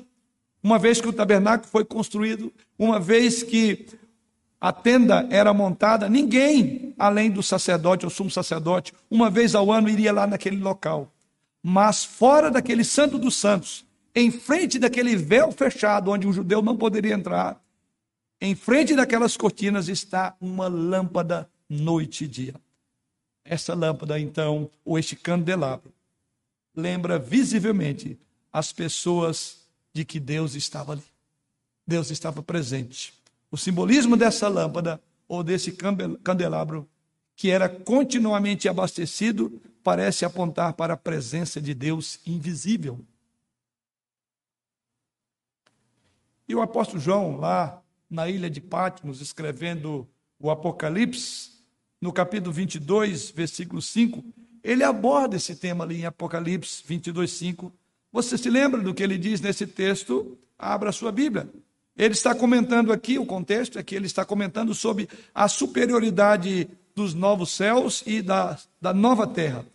uma 0.62 0.78
vez 0.78 1.00
que 1.00 1.08
o 1.08 1.12
tabernáculo 1.12 1.70
foi 1.70 1.84
construído, 1.84 2.52
uma 2.78 2.98
vez 2.98 3.42
que 3.42 3.86
a 4.60 4.72
tenda 4.72 5.26
era 5.30 5.54
montada, 5.54 6.08
ninguém, 6.08 6.94
além 6.98 7.30
do 7.30 7.42
sacerdote 7.42 8.04
ou 8.04 8.10
sumo 8.10 8.30
sacerdote, 8.30 8.92
uma 9.10 9.30
vez 9.30 9.54
ao 9.54 9.70
ano 9.70 9.88
iria 9.88 10.12
lá 10.12 10.26
naquele 10.26 10.56
local. 10.56 11.12
Mas 11.62 12.04
fora 12.04 12.50
daquele 12.50 12.84
santo 12.84 13.18
dos 13.18 13.36
santos, 13.36 13.84
em 14.14 14.30
frente 14.30 14.78
daquele 14.78 15.14
véu 15.14 15.52
fechado, 15.52 16.10
onde 16.10 16.26
um 16.26 16.32
judeu 16.32 16.62
não 16.62 16.76
poderia 16.76 17.14
entrar, 17.14 17.60
em 18.40 18.54
frente 18.54 18.94
daquelas 18.94 19.36
cortinas 19.36 19.88
está 19.88 20.34
uma 20.40 20.68
lâmpada 20.68 21.48
noite 21.68 22.24
e 22.24 22.28
dia. 22.28 22.54
Essa 23.48 23.74
lâmpada, 23.74 24.18
então, 24.18 24.68
ou 24.84 24.98
este 24.98 25.14
candelabro, 25.14 25.92
lembra 26.74 27.18
visivelmente 27.18 28.18
as 28.52 28.72
pessoas 28.72 29.66
de 29.92 30.04
que 30.04 30.18
Deus 30.18 30.54
estava 30.54 30.92
ali. 30.92 31.04
Deus 31.86 32.10
estava 32.10 32.42
presente. 32.42 33.14
O 33.50 33.56
simbolismo 33.56 34.16
dessa 34.16 34.48
lâmpada 34.48 35.00
ou 35.28 35.42
desse 35.42 35.72
candelabro, 36.22 36.88
que 37.36 37.50
era 37.50 37.68
continuamente 37.68 38.68
abastecido, 38.68 39.60
parece 39.82 40.24
apontar 40.24 40.72
para 40.72 40.94
a 40.94 40.96
presença 40.96 41.60
de 41.60 41.72
Deus 41.72 42.18
invisível. 42.26 43.00
E 46.48 46.54
o 46.54 46.60
apóstolo 46.60 47.00
João, 47.00 47.36
lá 47.36 47.82
na 48.10 48.28
ilha 48.28 48.50
de 48.50 48.60
Patmos, 48.60 49.20
escrevendo 49.20 50.08
o 50.38 50.50
Apocalipse, 50.50 51.55
no 52.00 52.12
capítulo 52.12 52.52
22, 52.52 53.30
versículo 53.30 53.80
5, 53.80 54.24
ele 54.62 54.82
aborda 54.82 55.36
esse 55.36 55.56
tema 55.56 55.84
ali 55.84 56.00
em 56.00 56.06
Apocalipse 56.06 56.82
22, 56.86 57.30
5 57.30 57.72
você 58.16 58.38
se 58.38 58.48
lembra 58.48 58.80
do 58.80 58.94
que 58.94 59.02
ele 59.02 59.18
diz 59.18 59.42
nesse 59.42 59.66
texto? 59.66 60.38
Abra 60.58 60.88
a 60.88 60.92
sua 60.92 61.12
Bíblia. 61.12 61.50
Ele 61.94 62.14
está 62.14 62.34
comentando 62.34 62.90
aqui, 62.90 63.18
o 63.18 63.26
contexto 63.26 63.78
é 63.78 63.82
que 63.82 63.94
ele 63.94 64.06
está 64.06 64.24
comentando 64.24 64.72
sobre 64.72 65.06
a 65.34 65.46
superioridade 65.48 66.66
dos 66.94 67.12
novos 67.12 67.50
céus 67.50 68.02
e 68.06 68.22
da, 68.22 68.58
da 68.80 68.94
nova 68.94 69.26
terra. 69.26 69.66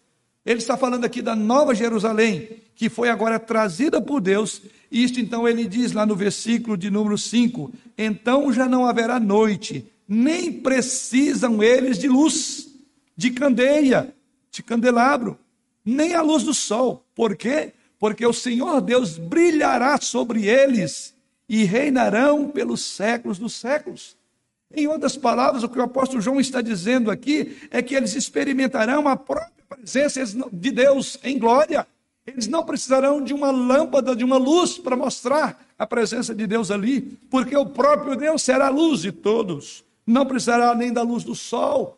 Ele 0.44 0.58
está 0.58 0.76
falando 0.76 1.06
aqui 1.06 1.22
da 1.22 1.36
nova 1.36 1.76
Jerusalém, 1.76 2.50
que 2.76 2.90
foi 2.90 3.10
agora 3.10 3.40
trazida 3.40 4.02
por 4.02 4.20
Deus. 4.20 4.64
Isto 4.92 5.20
então 5.20 5.48
ele 5.48 5.68
diz 5.68 5.92
lá 5.92 6.04
no 6.04 6.16
versículo 6.16 6.76
de 6.76 6.90
número 6.90 7.20
5: 7.20 7.72
Então 7.96 8.52
já 8.52 8.68
não 8.68 8.88
haverá 8.88 9.20
noite, 9.20 9.86
nem 10.14 10.52
precisam 10.52 11.64
eles 11.64 11.98
de 11.98 12.08
luz, 12.08 12.70
de 13.16 13.32
candeia, 13.32 14.14
de 14.52 14.62
candelabro, 14.62 15.40
nem 15.86 16.14
a 16.14 16.22
luz 16.22 16.44
do 16.44 16.54
sol. 16.54 17.06
Por 17.16 17.36
quê? 17.36 17.74
porque 18.02 18.26
o 18.26 18.34
Senhor 18.34 18.82
Deus 18.82 19.20
brilhará 19.20 20.02
sobre 20.02 20.48
eles 20.48 21.14
e 21.48 21.64
reinarão 21.66 22.50
pelos 22.50 22.82
séculos 22.84 23.38
dos 23.38 23.54
séculos. 23.54 24.18
Em 24.74 24.88
outras 24.88 25.16
palavras, 25.16 25.62
o 25.62 25.70
que 25.70 25.78
o 25.78 25.84
apóstolo 25.84 26.20
João 26.20 26.40
está 26.40 26.64
dizendo 26.64 27.12
aqui 27.12 27.56
é 27.70 27.80
que 27.80 27.94
eles 27.94 28.16
experimentarão 28.16 29.08
a 29.08 29.16
própria 29.16 29.52
presença 29.70 30.26
de 30.52 30.72
Deus 30.72 31.20
em 31.24 31.38
glória. 31.38 31.86
Eles 32.26 32.48
não 32.48 32.66
precisarão 32.66 33.24
de 33.24 33.36
uma 33.36 33.52
lâmpada, 33.52 34.16
de 34.16 34.24
uma 34.24 34.38
luz 34.38 34.80
para 34.80 34.98
mostrar 34.98 35.64
a 35.78 35.86
presença 35.86 36.34
de 36.34 36.48
Deus 36.48 36.72
ali, 36.72 37.02
porque 37.30 37.56
o 37.56 37.68
próprio 37.68 38.16
Deus 38.16 38.42
será 38.42 38.66
a 38.66 38.72
luz 38.72 39.02
de 39.02 39.12
todos. 39.12 39.84
Não 40.12 40.26
precisará 40.26 40.76
nem 40.76 40.92
da 40.92 41.02
luz 41.02 41.24
do 41.24 41.34
sol. 41.34 41.98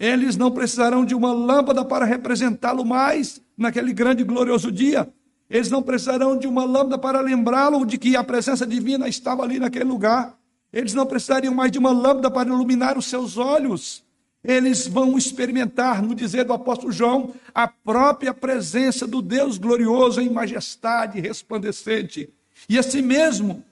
Eles 0.00 0.36
não 0.36 0.50
precisarão 0.50 1.04
de 1.04 1.14
uma 1.14 1.32
lâmpada 1.32 1.84
para 1.84 2.06
representá-lo 2.06 2.82
mais 2.82 3.42
naquele 3.56 3.92
grande 3.92 4.22
e 4.22 4.24
glorioso 4.24 4.72
dia. 4.72 5.12
Eles 5.50 5.70
não 5.70 5.82
precisarão 5.82 6.38
de 6.38 6.46
uma 6.46 6.64
lâmpada 6.64 6.96
para 6.96 7.20
lembrá-lo 7.20 7.84
de 7.84 7.98
que 7.98 8.16
a 8.16 8.24
presença 8.24 8.66
divina 8.66 9.06
estava 9.06 9.42
ali 9.42 9.58
naquele 9.58 9.84
lugar. 9.84 10.38
Eles 10.72 10.94
não 10.94 11.04
precisariam 11.04 11.54
mais 11.54 11.70
de 11.70 11.78
uma 11.78 11.90
lâmpada 11.90 12.30
para 12.30 12.48
iluminar 12.48 12.96
os 12.96 13.04
seus 13.04 13.36
olhos. 13.36 14.02
Eles 14.42 14.86
vão 14.86 15.18
experimentar, 15.18 16.00
no 16.02 16.14
dizer 16.14 16.44
do 16.44 16.54
apóstolo 16.54 16.90
João, 16.90 17.34
a 17.54 17.68
própria 17.68 18.32
presença 18.32 19.06
do 19.06 19.20
Deus 19.20 19.58
glorioso 19.58 20.22
em 20.22 20.30
majestade 20.30 21.20
resplandecente. 21.20 22.32
E 22.66 22.78
assim 22.78 23.02
mesmo, 23.02 23.62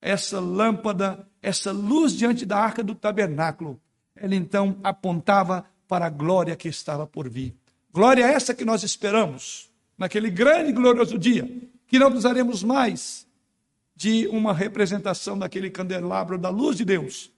essa 0.00 0.38
lâmpada, 0.38 1.26
essa 1.44 1.70
luz 1.72 2.14
diante 2.16 2.46
da 2.46 2.58
arca 2.58 2.82
do 2.82 2.94
tabernáculo, 2.94 3.78
ela 4.16 4.34
então 4.34 4.78
apontava 4.82 5.66
para 5.86 6.06
a 6.06 6.08
glória 6.08 6.56
que 6.56 6.68
estava 6.68 7.06
por 7.06 7.28
vir. 7.28 7.54
Glória 7.92 8.24
essa 8.24 8.54
que 8.54 8.64
nós 8.64 8.82
esperamos 8.82 9.70
naquele 9.98 10.30
grande 10.30 10.70
e 10.70 10.72
glorioso 10.72 11.18
dia, 11.18 11.46
que 11.86 11.98
não 11.98 12.06
precisaremos 12.06 12.62
mais 12.62 13.26
de 13.94 14.26
uma 14.28 14.54
representação 14.54 15.38
daquele 15.38 15.68
candelabro 15.68 16.38
da 16.38 16.48
luz 16.48 16.78
de 16.78 16.84
Deus, 16.84 17.30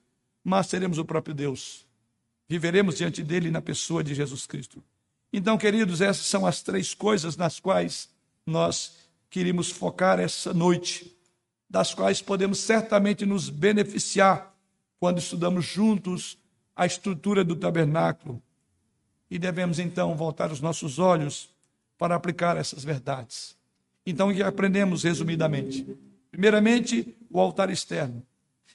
mas 0.45 0.69
seremos 0.69 0.99
o 0.99 1.05
próprio 1.05 1.35
Deus. 1.35 1.85
Viveremos 2.49 2.99
diante 2.99 3.25
dele 3.25 3.51
na 3.51 3.61
pessoa 3.61 4.05
de 4.05 4.15
Jesus 4.15 4.47
Cristo. 4.47 4.81
Então, 5.33 5.59
queridos, 5.59 6.01
essas 6.01 6.27
são 6.27 6.47
as 6.47 6.63
três 6.63 6.95
coisas 6.95 7.37
nas 7.37 7.59
quais 7.59 8.09
nós 8.47 8.99
queríamos 9.29 9.69
focar 9.69 10.21
essa 10.21 10.55
noite, 10.55 11.13
das 11.69 11.93
quais 11.93 12.23
podemos 12.23 12.59
certamente 12.61 13.27
nos 13.27 13.49
beneficiar 13.49 14.55
quando 14.99 15.19
estudamos 15.19 15.65
juntos 15.65 16.39
a 16.75 16.87
estrutura 16.87 17.45
do 17.45 17.57
tabernáculo. 17.57 18.43
E 19.31 19.39
devemos 19.39 19.79
então 19.79 20.15
voltar 20.17 20.53
os 20.53 20.61
nossos 20.61 20.99
olhos 20.99 21.51
para 21.99 22.15
aplicar 22.15 22.57
essas 22.57 22.85
verdades. 22.85 23.57
Então, 24.05 24.29
o 24.29 24.35
que 24.35 24.43
aprendemos 24.43 25.03
resumidamente? 25.03 25.87
Primeiramente, 26.31 27.17
o 27.31 27.41
altar 27.41 27.71
externo. 27.71 28.23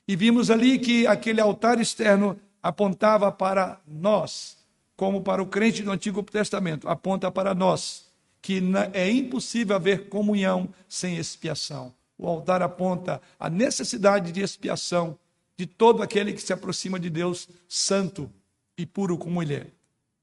E 0.07 0.15
vimos 0.15 0.49
ali 0.49 0.77
que 0.77 1.07
aquele 1.07 1.39
altar 1.39 1.79
externo 1.79 2.37
apontava 2.61 3.31
para 3.31 3.79
nós, 3.87 4.57
como 4.95 5.21
para 5.21 5.41
o 5.41 5.45
crente 5.45 5.83
do 5.83 5.91
Antigo 5.91 6.21
Testamento, 6.23 6.89
aponta 6.89 7.31
para 7.31 7.55
nós, 7.55 8.11
que 8.41 8.61
é 8.93 9.09
impossível 9.09 9.75
haver 9.75 10.09
comunhão 10.09 10.69
sem 10.89 11.17
expiação. 11.17 11.93
O 12.22 12.28
altar 12.28 12.61
aponta 12.61 13.19
a 13.39 13.49
necessidade 13.49 14.32
de 14.32 14.41
expiação 14.41 15.17
de 15.57 15.65
todo 15.65 16.03
aquele 16.03 16.34
que 16.34 16.41
se 16.41 16.53
aproxima 16.53 16.99
de 16.99 17.09
Deus 17.09 17.49
santo 17.67 18.32
e 18.78 18.86
puro 18.86 19.17
como 19.17 19.41
ele 19.41 19.55
é. 19.55 19.67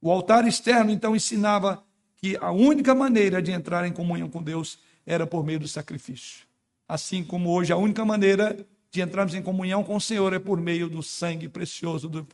O 0.00 0.12
altar 0.12 0.46
externo, 0.46 0.92
então, 0.92 1.16
ensinava 1.16 1.82
que 2.14 2.36
a 2.40 2.52
única 2.52 2.94
maneira 2.94 3.42
de 3.42 3.50
entrar 3.50 3.84
em 3.84 3.92
comunhão 3.92 4.30
com 4.30 4.40
Deus 4.40 4.78
era 5.04 5.26
por 5.26 5.44
meio 5.44 5.58
do 5.58 5.66
sacrifício. 5.66 6.46
Assim 6.86 7.24
como 7.24 7.50
hoje 7.50 7.72
a 7.72 7.76
única 7.76 8.04
maneira 8.04 8.64
de 8.92 9.02
entrarmos 9.02 9.34
em 9.34 9.42
comunhão 9.42 9.82
com 9.82 9.96
o 9.96 10.00
Senhor 10.00 10.32
é 10.32 10.38
por 10.38 10.60
meio 10.60 10.88
do 10.88 11.02
sangue 11.02 11.48
precioso 11.48 12.08
do, 12.08 12.24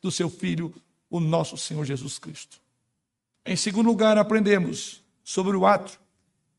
do 0.00 0.10
seu 0.12 0.30
Filho, 0.30 0.72
o 1.10 1.18
nosso 1.18 1.56
Senhor 1.56 1.84
Jesus 1.84 2.20
Cristo. 2.20 2.60
Em 3.44 3.56
segundo 3.56 3.88
lugar, 3.88 4.16
aprendemos 4.16 5.02
sobre 5.24 5.56
o 5.56 5.66
ato, 5.66 5.98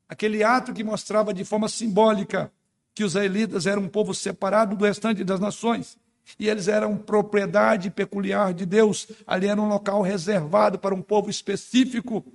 aquele 0.10 0.44
ato 0.44 0.74
que 0.74 0.84
mostrava 0.84 1.34
de 1.34 1.46
forma 1.46 1.70
simbólica 1.70 2.52
que 2.94 3.04
os 3.04 3.12
israelitas 3.12 3.66
eram 3.66 3.84
um 3.84 3.88
povo 3.88 4.14
separado 4.14 4.76
do 4.76 4.84
restante 4.84 5.24
das 5.24 5.40
nações. 5.40 5.98
E 6.38 6.50
eles 6.50 6.68
eram 6.68 6.98
propriedade 6.98 7.90
peculiar 7.90 8.54
de 8.54 8.66
Deus. 8.66 9.08
Ali 9.26 9.48
era 9.48 9.62
um 9.62 9.70
local 9.70 10.02
reservado 10.02 10.78
para 10.78 10.94
um 10.94 11.02
povo 11.02 11.30
específico 11.30 12.26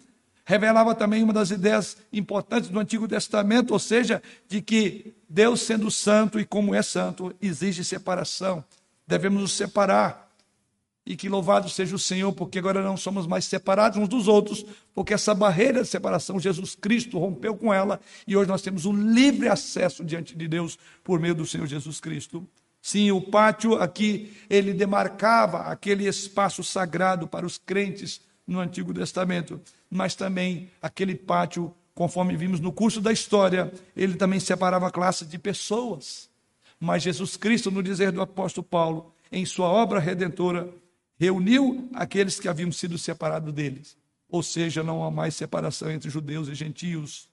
revelava 0.44 0.94
também 0.94 1.22
uma 1.22 1.32
das 1.32 1.50
ideias 1.50 1.96
importantes 2.12 2.68
do 2.68 2.78
Antigo 2.78 3.08
Testamento, 3.08 3.72
ou 3.72 3.78
seja, 3.78 4.22
de 4.46 4.60
que 4.60 5.14
Deus, 5.28 5.62
sendo 5.62 5.90
santo 5.90 6.38
e 6.38 6.44
como 6.44 6.74
é 6.74 6.82
santo, 6.82 7.34
exige 7.40 7.82
separação. 7.82 8.62
Devemos 9.06 9.40
nos 9.40 9.52
separar. 9.52 10.23
E 11.06 11.16
que 11.16 11.28
louvado 11.28 11.68
seja 11.68 11.94
o 11.94 11.98
Senhor, 11.98 12.32
porque 12.32 12.58
agora 12.58 12.82
não 12.82 12.96
somos 12.96 13.26
mais 13.26 13.44
separados 13.44 13.98
uns 13.98 14.08
dos 14.08 14.26
outros, 14.26 14.64
porque 14.94 15.12
essa 15.12 15.34
barreira 15.34 15.82
de 15.82 15.88
separação, 15.88 16.40
Jesus 16.40 16.74
Cristo 16.74 17.18
rompeu 17.18 17.54
com 17.54 17.74
ela, 17.74 18.00
e 18.26 18.34
hoje 18.36 18.48
nós 18.48 18.62
temos 18.62 18.86
um 18.86 19.12
livre 19.12 19.48
acesso 19.48 20.02
diante 20.02 20.34
de 20.34 20.48
Deus 20.48 20.78
por 21.02 21.20
meio 21.20 21.34
do 21.34 21.44
Senhor 21.44 21.66
Jesus 21.66 22.00
Cristo. 22.00 22.46
Sim, 22.80 23.10
o 23.10 23.20
pátio 23.20 23.74
aqui, 23.76 24.34
ele 24.48 24.72
demarcava 24.72 25.60
aquele 25.60 26.06
espaço 26.06 26.62
sagrado 26.62 27.26
para 27.26 27.46
os 27.46 27.58
crentes 27.58 28.20
no 28.46 28.60
Antigo 28.60 28.92
Testamento, 28.92 29.60
mas 29.90 30.14
também 30.14 30.70
aquele 30.82 31.14
pátio, 31.14 31.74
conforme 31.94 32.36
vimos 32.36 32.60
no 32.60 32.72
curso 32.72 33.00
da 33.00 33.12
história, 33.12 33.72
ele 33.96 34.16
também 34.16 34.38
separava 34.40 34.90
classes 34.90 35.28
de 35.28 35.38
pessoas. 35.38 36.28
Mas 36.78 37.02
Jesus 37.02 37.36
Cristo, 37.36 37.70
no 37.70 37.82
dizer 37.82 38.12
do 38.12 38.20
apóstolo 38.20 38.66
Paulo, 38.66 39.14
em 39.32 39.46
sua 39.46 39.68
obra 39.68 39.98
redentora, 39.98 40.68
reuniu 41.18 41.88
aqueles 41.94 42.38
que 42.38 42.48
haviam 42.48 42.70
sido 42.72 42.98
separados 42.98 43.52
deles. 43.52 43.96
Ou 44.28 44.42
seja, 44.42 44.82
não 44.82 45.04
há 45.04 45.10
mais 45.10 45.34
separação 45.34 45.90
entre 45.90 46.10
judeus 46.10 46.48
e 46.48 46.54
gentios, 46.54 47.28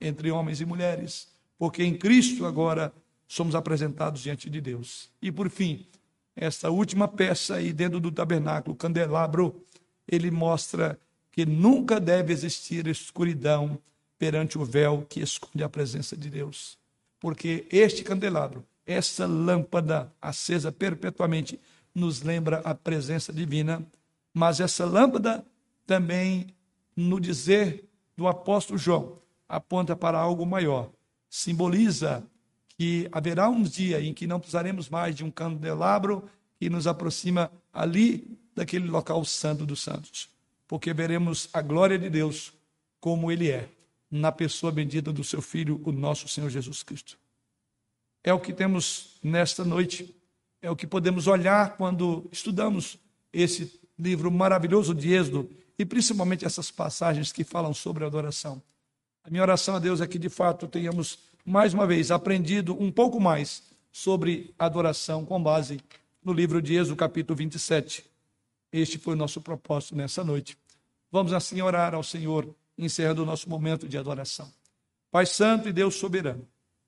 entre 0.00 0.30
homens 0.30 0.60
e 0.60 0.64
mulheres, 0.64 1.28
porque 1.58 1.84
em 1.84 1.94
Cristo 1.94 2.44
agora 2.44 2.92
somos 3.26 3.54
apresentados 3.54 4.22
diante 4.22 4.50
de 4.50 4.60
Deus. 4.60 5.08
E 5.22 5.30
por 5.32 5.48
fim, 5.48 5.86
esta 6.34 6.70
última 6.70 7.06
peça 7.06 7.54
aí 7.54 7.72
dentro 7.72 8.00
do 8.00 8.10
tabernáculo, 8.10 8.74
o 8.74 8.76
candelabro, 8.76 9.64
ele 10.06 10.30
mostra 10.30 10.98
que 11.30 11.46
nunca 11.46 11.98
deve 11.98 12.32
existir 12.32 12.86
escuridão 12.86 13.78
perante 14.18 14.58
o 14.58 14.64
véu 14.64 15.06
que 15.08 15.20
esconde 15.20 15.64
a 15.64 15.68
presença 15.68 16.16
de 16.16 16.28
Deus. 16.28 16.78
Porque 17.18 17.66
este 17.70 18.02
candelabro, 18.02 18.64
essa 18.86 19.26
lâmpada 19.26 20.12
acesa 20.20 20.70
perpetuamente, 20.70 21.58
nos 21.94 22.22
lembra 22.22 22.58
a 22.60 22.74
presença 22.74 23.32
divina, 23.32 23.84
mas 24.32 24.60
essa 24.60 24.84
lâmpada 24.84 25.44
também, 25.86 26.46
no 26.96 27.20
dizer 27.20 27.88
do 28.16 28.26
apóstolo 28.26 28.78
João, 28.78 29.18
aponta 29.48 29.94
para 29.94 30.18
algo 30.18 30.46
maior. 30.46 30.90
Simboliza 31.28 32.24
que 32.76 33.08
haverá 33.12 33.48
um 33.48 33.62
dia 33.62 34.00
em 34.00 34.14
que 34.14 34.26
não 34.26 34.40
precisaremos 34.40 34.88
mais 34.88 35.14
de 35.14 35.24
um 35.24 35.30
candelabro 35.30 36.28
que 36.58 36.70
nos 36.70 36.86
aproxima 36.86 37.50
ali 37.72 38.38
daquele 38.54 38.88
local 38.88 39.24
santo 39.24 39.66
dos 39.66 39.80
santos, 39.80 40.28
porque 40.66 40.92
veremos 40.92 41.48
a 41.52 41.60
glória 41.60 41.98
de 41.98 42.08
Deus 42.08 42.52
como 43.00 43.32
ele 43.32 43.50
é, 43.50 43.68
na 44.10 44.30
pessoa 44.30 44.70
bendita 44.70 45.12
do 45.12 45.24
seu 45.24 45.42
filho, 45.42 45.80
o 45.84 45.90
nosso 45.90 46.28
Senhor 46.28 46.50
Jesus 46.50 46.82
Cristo. 46.82 47.18
É 48.22 48.32
o 48.32 48.38
que 48.38 48.52
temos 48.52 49.18
nesta 49.22 49.64
noite, 49.64 50.14
é 50.62 50.70
o 50.70 50.76
que 50.76 50.86
podemos 50.86 51.26
olhar 51.26 51.76
quando 51.76 52.28
estudamos 52.30 52.96
esse 53.32 53.80
livro 53.98 54.30
maravilhoso 54.30 54.94
de 54.94 55.12
Êxodo 55.12 55.50
e 55.76 55.84
principalmente 55.84 56.44
essas 56.44 56.70
passagens 56.70 57.32
que 57.32 57.42
falam 57.42 57.74
sobre 57.74 58.04
adoração. 58.04 58.62
A 59.24 59.30
minha 59.30 59.42
oração 59.42 59.74
a 59.74 59.78
Deus 59.80 60.00
é 60.00 60.06
que 60.06 60.18
de 60.18 60.28
fato 60.28 60.68
tenhamos 60.68 61.18
mais 61.44 61.74
uma 61.74 61.86
vez 61.86 62.12
aprendido 62.12 62.80
um 62.80 62.92
pouco 62.92 63.20
mais 63.20 63.64
sobre 63.90 64.54
adoração 64.56 65.24
com 65.24 65.42
base 65.42 65.80
no 66.24 66.32
livro 66.32 66.62
de 66.62 66.74
Êxodo, 66.74 66.94
capítulo 66.94 67.36
27. 67.36 68.04
Este 68.72 68.98
foi 68.98 69.14
o 69.14 69.16
nosso 69.16 69.40
propósito 69.40 69.96
nessa 69.96 70.22
noite. 70.22 70.56
Vamos 71.10 71.32
assim 71.32 71.60
orar 71.60 71.94
ao 71.94 72.02
Senhor, 72.02 72.48
encerrando 72.78 73.22
o 73.22 73.26
nosso 73.26 73.50
momento 73.50 73.88
de 73.88 73.98
adoração. 73.98 74.50
Pai 75.10 75.26
Santo 75.26 75.68
e 75.68 75.72
Deus 75.72 75.96
soberano, 75.96 76.46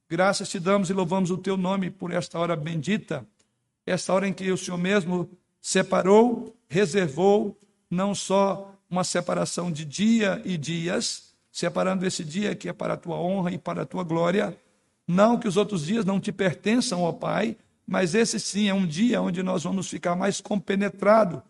graças 0.08 0.48
te 0.48 0.58
damos 0.58 0.88
e 0.88 0.94
louvamos 0.94 1.30
o 1.30 1.36
teu 1.36 1.56
nome 1.56 1.90
por 1.90 2.10
esta 2.10 2.38
hora 2.38 2.56
bendita, 2.56 3.26
esta 3.87 4.12
hora 4.12 4.26
em 4.26 4.32
que 4.32 4.51
o 4.51 4.57
Senhor 4.57 4.78
mesmo 4.78 5.28
separou, 5.61 6.57
reservou, 6.68 7.59
não 7.91 8.14
só 8.14 8.74
uma 8.89 9.05
separação 9.05 9.70
de 9.70 9.85
dia 9.85 10.41
e 10.45 10.57
dias, 10.57 11.35
separando 11.51 12.07
esse 12.07 12.24
dia 12.24 12.55
que 12.55 12.68
é 12.68 12.72
para 12.72 12.95
a 12.95 12.97
tua 12.97 13.16
honra 13.16 13.53
e 13.53 13.59
para 13.59 13.82
a 13.82 13.87
tua 13.87 14.05
glória, 14.05 14.57
não 15.07 15.39
que 15.39 15.47
os 15.47 15.57
outros 15.57 15.87
dias 15.87 16.05
não 16.05 16.18
te 16.18 16.32
pertençam, 16.32 17.03
ó 17.03 17.12
Pai, 17.12 17.57
mas 17.87 18.14
esse 18.14 18.41
sim 18.41 18.68
é 18.68 18.74
um 18.74 18.87
dia 18.87 19.20
onde 19.20 19.43
nós 19.43 19.64
vamos 19.64 19.89
ficar 19.89 20.16
mais 20.16 20.41
compenetrados 20.41 21.43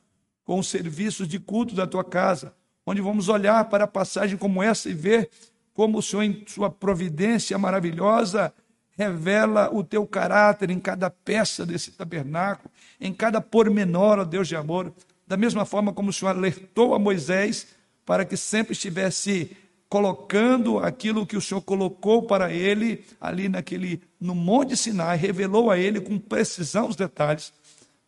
com 0.45 0.59
os 0.59 0.69
serviços 0.69 1.29
de 1.29 1.39
culto 1.39 1.75
da 1.75 1.87
tua 1.87 2.05
casa, 2.05 2.55
onde 2.85 3.01
vamos 3.01 3.29
olhar 3.29 3.65
para 3.69 3.85
a 3.85 3.89
passagem 3.89 4.37
como 4.37 4.63
essa 4.63 4.91
e 4.91 4.95
ver 4.95 5.31
como 5.73 5.99
o 5.99 6.03
Senhor, 6.03 6.23
em 6.23 6.45
sua 6.47 6.71
providência 6.71 7.59
maravilhosa, 7.59 8.53
revela 8.97 9.69
o 9.73 9.83
teu 9.83 10.07
caráter 10.07 10.71
em 10.71 10.79
cada 10.79 11.11
peça 11.11 11.67
desse 11.67 11.91
tabernáculo, 11.93 12.71
em 13.01 13.13
cada 13.13 13.41
pormenor, 13.41 14.19
ó 14.19 14.25
Deus 14.25 14.49
de 14.49 14.57
amor. 14.57 14.93
Da 15.27 15.37
mesma 15.37 15.65
forma 15.65 15.93
como 15.93 16.11
o 16.11 16.13
Senhor 16.13 16.31
alertou 16.31 16.95
a 16.95 16.99
Moisés 16.99 17.67
para 18.05 18.25
que 18.25 18.37
sempre 18.37 18.73
estivesse 18.73 19.57
colocando 19.89 20.79
aquilo 20.79 21.27
que 21.27 21.37
o 21.37 21.41
Senhor 21.41 21.61
colocou 21.61 22.23
para 22.23 22.53
ele 22.53 23.05
ali 23.21 23.49
naquele 23.49 24.03
no 24.21 24.35
Monte 24.35 24.77
Sinai, 24.77 25.17
revelou 25.17 25.71
a 25.71 25.79
ele 25.79 26.01
com 26.01 26.19
precisão 26.19 26.89
os 26.89 26.97
detalhes. 26.97 27.53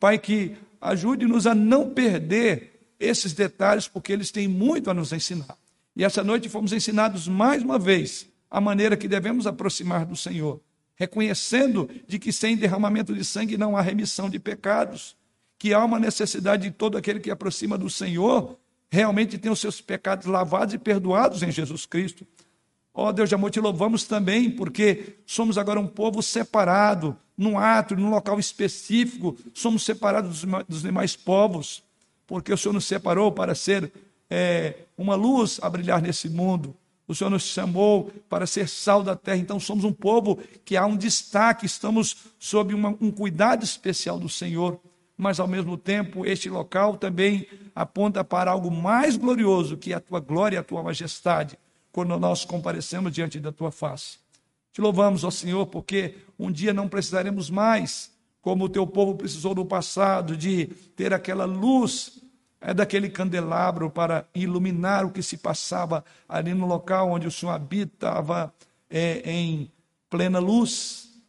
Pai, 0.00 0.18
que 0.18 0.56
ajude-nos 0.80 1.46
a 1.46 1.54
não 1.54 1.90
perder 1.90 2.80
esses 2.98 3.32
detalhes, 3.32 3.86
porque 3.86 4.12
eles 4.12 4.30
têm 4.30 4.48
muito 4.48 4.90
a 4.90 4.94
nos 4.94 5.12
ensinar. 5.12 5.56
E 5.94 6.04
essa 6.04 6.24
noite 6.24 6.48
fomos 6.48 6.72
ensinados 6.72 7.28
mais 7.28 7.62
uma 7.62 7.78
vez 7.78 8.26
a 8.50 8.60
maneira 8.60 8.96
que 8.96 9.08
devemos 9.08 9.46
aproximar 9.46 10.04
do 10.06 10.16
Senhor, 10.16 10.60
reconhecendo 10.96 11.88
de 12.06 12.18
que 12.18 12.32
sem 12.32 12.56
derramamento 12.56 13.14
de 13.14 13.24
sangue 13.24 13.56
não 13.56 13.76
há 13.76 13.80
remissão 13.80 14.28
de 14.28 14.38
pecados, 14.38 15.14
que 15.58 15.72
há 15.72 15.84
uma 15.84 16.00
necessidade 16.00 16.64
de 16.64 16.70
todo 16.70 16.98
aquele 16.98 17.20
que 17.20 17.30
aproxima 17.30 17.78
do 17.78 17.88
Senhor 17.88 18.58
realmente 18.90 19.38
tem 19.38 19.50
os 19.50 19.60
seus 19.60 19.80
pecados 19.80 20.26
lavados 20.26 20.74
e 20.74 20.78
perdoados 20.78 21.42
em 21.42 21.52
Jesus 21.52 21.86
Cristo. 21.86 22.26
Ó 22.94 23.08
oh, 23.08 23.12
Deus 23.12 23.28
de 23.28 23.34
amor, 23.34 23.50
te 23.50 23.60
louvamos 23.60 24.04
também, 24.04 24.50
porque 24.50 25.16
somos 25.26 25.58
agora 25.58 25.78
um 25.78 25.86
povo 25.86 26.22
separado, 26.22 27.14
num 27.36 27.58
ato, 27.58 27.94
num 27.94 28.08
local 28.08 28.40
específico, 28.40 29.36
somos 29.52 29.84
separados 29.84 30.46
dos, 30.66 30.80
demais 30.80 31.14
povos, 31.14 31.82
porque 32.26 32.50
o 32.50 32.56
Senhor 32.56 32.72
nos 32.72 32.86
separou 32.86 33.30
para 33.30 33.54
ser 33.54 33.92
é, 34.30 34.74
uma 34.96 35.14
luz 35.14 35.58
a 35.60 35.68
brilhar 35.68 36.00
nesse 36.00 36.30
mundo. 36.30 36.74
O 37.08 37.14
Senhor 37.14 37.30
nos 37.30 37.44
chamou 37.44 38.10
para 38.28 38.46
ser 38.46 38.68
sal 38.68 39.02
da 39.02 39.14
terra, 39.14 39.38
então 39.38 39.60
somos 39.60 39.84
um 39.84 39.92
povo 39.92 40.38
que 40.64 40.76
há 40.76 40.84
um 40.84 40.96
destaque, 40.96 41.64
estamos 41.64 42.16
sob 42.38 42.74
uma, 42.74 42.96
um 43.00 43.12
cuidado 43.12 43.64
especial 43.64 44.18
do 44.18 44.28
Senhor. 44.28 44.80
Mas 45.16 45.38
ao 45.38 45.46
mesmo 45.46 45.78
tempo 45.78 46.26
este 46.26 46.50
local 46.50 46.96
também 46.96 47.46
aponta 47.74 48.24
para 48.24 48.50
algo 48.50 48.70
mais 48.70 49.16
glorioso 49.16 49.76
que 49.76 49.92
é 49.92 49.96
a 49.96 50.00
tua 50.00 50.20
glória 50.20 50.56
e 50.56 50.58
a 50.58 50.64
tua 50.64 50.82
majestade, 50.82 51.56
quando 51.92 52.18
nós 52.18 52.44
comparecemos 52.44 53.12
diante 53.12 53.38
da 53.38 53.52
tua 53.52 53.70
face. 53.70 54.18
Te 54.72 54.80
louvamos, 54.80 55.24
ó 55.24 55.30
Senhor, 55.30 55.66
porque 55.66 56.16
um 56.38 56.50
dia 56.50 56.74
não 56.74 56.88
precisaremos 56.88 57.48
mais, 57.48 58.10
como 58.42 58.64
o 58.64 58.68
teu 58.68 58.86
povo 58.86 59.14
precisou 59.14 59.54
no 59.54 59.64
passado, 59.64 60.36
de 60.36 60.66
ter 60.94 61.14
aquela 61.14 61.46
luz 61.46 62.20
é 62.66 62.74
daquele 62.74 63.08
candelabro 63.08 63.88
para 63.88 64.26
iluminar 64.34 65.06
o 65.06 65.12
que 65.12 65.22
se 65.22 65.36
passava 65.36 66.04
ali 66.28 66.52
no 66.52 66.66
local 66.66 67.12
onde 67.12 67.24
o 67.24 67.30
Senhor 67.30 67.52
habitava 67.52 68.52
é, 68.90 69.22
em 69.24 69.70
plena 70.10 70.40
luz. 70.40 71.22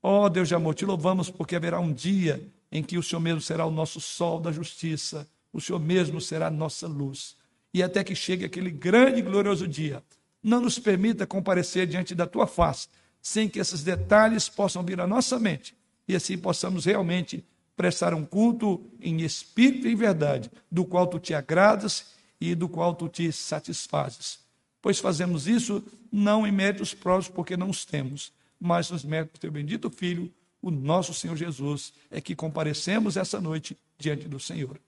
Ó 0.00 0.28
Deus 0.28 0.46
de 0.46 0.54
amor, 0.54 0.72
te 0.72 0.84
louvamos 0.84 1.28
porque 1.28 1.56
haverá 1.56 1.80
um 1.80 1.92
dia 1.92 2.48
em 2.70 2.80
que 2.80 2.96
o 2.96 3.02
Senhor 3.02 3.20
mesmo 3.20 3.40
será 3.40 3.66
o 3.66 3.72
nosso 3.72 4.00
sol 4.00 4.38
da 4.38 4.52
justiça, 4.52 5.28
o 5.52 5.60
Senhor 5.60 5.80
mesmo 5.80 6.20
será 6.20 6.46
a 6.46 6.50
nossa 6.50 6.86
luz. 6.86 7.34
E 7.72 7.82
até 7.82 8.04
que 8.04 8.14
chegue 8.14 8.44
aquele 8.44 8.70
grande 8.70 9.18
e 9.18 9.22
glorioso 9.22 9.66
dia, 9.66 10.00
não 10.40 10.60
nos 10.60 10.78
permita 10.78 11.26
comparecer 11.26 11.88
diante 11.88 12.14
da 12.14 12.24
tua 12.24 12.46
face, 12.46 12.86
sem 13.20 13.48
que 13.48 13.58
esses 13.58 13.82
detalhes 13.82 14.48
possam 14.48 14.84
vir 14.84 15.00
à 15.00 15.08
nossa 15.08 15.40
mente 15.40 15.76
e 16.06 16.14
assim 16.14 16.38
possamos 16.38 16.84
realmente 16.84 17.44
prestar 17.76 18.14
um 18.14 18.24
culto 18.24 18.84
em 19.00 19.22
espírito 19.22 19.86
e 19.86 19.92
em 19.92 19.96
verdade, 19.96 20.50
do 20.70 20.84
qual 20.84 21.06
tu 21.06 21.18
te 21.18 21.34
agradas 21.34 22.06
e 22.40 22.54
do 22.54 22.68
qual 22.68 22.94
tu 22.94 23.08
te 23.08 23.32
satisfazes. 23.32 24.38
Pois 24.80 24.98
fazemos 24.98 25.46
isso 25.48 25.82
não 26.12 26.46
em 26.46 26.52
méritos 26.52 26.94
próprios, 26.94 27.28
porque 27.28 27.56
não 27.56 27.70
os 27.70 27.84
temos, 27.84 28.32
mas 28.60 28.90
nos 28.90 29.04
méritos 29.04 29.38
do 29.38 29.40
teu 29.40 29.50
bendito 29.50 29.90
Filho, 29.90 30.32
o 30.62 30.70
nosso 30.70 31.12
Senhor 31.12 31.36
Jesus, 31.36 31.92
é 32.10 32.20
que 32.20 32.34
comparecemos 32.34 33.16
essa 33.16 33.40
noite 33.40 33.76
diante 33.98 34.28
do 34.28 34.38
Senhor. 34.38 34.80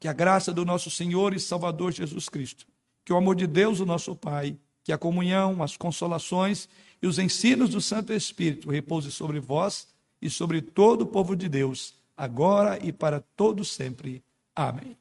Que 0.00 0.08
a 0.08 0.12
graça 0.12 0.52
do 0.52 0.64
nosso 0.64 0.90
Senhor 0.90 1.34
e 1.34 1.40
Salvador 1.40 1.92
Jesus 1.92 2.28
Cristo, 2.28 2.66
que 3.04 3.12
o 3.12 3.16
amor 3.16 3.36
de 3.36 3.46
Deus, 3.46 3.80
o 3.80 3.86
nosso 3.86 4.14
Pai, 4.14 4.56
que 4.82 4.92
a 4.92 4.98
comunhão, 4.98 5.62
as 5.62 5.76
consolações 5.76 6.68
e 7.02 7.06
os 7.06 7.18
ensinos 7.18 7.70
do 7.70 7.80
Santo 7.80 8.12
Espírito 8.12 8.70
repouse 8.70 9.12
sobre 9.12 9.38
vós 9.38 9.86
e 10.20 10.28
sobre 10.28 10.60
todo 10.60 11.02
o 11.02 11.06
povo 11.06 11.36
de 11.36 11.48
Deus, 11.48 11.94
agora 12.16 12.78
e 12.84 12.92
para 12.92 13.20
todo 13.20 13.64
sempre. 13.64 14.22
Amém. 14.54 14.96